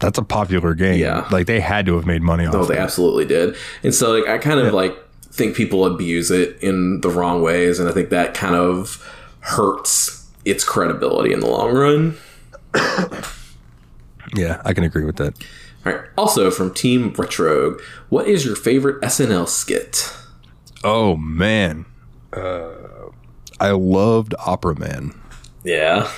[0.00, 1.00] That's a popular game.
[1.00, 1.26] Yeah.
[1.30, 2.54] like they had to have made money off.
[2.54, 2.80] Oh, they it.
[2.80, 3.56] absolutely did.
[3.82, 7.78] And so like I kind of like think people abuse it in the wrong ways
[7.80, 9.04] and I think that kind of
[9.40, 12.16] hurts its credibility in the long run.
[14.34, 15.34] Yeah, I can agree with that.
[15.86, 16.02] All right.
[16.18, 17.78] Also from Team Retro,
[18.10, 20.12] what is your favorite SNL skit?
[20.84, 21.86] Oh man,
[22.34, 22.70] uh,
[23.58, 25.18] I loved Opera Man.
[25.64, 26.10] Yeah.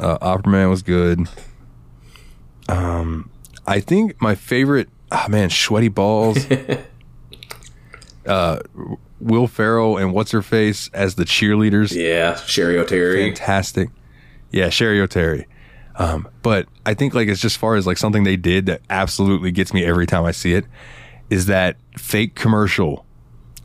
[0.00, 1.28] Uh, Opera Man was good.
[2.68, 3.30] Um,
[3.66, 6.46] I think my favorite, ah man, Schweddy Balls.
[8.26, 8.60] uh,
[9.20, 11.94] Will Ferrell and what's her face as the cheerleaders.
[11.94, 13.26] Yeah, Cheri Oteri.
[13.26, 13.90] Fantastic.
[14.50, 15.44] Yeah, Cheri Oteri.
[15.96, 19.50] Um, but I think like it's just far as like something they did that absolutely
[19.50, 20.64] gets me every time I see it
[21.28, 23.04] is that fake commercial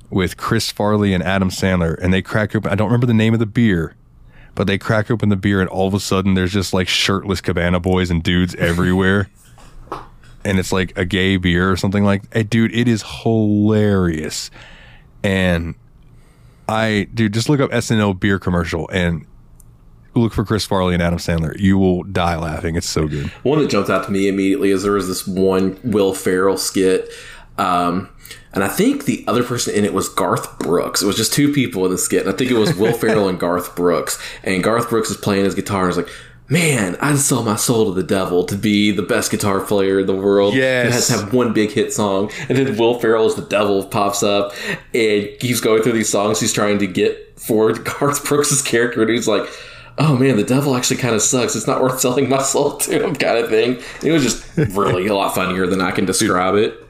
[0.09, 2.71] with Chris Farley and Adam Sandler, and they crack open.
[2.71, 3.95] I don't remember the name of the beer,
[4.55, 7.41] but they crack open the beer and all of a sudden there's just like shirtless
[7.41, 9.29] cabana boys and dudes everywhere.
[10.43, 14.49] and it's like a gay beer or something like hey, dude, it is hilarious.
[15.23, 15.75] And
[16.67, 19.25] I dude, just look up SNL beer commercial and
[20.15, 21.59] look for Chris Farley and Adam Sandler.
[21.59, 22.75] You will die laughing.
[22.75, 23.27] It's so good.
[23.43, 27.09] One that jumped out to me immediately is there was this one Will Ferrell skit.
[27.57, 28.09] Um,
[28.55, 31.01] and I think the other person in it was Garth Brooks.
[31.01, 32.25] It was just two people in the skit.
[32.25, 34.17] And I think it was Will Ferrell and Garth Brooks.
[34.43, 36.09] And Garth Brooks is playing his guitar and is like,
[36.47, 40.05] Man, I'd sell my soul to the devil to be the best guitar player in
[40.05, 40.53] the world.
[40.53, 40.85] Yes.
[40.85, 42.31] It has to have one big hit song.
[42.47, 44.53] And then Will Ferrell as the devil pops up
[44.93, 49.01] and he's going through these songs he's trying to get for Garth Brooks' character.
[49.01, 49.49] And he's like,
[49.97, 51.55] oh man, the devil actually kind of sucks.
[51.55, 53.81] It's not worth selling my soul to him, kind of thing.
[54.03, 56.84] It was just really a lot funnier than I can describe it.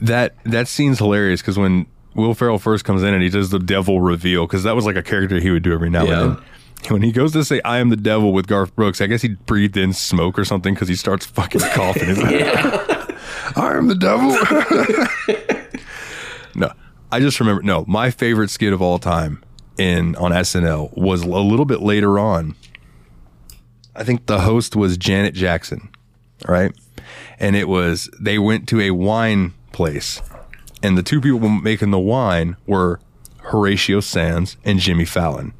[0.00, 3.58] That that scene's hilarious because when Will Ferrell first comes in and he does the
[3.58, 6.22] devil reveal, because that was like a character he would do every now Yeah.
[6.22, 6.44] and then.
[6.90, 9.30] When he goes to say "I am the devil" with Garth Brooks, I guess he
[9.30, 12.08] breathed in smoke or something because he starts fucking coughing.
[13.56, 14.30] I am the devil.
[16.54, 16.70] no,
[17.10, 17.62] I just remember.
[17.62, 19.42] No, my favorite skit of all time
[19.76, 22.54] in on SNL was a little bit later on.
[23.96, 25.88] I think the host was Janet Jackson,
[26.46, 26.72] right?
[27.40, 30.20] And it was they went to a wine place,
[30.82, 32.98] and the two people making the wine were
[33.52, 35.52] Horatio Sanz and Jimmy Fallon,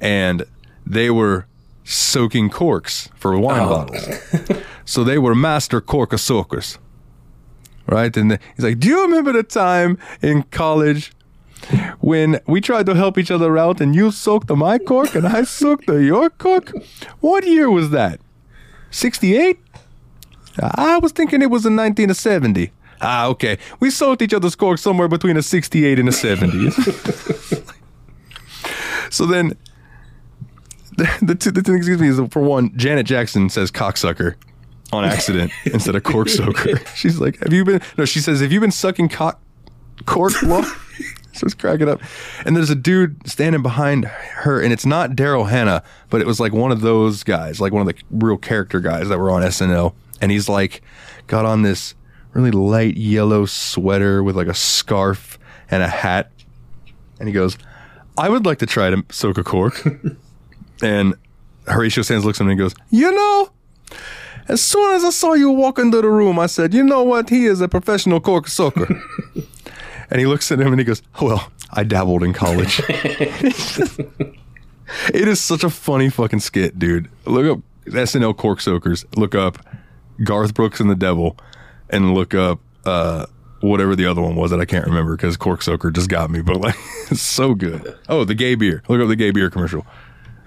[0.00, 0.44] and
[0.86, 1.46] they were
[1.82, 3.68] soaking corks for wine oh.
[3.68, 4.62] bottles.
[4.84, 6.78] so they were master cork soakers,
[7.88, 8.16] right?
[8.16, 11.12] And the- he's like, "Do you remember the time in college?"
[11.98, 15.42] when we tried to help each other out and you soaked my cork and I
[15.58, 16.72] soaked your cork?
[17.18, 18.20] What year was that?
[18.92, 19.58] 68?
[20.62, 22.72] I was thinking it was in 1970.
[23.00, 23.58] Ah, okay.
[23.80, 27.72] We soaked each other's cork somewhere between a 68 and a 70s.
[29.12, 29.56] so then,
[30.96, 34.34] the, the, two, the thing, excuse me, is for one, Janet Jackson says cocksucker
[34.92, 36.78] on accident instead of cork soaker.
[36.96, 39.40] She's like, have you been, no, she says, have you been sucking cock,
[40.06, 40.64] cork long?
[41.34, 42.00] so it's cracking up.
[42.44, 46.40] And there's a dude standing behind her, and it's not Daryl Hannah, but it was
[46.40, 49.42] like one of those guys, like one of the real character guys that were on
[49.42, 49.94] SNL.
[50.20, 50.82] And he's like,
[51.26, 51.94] got on this
[52.32, 55.38] really light yellow sweater with like a scarf
[55.70, 56.30] and a hat.
[57.18, 57.58] And he goes,
[58.16, 59.82] I would like to try to soak a cork.
[60.82, 61.14] and
[61.66, 63.50] Horatio Sanz looks at him and goes, You know,
[64.48, 67.30] as soon as I saw you walk into the room, I said, You know what?
[67.30, 68.88] He is a professional cork soaker.
[70.10, 72.80] And he looks at him and he goes, oh, Well, I dabbled in college.
[72.88, 74.34] it
[75.12, 77.10] is such a funny fucking skit, dude.
[77.26, 79.04] Look up SNL Cork Soakers.
[79.16, 79.58] Look up
[80.24, 81.36] Garth Brooks and the Devil
[81.90, 83.26] and look up uh,
[83.60, 86.42] whatever the other one was that I can't remember because Cork Soaker just got me.
[86.42, 86.76] But like,
[87.10, 87.96] it's so good.
[88.08, 88.82] Oh, the gay beer.
[88.88, 89.86] Look up the gay beer commercial.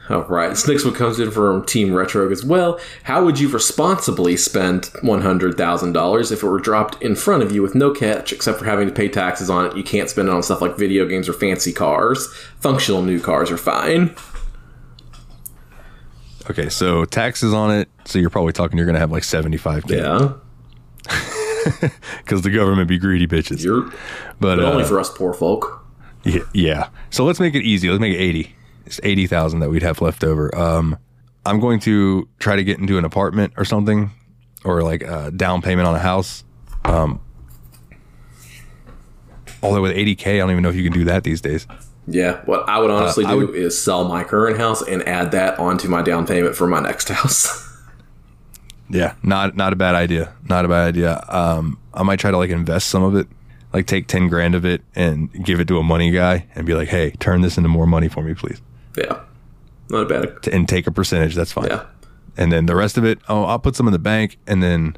[0.10, 0.50] All right.
[0.50, 2.80] This next one comes in from Team Retro as well.
[3.04, 7.76] How would you responsibly spend $100,000 if it were dropped in front of you with
[7.76, 9.78] no catch except for having to pay taxes on it?
[9.78, 12.28] You can't spend it on stuff like video games or fancy cars.
[12.60, 14.14] Functional new cars are fine.
[16.50, 17.90] Okay, so taxes on it.
[18.06, 20.34] So you're probably talking you're going to have like 75K Yeah.
[22.20, 23.64] because the government be greedy bitches.
[23.64, 23.84] You're,
[24.40, 25.86] But, but only uh, for us poor folk.
[26.24, 26.90] Yeah, yeah.
[27.10, 27.90] So let's make it easy.
[27.90, 28.56] Let's make it 80.
[28.86, 30.56] It's 80,000 that we'd have left over.
[30.58, 30.98] Um,
[31.46, 34.12] I'm going to try to get into an apartment or something
[34.64, 36.44] or like a down payment on a house.
[36.86, 37.20] Um,
[39.64, 41.68] although with 80K, I don't even know if you can do that these days.
[42.08, 42.42] Yeah.
[42.46, 45.32] What I would honestly Uh, I do would- is sell my current house and add
[45.32, 47.68] that onto my down payment for my next house.
[48.90, 50.34] Yeah, not not a bad idea.
[50.50, 51.24] Not a bad idea.
[51.30, 53.28] Um, I might try to like invest some of it,
[53.74, 56.74] like take 10 grand of it and give it to a money guy and be
[56.74, 58.62] like, "Hey, turn this into more money for me, please."
[58.98, 59.20] yeah.
[59.90, 60.48] Not a bad.
[60.54, 61.68] And take a percentage, that's fine.
[61.68, 61.84] Yeah.
[62.38, 64.96] and then the rest of it, oh, I'll put some in the bank, and then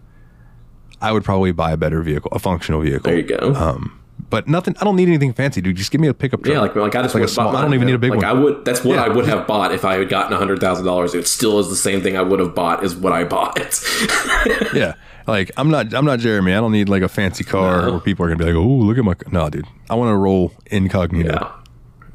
[1.02, 3.10] I would probably buy a better vehicle, a functional vehicle.
[3.12, 3.56] There you go.
[3.56, 4.00] Um,
[4.34, 4.76] but nothing.
[4.82, 5.76] I don't need anything fancy, dude.
[5.76, 6.54] Just give me a pickup truck.
[6.54, 8.18] Yeah, like like I just Like a small- I don't even need a big like
[8.22, 8.26] one.
[8.26, 8.66] I would.
[8.66, 9.04] That's what Yeah.
[9.04, 11.14] I would have bought if I had gotten hundred thousand dollars.
[11.16, 13.58] It still is the same thing I would have bought as what I bought.
[14.74, 14.96] yeah.
[15.28, 15.94] Like I'm not.
[15.94, 16.54] I'm not Jeremy.
[16.54, 17.92] I don't need like a fancy car No.
[17.92, 19.66] where people are gonna be like, "Oh, look at my." c-" No, dude.
[19.90, 21.52] I want to roll incognito.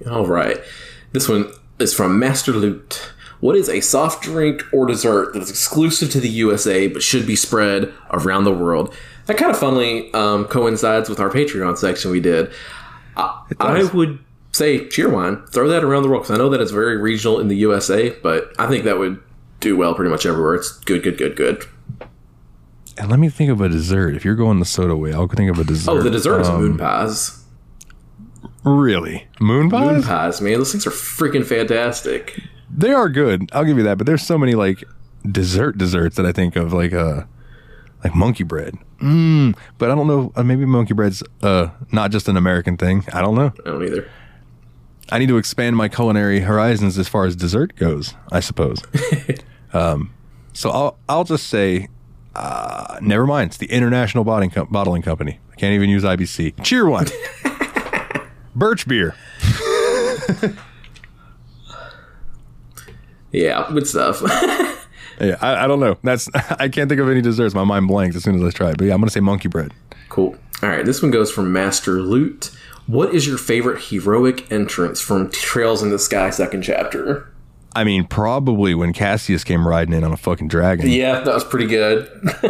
[0.04, 0.10] yeah.
[0.10, 0.58] All right.
[1.12, 3.12] This one is from Master Loot.
[3.40, 7.24] What is a soft drink or dessert that is exclusive to the USA but should
[7.26, 8.92] be spread around the world?
[9.28, 12.50] That kind of funnily um, coincides with our Patreon section we did.
[13.16, 14.18] I, I would
[14.52, 15.46] say Cheerwine.
[15.50, 18.10] Throw that around the world because I know that it's very regional in the USA,
[18.22, 19.22] but I think that would
[19.60, 20.54] do well pretty much everywhere.
[20.54, 21.64] It's good, good, good, good.
[22.96, 24.16] And let me think of a dessert.
[24.16, 25.90] If you're going the soda way, I'll think of a dessert.
[25.90, 27.44] Oh, the dessert is Um, moon pies.
[28.64, 29.92] Really, moon pies?
[29.92, 30.54] Moon pies, man.
[30.58, 32.40] Those things are freaking fantastic.
[32.74, 33.50] They are good.
[33.52, 33.98] I'll give you that.
[33.98, 34.84] But there's so many like
[35.30, 37.22] dessert desserts that I think of, like uh,
[38.04, 38.76] like monkey bread.
[39.00, 40.32] Mm, but I don't know.
[40.36, 43.04] Uh, maybe monkey bread's uh not just an American thing.
[43.12, 43.52] I don't know.
[43.64, 44.08] I don't either.
[45.10, 48.14] I need to expand my culinary horizons as far as dessert goes.
[48.30, 48.82] I suppose.
[49.72, 50.12] um,
[50.52, 51.88] so I'll I'll just say,
[52.34, 53.48] uh, never mind.
[53.50, 55.40] It's the International Bottling, Co- Bottling Company.
[55.52, 56.56] I can't even use IBC.
[56.56, 57.10] Cheerwine.
[58.54, 59.14] Birch beer.
[63.30, 64.22] Yeah, good stuff.
[65.20, 65.98] Yeah, I, I don't know.
[66.02, 67.54] That's I can't think of any desserts.
[67.54, 68.78] My mind blanks as soon as I try it.
[68.78, 69.72] But yeah, I'm gonna say monkey bread.
[70.08, 70.36] cool.
[70.62, 72.50] All right, this one goes from Master Loot.
[72.88, 77.32] What is your favorite heroic entrance from Trails in the Sky second chapter?
[77.76, 80.88] I mean, probably when Cassius came riding in on a fucking dragon.
[80.90, 82.08] Yeah, that was pretty good.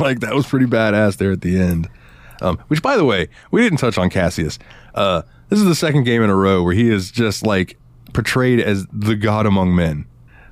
[0.00, 1.88] like that was pretty badass there at the end.
[2.42, 4.58] Um, which, by the way, we didn't touch on Cassius.
[4.94, 7.78] Uh, this is the second game in a row where he is just like
[8.12, 10.06] portrayed as the god among men.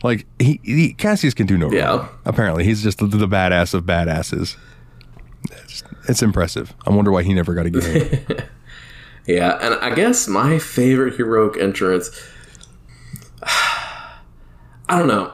[0.05, 1.87] Like he, he Cassius can do no Yeah.
[1.97, 2.09] wrong.
[2.25, 4.57] Apparently, he's just the, the badass of badasses.
[5.51, 6.75] It's, it's impressive.
[6.87, 8.21] I wonder why he never got a game.
[9.27, 12.11] Yeah, and I guess my favorite heroic entrance.
[13.43, 15.33] I don't know.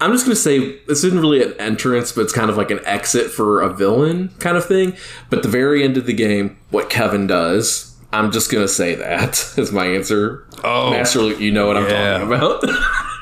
[0.00, 2.80] I'm just gonna say this isn't really an entrance, but it's kind of like an
[2.84, 4.94] exit for a villain kind of thing.
[5.30, 9.54] But the very end of the game, what Kevin does, I'm just gonna say that
[9.56, 10.46] is my answer.
[10.62, 12.18] Oh, Master Luke, you know what I'm yeah.
[12.18, 12.64] talking about.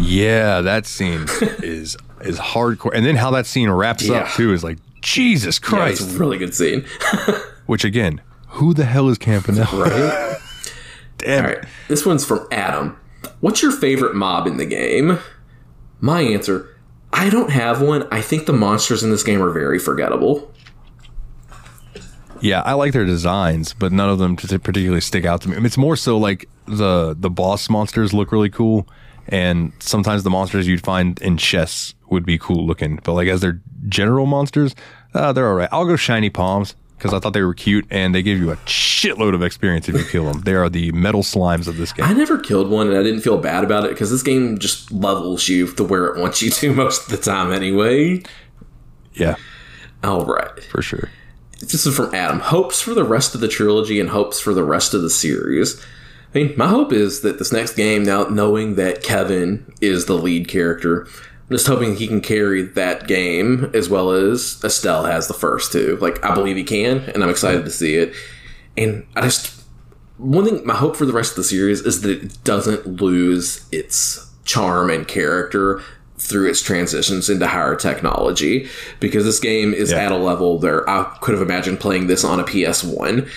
[0.00, 1.26] yeah, that scene
[1.62, 2.90] is is hardcore.
[2.94, 6.00] And then how that scene wraps up too is like Jesus Yeah, Christ.
[6.02, 6.84] it's a really good scene.
[7.66, 9.84] Which again, who the hell is Campanella?
[9.84, 10.36] Right?
[11.18, 11.64] Damn All it.
[11.88, 12.96] this one's from Adam.
[13.40, 15.18] What's your favorite mob in the game?
[16.00, 16.76] My answer:
[17.12, 18.06] I don't have one.
[18.12, 20.52] I think the monsters in this game are very forgettable.
[22.40, 25.56] Yeah, I like their designs, but none of them particularly stick out to me.
[25.56, 28.86] I mean, it's more so like the the boss monsters look really cool,
[29.28, 32.98] and sometimes the monsters you'd find in chests would be cool looking.
[33.04, 34.74] But like as their general monsters,
[35.14, 35.68] uh, they're all right.
[35.72, 38.56] I'll go shiny Poms because I thought they were cute, and they give you a
[38.56, 40.40] shitload of experience if you kill them.
[40.40, 42.04] They are the metal slimes of this game.
[42.04, 44.90] I never killed one, and I didn't feel bad about it because this game just
[44.90, 48.22] levels you to where it wants you to most of the time, anyway.
[49.14, 49.36] Yeah,
[50.02, 51.08] All right, for sure.
[51.60, 52.40] this is from Adam.
[52.40, 55.80] Hopes for the rest of the trilogy and hopes for the rest of the series.
[56.34, 60.14] I mean, my hope is that this next game, now knowing that Kevin is the
[60.14, 61.02] lead character,
[61.50, 65.72] I'm just hoping he can carry that game as well as Estelle has the first
[65.72, 65.96] two.
[66.00, 68.12] Like, I believe he can, and I'm excited to see it.
[68.76, 69.62] And I just,
[70.18, 73.66] one thing, my hope for the rest of the series is that it doesn't lose
[73.72, 75.80] its charm and character
[76.18, 78.68] through its transitions into higher technology
[78.98, 80.06] because this game is Yeah.
[80.06, 83.28] at a level there I could have imagined playing this on a PS1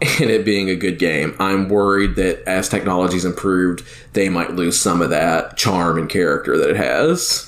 [0.20, 1.34] and it being a good game.
[1.38, 6.56] I'm worried that as technology's improved, they might lose some of that charm and character
[6.56, 7.44] that it has.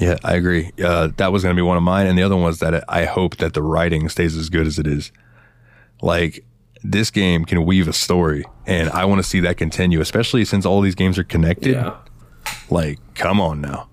[0.00, 0.72] Yeah, I agree.
[0.82, 2.82] Uh, that was going to be one of mine, and the other one was that
[2.88, 5.12] I hope that the writing stays as good as it is.
[6.02, 6.44] Like
[6.82, 10.66] this game can weave a story, and I want to see that continue, especially since
[10.66, 11.74] all these games are connected.
[11.74, 11.96] Yeah.
[12.70, 13.88] Like, come on now,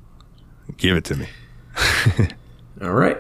[0.77, 1.27] give it to me.
[2.81, 3.17] All right.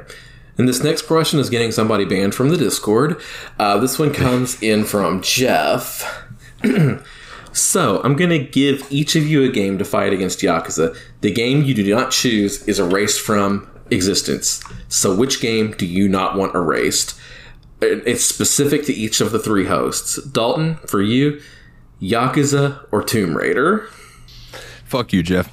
[0.61, 3.19] And this next question is getting somebody banned from the Discord.
[3.57, 6.23] Uh, this one comes in from Jeff.
[7.51, 10.95] so, I'm going to give each of you a game to fight against Yakuza.
[11.21, 14.63] The game you do not choose is erased from existence.
[14.87, 17.19] So, which game do you not want erased?
[17.81, 20.23] It's specific to each of the three hosts.
[20.25, 21.41] Dalton, for you,
[21.99, 23.89] Yakuza or Tomb Raider?
[24.85, 25.51] Fuck you, Jeff.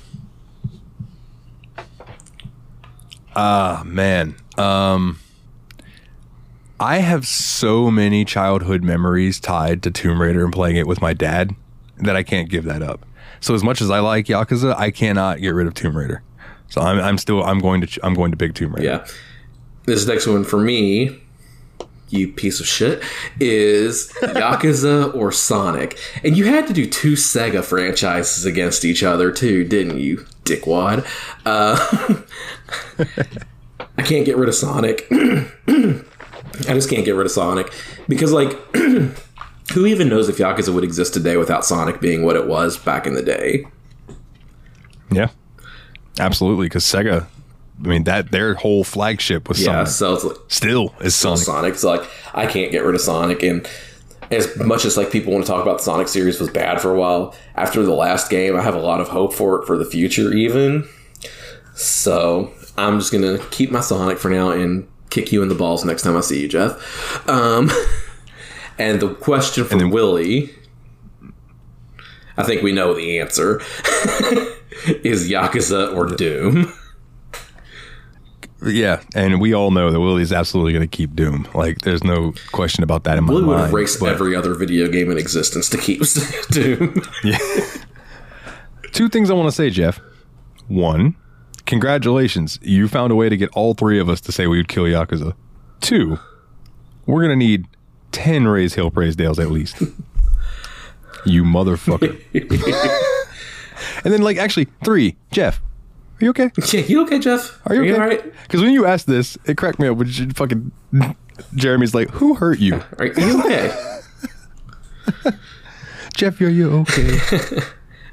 [3.41, 4.35] Ah, man.
[4.57, 5.21] Um,
[6.81, 11.13] I have so many childhood memories tied to Tomb Raider and playing it with my
[11.13, 11.55] dad
[11.99, 13.07] that I can't give that up.
[13.39, 16.21] So as much as I like Yakuza, I cannot get rid of Tomb Raider.
[16.69, 18.85] So I'm, I'm still I'm going to I'm going to big Tomb Raider.
[18.85, 19.07] Yeah.
[19.87, 21.21] This next one for me,
[22.09, 23.05] you piece of shit,
[23.39, 25.97] is Yakuza or Sonic.
[26.25, 31.05] And you had to do two Sega franchises against each other too, didn't you, dickwad?
[31.47, 31.77] Uh,
[33.99, 35.07] I can't get rid of Sonic.
[35.11, 37.73] I just can't get rid of Sonic
[38.09, 38.53] because, like,
[39.73, 43.07] who even knows if Yakuza would exist today without Sonic being what it was back
[43.07, 43.67] in the day?
[45.11, 45.29] Yeah.
[46.19, 47.27] Absolutely, because Sega,
[47.85, 49.89] I mean that their whole flagship was Yeah, Sonic.
[49.89, 51.39] so it's like, Still is Sonic.
[51.45, 51.75] Sonic.
[51.77, 53.69] So like I can't get rid of Sonic and
[54.31, 56.93] as much as like people want to talk about the Sonic series was bad for
[56.95, 59.77] a while, after the last game I have a lot of hope for it for
[59.79, 60.87] the future even.
[61.75, 65.85] So I'm just gonna keep my Sonic for now and kick you in the balls
[65.85, 67.27] next time I see you, Jeff.
[67.29, 67.71] Um
[68.79, 70.51] And the question from then- Willie,
[72.37, 73.57] I think we know the answer,
[75.03, 76.73] is Yakuza or Doom.
[78.67, 81.47] Yeah, and we all know that Willie's absolutely going to keep Doom.
[81.55, 83.47] Like, there's no question about that in my mind.
[83.47, 86.03] Willie would race but- every other video game in existence to keep
[86.51, 87.01] Doom.
[87.23, 87.39] yeah.
[88.93, 90.01] Two things I want to say, Jeff.
[90.67, 91.15] One,
[91.67, 92.59] congratulations.
[92.63, 94.85] You found a way to get all three of us to say we would kill
[94.85, 95.35] Yakuza.
[95.81, 96.19] Two,
[97.07, 97.67] we're going to need
[98.13, 99.81] 10 Raise Hill Praise Dales at least.
[101.25, 102.21] you motherfucker.
[104.05, 105.61] and then, like, actually, three, Jeff,
[106.21, 106.51] are you okay?
[106.73, 107.61] yeah, you okay, Jeff?
[107.67, 107.93] Are you okay?
[107.95, 108.33] all right?
[108.43, 110.73] Because when you asked this, it cracked me up when you fucking
[111.55, 114.01] Jeremy's like, "Who hurt you?" Are you okay?
[116.15, 117.17] Jeff, are you okay?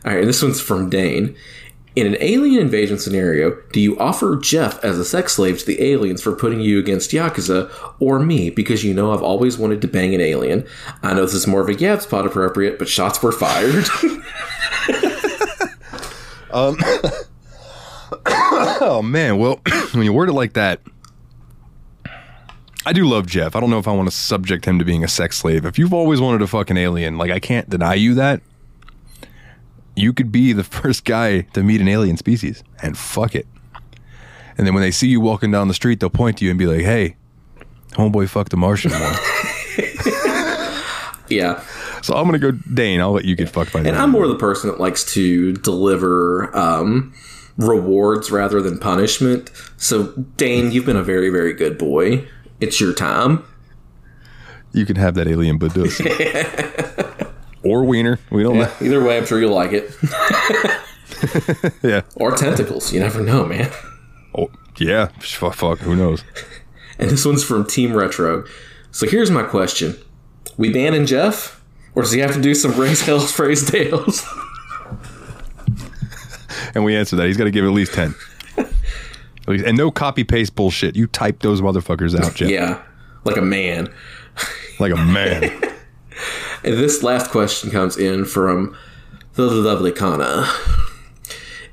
[0.06, 1.36] All right, this one's from Dane.
[1.96, 5.82] In an alien invasion scenario, do you offer Jeff as a sex slave to the
[5.82, 9.88] aliens for putting you against Yakuza, or me because you know I've always wanted to
[9.88, 10.68] bang an alien?
[11.02, 13.88] I know this is more of a Yabspod appropriate, but shots were fired.
[16.56, 16.78] Um,
[18.12, 19.62] oh man, well,
[19.92, 20.82] when you word it like that,
[22.86, 23.56] I do love Jeff.
[23.56, 25.66] I don't know if I want to subject him to being a sex slave.
[25.66, 28.42] If you've always wanted a fucking alien, like I can't deny you that.
[29.96, 33.48] You could be the first guy to meet an alien species, and fuck it.
[34.58, 36.60] And then when they see you walking down the street, they'll point to you and
[36.60, 37.16] be like, "Hey,
[37.92, 38.92] homeboy, fuck the Martian."
[41.30, 41.64] yeah.
[42.02, 43.02] so I'm gonna go, Dane.
[43.02, 43.90] I'll let you get fucked by And.
[43.90, 47.14] I'm more the person that likes to deliver um,
[47.58, 49.52] rewards rather than punishment.
[49.78, 50.08] So,
[50.38, 52.28] Dane, you've been a very, very good boy.
[52.60, 53.44] It's your time.
[54.74, 56.02] You can have that alien badus.
[57.64, 58.20] or wiener.
[58.30, 58.72] We don't know.
[58.82, 59.96] Either way, I'm sure you'll like it.
[61.82, 62.02] Yeah.
[62.16, 62.92] Or tentacles.
[62.94, 63.72] You never know, man.
[64.38, 65.08] Oh, yeah.
[65.20, 65.80] Fuck, fuck.
[65.80, 66.24] Who knows?
[67.00, 68.46] And this one's from Team Retro.
[68.92, 69.98] So here's my question:
[70.58, 71.64] We banning Jeff,
[71.94, 74.26] or does he have to do some raise hells, praise Dales?
[76.76, 77.26] And we answer that.
[77.28, 78.14] He's got to give at least 10.
[78.58, 78.68] At
[79.48, 80.96] least, and no copy paste bullshit.
[80.96, 82.50] You type those motherfuckers out, Jeff.
[82.50, 82.82] yeah,
[83.24, 83.92] like a man.
[84.80, 85.52] Like a man.
[86.64, 88.76] And this last question comes in from
[89.34, 90.52] the lovely Kana.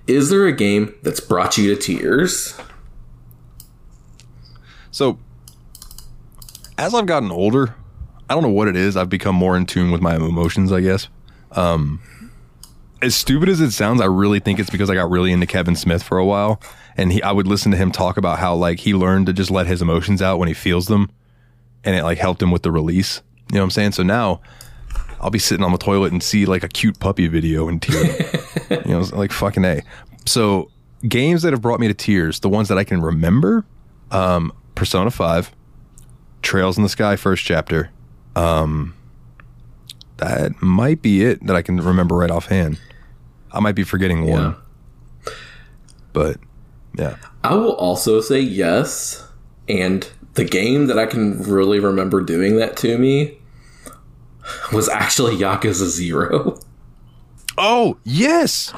[0.06, 2.60] Is there a game that's brought you to tears?
[4.90, 5.18] so,
[6.76, 7.74] as I've gotten older,
[8.28, 8.94] I don't know what it is.
[8.96, 11.08] I've become more in tune with my emotions, I guess.
[11.52, 12.00] Um,
[13.02, 15.74] as stupid as it sounds, I really think it's because I got really into Kevin
[15.74, 16.62] Smith for a while.
[16.96, 19.50] And he, I would listen to him talk about how like he learned to just
[19.50, 21.10] let his emotions out when he feels them,
[21.84, 23.22] and it like helped him with the release.
[23.50, 23.92] You know what I'm saying?
[23.92, 24.40] So now
[25.20, 28.04] I'll be sitting on the toilet and see like a cute puppy video and tear.
[28.70, 29.82] you know, like fucking a.
[30.26, 30.70] So
[31.08, 33.64] games that have brought me to tears, the ones that I can remember,
[34.10, 35.50] um, Persona Five,
[36.42, 37.90] Trails in the Sky, first chapter.
[38.36, 38.94] Um,
[40.18, 42.78] that might be it that I can remember right offhand.
[43.52, 44.56] I might be forgetting one,
[46.12, 46.38] but
[46.98, 47.16] yeah.
[47.44, 49.26] I will also say yes.
[49.68, 53.38] And the game that I can really remember doing that to me
[54.72, 56.58] was actually Yakuza Zero.
[57.58, 58.72] Oh yes,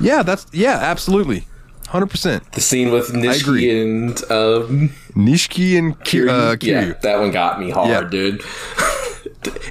[0.00, 0.22] yeah.
[0.22, 1.46] That's yeah, absolutely,
[1.88, 2.50] hundred percent.
[2.52, 3.08] The scene with.
[3.08, 8.08] Nishiki and um, Nishiki and Ki- uh, yeah, that one got me hard, Yeah.
[8.08, 8.40] dude.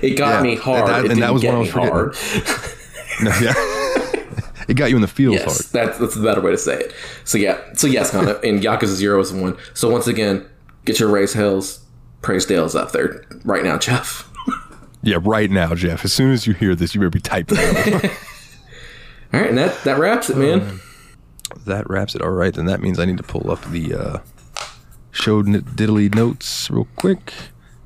[0.04, 0.88] it got Yeah, me hard.
[0.88, 1.92] that- it and didn't that was get one I was forgetting.
[1.94, 2.16] hard.
[3.22, 3.52] No, yeah.
[4.70, 5.58] It got you in the feels Yes, hard.
[5.88, 6.94] that's that's the better way to say it.
[7.26, 9.58] So yeah, so yes, Kana, and Yakuza Zero is one.
[9.74, 10.46] So once again,
[10.86, 11.80] get your race hills,
[12.22, 14.26] praise Dales up there right now, Jeff.
[15.02, 16.04] Yeah, right now, Jeff.
[16.04, 17.58] As soon as you hear this, you better be typing.
[19.34, 20.82] All right, and that that wraps it, man.
[21.66, 22.22] that wraps it.
[22.22, 24.18] All right, then that means I need to pull up the uh,
[25.12, 27.32] show diddly notes real quick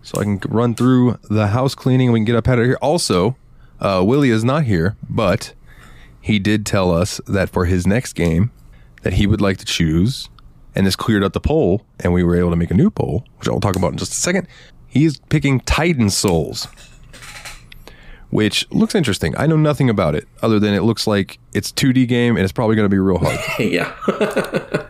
[0.02, 2.66] so I can run through the house cleaning and we can get up out of
[2.66, 2.78] here.
[2.82, 3.36] Also,
[3.80, 5.54] uh, Willie is not here, but
[6.24, 8.50] he did tell us that for his next game
[9.02, 10.30] that he would like to choose,
[10.74, 13.26] and this cleared up the poll, and we were able to make a new poll,
[13.40, 14.48] which I'll talk about in just a second.
[14.88, 16.70] He is picking Titan Souls,
[18.30, 19.36] which looks interesting.
[19.38, 22.54] I know nothing about it other than it looks like it's 2D game and it's
[22.54, 23.40] probably going to be real hard.
[23.60, 24.88] yeah,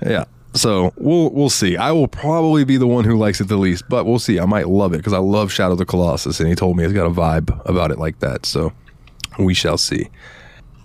[0.02, 0.24] Yeah.
[0.54, 1.76] So we'll we'll see.
[1.76, 4.40] I will probably be the one who likes it the least, but we'll see.
[4.40, 6.84] I might love it because I love Shadow of the Colossus, and he told me
[6.84, 8.46] it's got a vibe about it like that.
[8.46, 8.72] So
[9.38, 10.08] we shall see.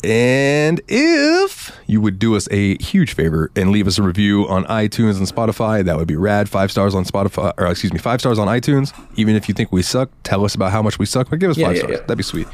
[0.03, 4.63] And if you would do us a huge favor and leave us a review on
[4.65, 6.47] iTunes and Spotify, that would be rad.
[6.47, 8.97] Five stars on Spotify, or excuse me, five stars on iTunes.
[9.15, 11.51] Even if you think we suck, tell us about how much we suck, but give
[11.51, 11.91] us Yeah, five yeah, stars.
[11.95, 12.01] yeah.
[12.01, 12.47] That'd be sweet.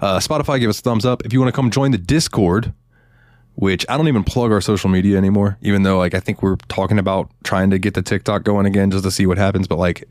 [0.00, 1.24] Uh, Spotify, give us a thumbs up.
[1.26, 2.72] If you want to come join the Discord,
[3.56, 6.56] which I don't even plug our social media anymore, even though like I think we're
[6.68, 9.66] talking about trying to get the TikTok going again just to see what happens.
[9.66, 10.04] But like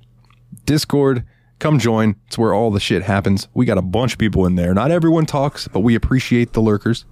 [0.65, 1.23] Discord
[1.59, 2.15] Come join.
[2.27, 3.47] It's where all the shit happens.
[3.53, 4.73] We got a bunch of people in there.
[4.73, 7.05] Not everyone talks, but we appreciate the lurkers.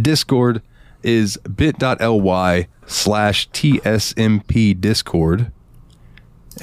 [0.00, 0.62] Discord
[1.02, 5.52] is bit.ly slash TSMP Discord.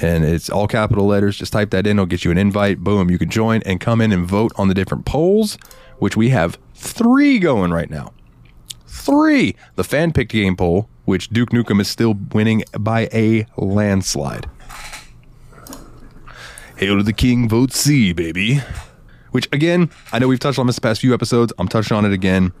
[0.00, 1.38] And it's all capital letters.
[1.38, 1.98] Just type that in.
[1.98, 2.80] It'll get you an invite.
[2.80, 3.10] Boom.
[3.10, 5.58] You can join and come in and vote on the different polls,
[5.98, 8.12] which we have three going right now.
[8.86, 9.56] Three.
[9.76, 14.48] The fan picked game poll, which Duke Nukem is still winning by a landslide.
[16.78, 18.60] Hail to the King, vote C, baby.
[19.32, 21.52] Which, again, I know we've touched on this the past few episodes.
[21.58, 22.52] I'm touching on it again.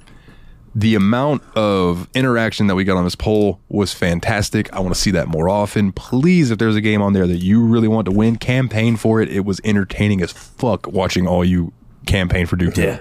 [0.74, 4.72] The amount of interaction that we got on this poll was fantastic.
[4.72, 5.92] I want to see that more often.
[5.92, 9.20] Please, if there's a game on there that you really want to win, campaign for
[9.22, 9.28] it.
[9.30, 11.72] It was entertaining as fuck watching all you
[12.06, 12.98] campaign for Duke Yeah.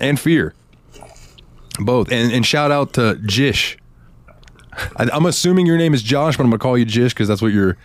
[0.00, 0.54] and Fear.
[1.78, 2.10] Both.
[2.10, 3.76] And, and shout out to Jish.
[4.96, 7.28] I, I'm assuming your name is Josh, but I'm going to call you Jish because
[7.28, 7.76] that's what your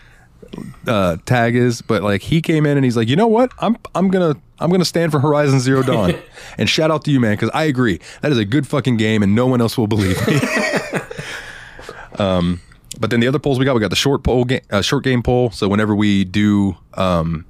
[0.87, 1.81] uh, tag is.
[1.81, 3.51] But like he came in and he's like, you know what?
[3.59, 6.15] I'm I'm gonna I'm gonna stand for Horizon Zero Dawn.
[6.57, 9.23] and shout out to you, man, because I agree that is a good fucking game,
[9.23, 10.39] and no one else will believe me.
[12.19, 12.61] um,
[12.99, 15.03] but then the other polls we got, we got the short poll, ga- uh, short
[15.03, 15.51] game poll.
[15.51, 17.45] So whenever we do, um,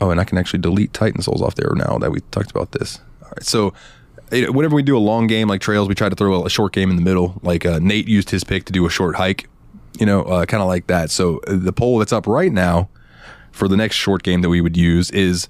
[0.00, 2.72] oh, and I can actually delete Titan Souls off there now that we talked about
[2.72, 3.00] this.
[3.22, 3.72] All right, so.
[4.30, 6.74] it- Whenever we do a long game like Trails, we try to throw a short
[6.74, 7.40] game in the middle.
[7.42, 9.48] Like uh, Nate used his pick to do a short hike,
[9.98, 11.10] you know, uh, kind of like that.
[11.10, 12.88] So uh, the poll that's up right now
[13.52, 15.48] for the next short game that we would use is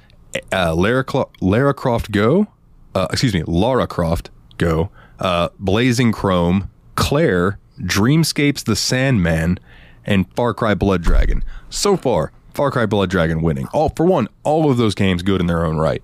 [0.53, 2.47] uh, Lara, Clo- Lara Croft Go,
[2.95, 9.59] uh, excuse me, Lara Croft Go, uh, Blazing Chrome, Claire, Dreamscapes The Sandman,
[10.05, 11.45] and Far Cry Blood Dragon.
[11.71, 13.69] So far, Far Cry Blood Dragon winning.
[13.73, 16.03] All for one, all of those games good in their own right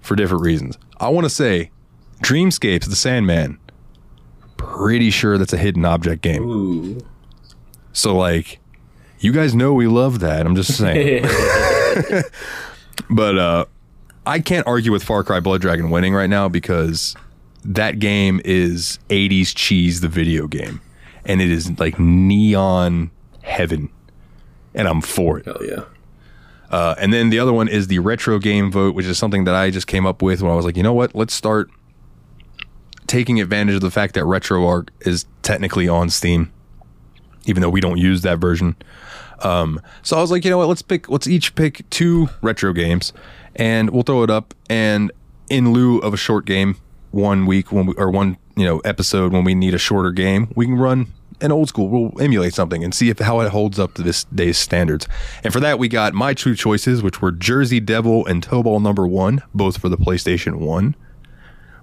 [0.00, 0.78] for different reasons.
[0.98, 1.70] I want to say
[2.22, 3.58] Dreamscapes The Sandman.
[4.56, 6.42] Pretty sure that's a hidden object game.
[6.42, 6.98] Ooh.
[7.92, 8.58] So like
[9.18, 10.46] you guys know we love that.
[10.46, 11.24] I'm just saying.
[13.10, 13.64] but uh
[14.26, 17.16] I can't argue with Far Cry Blood Dragon winning right now because
[17.64, 20.80] that game is 80s cheese the video game
[21.24, 23.10] and it is like neon
[23.42, 23.90] heaven
[24.74, 25.46] and I'm for it.
[25.46, 25.84] Hell yeah.
[26.70, 29.54] Uh, and then the other one is the retro game vote, which is something that
[29.54, 31.14] I just came up with when I was like, you know what?
[31.14, 31.68] Let's start
[33.08, 36.52] taking advantage of the fact that RetroArch is technically on Steam,
[37.50, 38.76] even though we don't use that version.
[39.40, 40.68] Um, so I was like, you know what?
[40.68, 41.08] Let's pick.
[41.10, 43.12] Let's each pick two retro games,
[43.56, 44.54] and we'll throw it up.
[44.70, 45.12] And
[45.50, 46.76] in lieu of a short game,
[47.10, 50.50] one week when we or one you know episode when we need a shorter game,
[50.54, 51.08] we can run
[51.40, 51.88] an old school.
[51.88, 55.08] We'll emulate something and see if how it holds up to this day's standards.
[55.42, 59.06] And for that, we got my two choices, which were Jersey Devil and Tobal Number
[59.06, 60.94] One, both for the PlayStation One.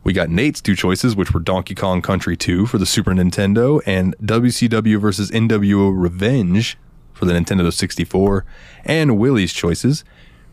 [0.08, 3.82] We got Nate's two choices, which were Donkey Kong Country 2 for the Super Nintendo
[3.86, 6.78] and WCW versus NWO Revenge
[7.12, 8.46] for the Nintendo 64,
[8.86, 10.06] and Willie's choices,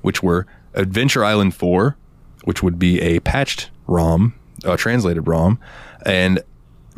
[0.03, 1.97] which were Adventure Island 4,
[2.43, 5.61] which would be a patched ROM, a translated ROM,
[6.05, 6.43] and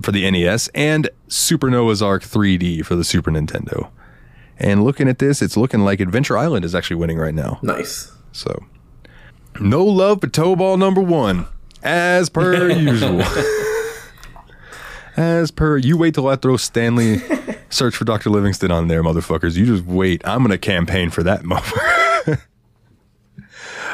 [0.00, 3.90] for the NES, and Super Noah's Ark 3D for the Super Nintendo.
[4.56, 7.58] And looking at this, it's looking like Adventure Island is actually winning right now.
[7.60, 8.10] Nice.
[8.32, 8.64] So,
[9.60, 11.48] no love for Tobal Number One,
[11.82, 13.22] as per usual.
[15.16, 17.18] as per, you wait till I throw Stanley
[17.70, 18.30] search for Dr.
[18.30, 19.56] Livingston on there, motherfuckers.
[19.56, 20.26] You just wait.
[20.26, 22.42] I'm going to campaign for that motherfucker.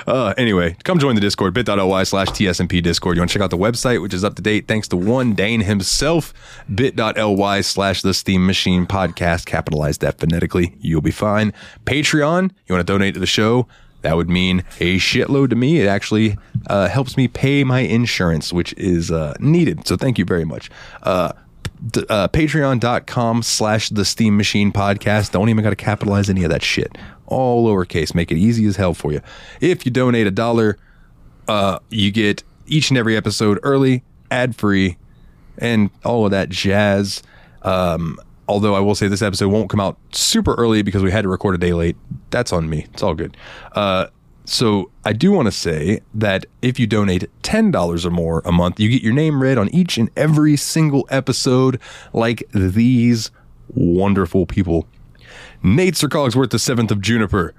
[0.06, 3.16] Uh, anyway, come join the Discord, bit.ly slash TSMP Discord.
[3.16, 5.34] You want to check out the website, which is up to date thanks to one
[5.34, 6.34] Dane himself,
[6.74, 9.46] bit.ly slash the Steam Machine Podcast.
[9.46, 10.74] Capitalize that phonetically.
[10.80, 11.52] You'll be fine.
[11.84, 13.68] Patreon, you want to donate to the show?
[14.02, 15.80] That would mean a shitload to me.
[15.80, 19.86] It actually uh, helps me pay my insurance, which is uh, needed.
[19.86, 20.70] So thank you very much.
[21.02, 21.32] Uh,
[22.08, 26.62] uh, patreon.com slash the steam machine podcast don't even got to capitalize any of that
[26.62, 26.96] shit
[27.26, 29.20] all lowercase make it easy as hell for you
[29.60, 30.78] if you donate a dollar
[31.48, 34.96] uh, you get each and every episode early ad free
[35.58, 37.20] and all of that jazz
[37.62, 38.16] um,
[38.48, 41.28] although i will say this episode won't come out super early because we had to
[41.28, 41.96] record a day late
[42.30, 43.36] that's on me it's all good
[43.72, 44.06] uh,
[44.44, 48.80] so I do want to say that if you donate $10 or more a month,
[48.80, 51.80] you get your name read on each and every single episode
[52.12, 53.30] like these
[53.74, 54.86] wonderful people.
[55.62, 57.54] Nate Sir Cogsworth, the seventh of Juniper.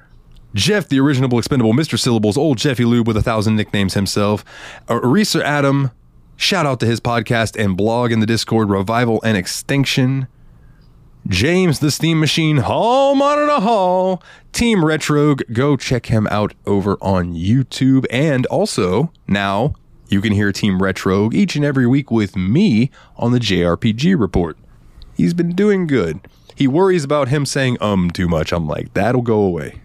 [0.54, 1.98] Jeff, the original expendable Mr.
[1.98, 4.46] Syllables, old Jeffy Lube with a thousand nicknames himself.
[4.90, 5.90] Aries or Adam,
[6.36, 10.28] shout out to his podcast and blog in the Discord, Revival and Extinction.
[11.28, 14.22] James the Steam Machine Hall Monitor Hall,
[14.52, 15.36] Team Retro.
[15.36, 18.06] Go check him out over on YouTube.
[18.12, 19.74] And also, now
[20.10, 24.58] you can hear Team Retro each and every week with me on the JRPG Report.
[25.16, 26.28] He's been doing good.
[26.56, 28.52] He worries about him saying um too much.
[28.52, 29.82] I'm like, that'll go away.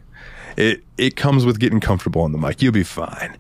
[0.56, 2.60] It it comes with getting comfortable on the mic.
[2.60, 3.36] You'll be fine.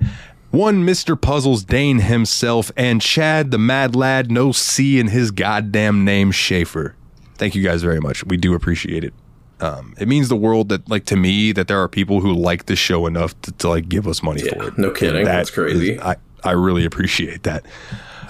[0.52, 1.20] One Mr.
[1.20, 6.94] Puzzles Dane himself and Chad the Mad Lad, no C in his goddamn name, Shaffer.
[7.38, 8.24] Thank you guys very much.
[8.24, 9.14] We do appreciate it.
[9.60, 12.66] Um, it means the world that, like, to me, that there are people who like
[12.66, 14.78] this show enough to, to like give us money Yeah, for it.
[14.78, 15.24] no kidding.
[15.24, 15.92] That That's crazy.
[15.94, 17.64] is- I, I really appreciate that.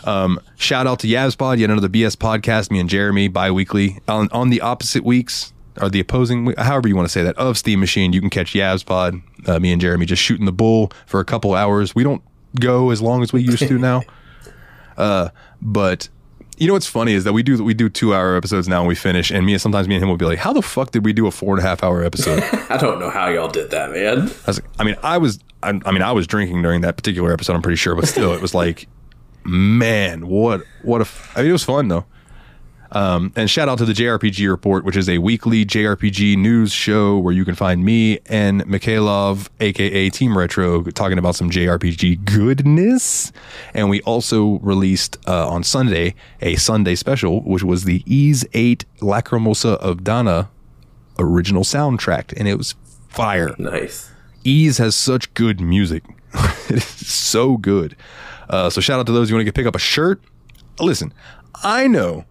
[0.04, 2.70] Um, shout out to Yabspod, yet another BS podcast.
[2.70, 5.52] Me and Jeremy bi-weekly on, on the opposite weeks
[5.82, 8.12] or the opposing, however you want to say that, of Steam Machine.
[8.14, 9.22] You can catch Yabspod.
[9.46, 11.94] Uh, me and Jeremy just shooting the bull for a couple hours.
[11.94, 12.22] We don't
[12.58, 14.02] go as long as we used to now,
[14.96, 15.28] uh,
[15.60, 16.08] but.
[16.58, 18.88] You know what's funny is that we do we do two hour episodes now and
[18.88, 21.04] we finish and me sometimes me and him will be like, how the fuck did
[21.04, 22.42] we do a four and a half hour episode?
[22.68, 24.22] I don't know how y'all did that, man.
[24.22, 26.96] I was like, I mean, I was, I, I mean, I was drinking during that
[26.96, 27.54] particular episode.
[27.54, 28.88] I'm pretty sure, but still, it was like,
[29.44, 32.04] man, what, what a, f- I mean, it was fun though.
[32.92, 37.18] Um, and shout out to the JRPG Report, which is a weekly JRPG news show
[37.18, 43.32] where you can find me and Mikhailov, aka Team Retro, talking about some JRPG goodness.
[43.74, 48.84] And we also released uh, on Sunday a Sunday special, which was the Ys 8
[49.00, 50.48] Lacrimosa of Dana
[51.18, 52.74] original soundtrack, and it was
[53.08, 53.54] fire.
[53.58, 54.10] Nice.
[54.44, 56.04] Ys has such good music.
[56.68, 57.96] it is so good.
[58.48, 60.22] Uh, so shout out to those you want to get pick up a shirt.
[60.80, 61.12] Listen,
[61.62, 62.24] I know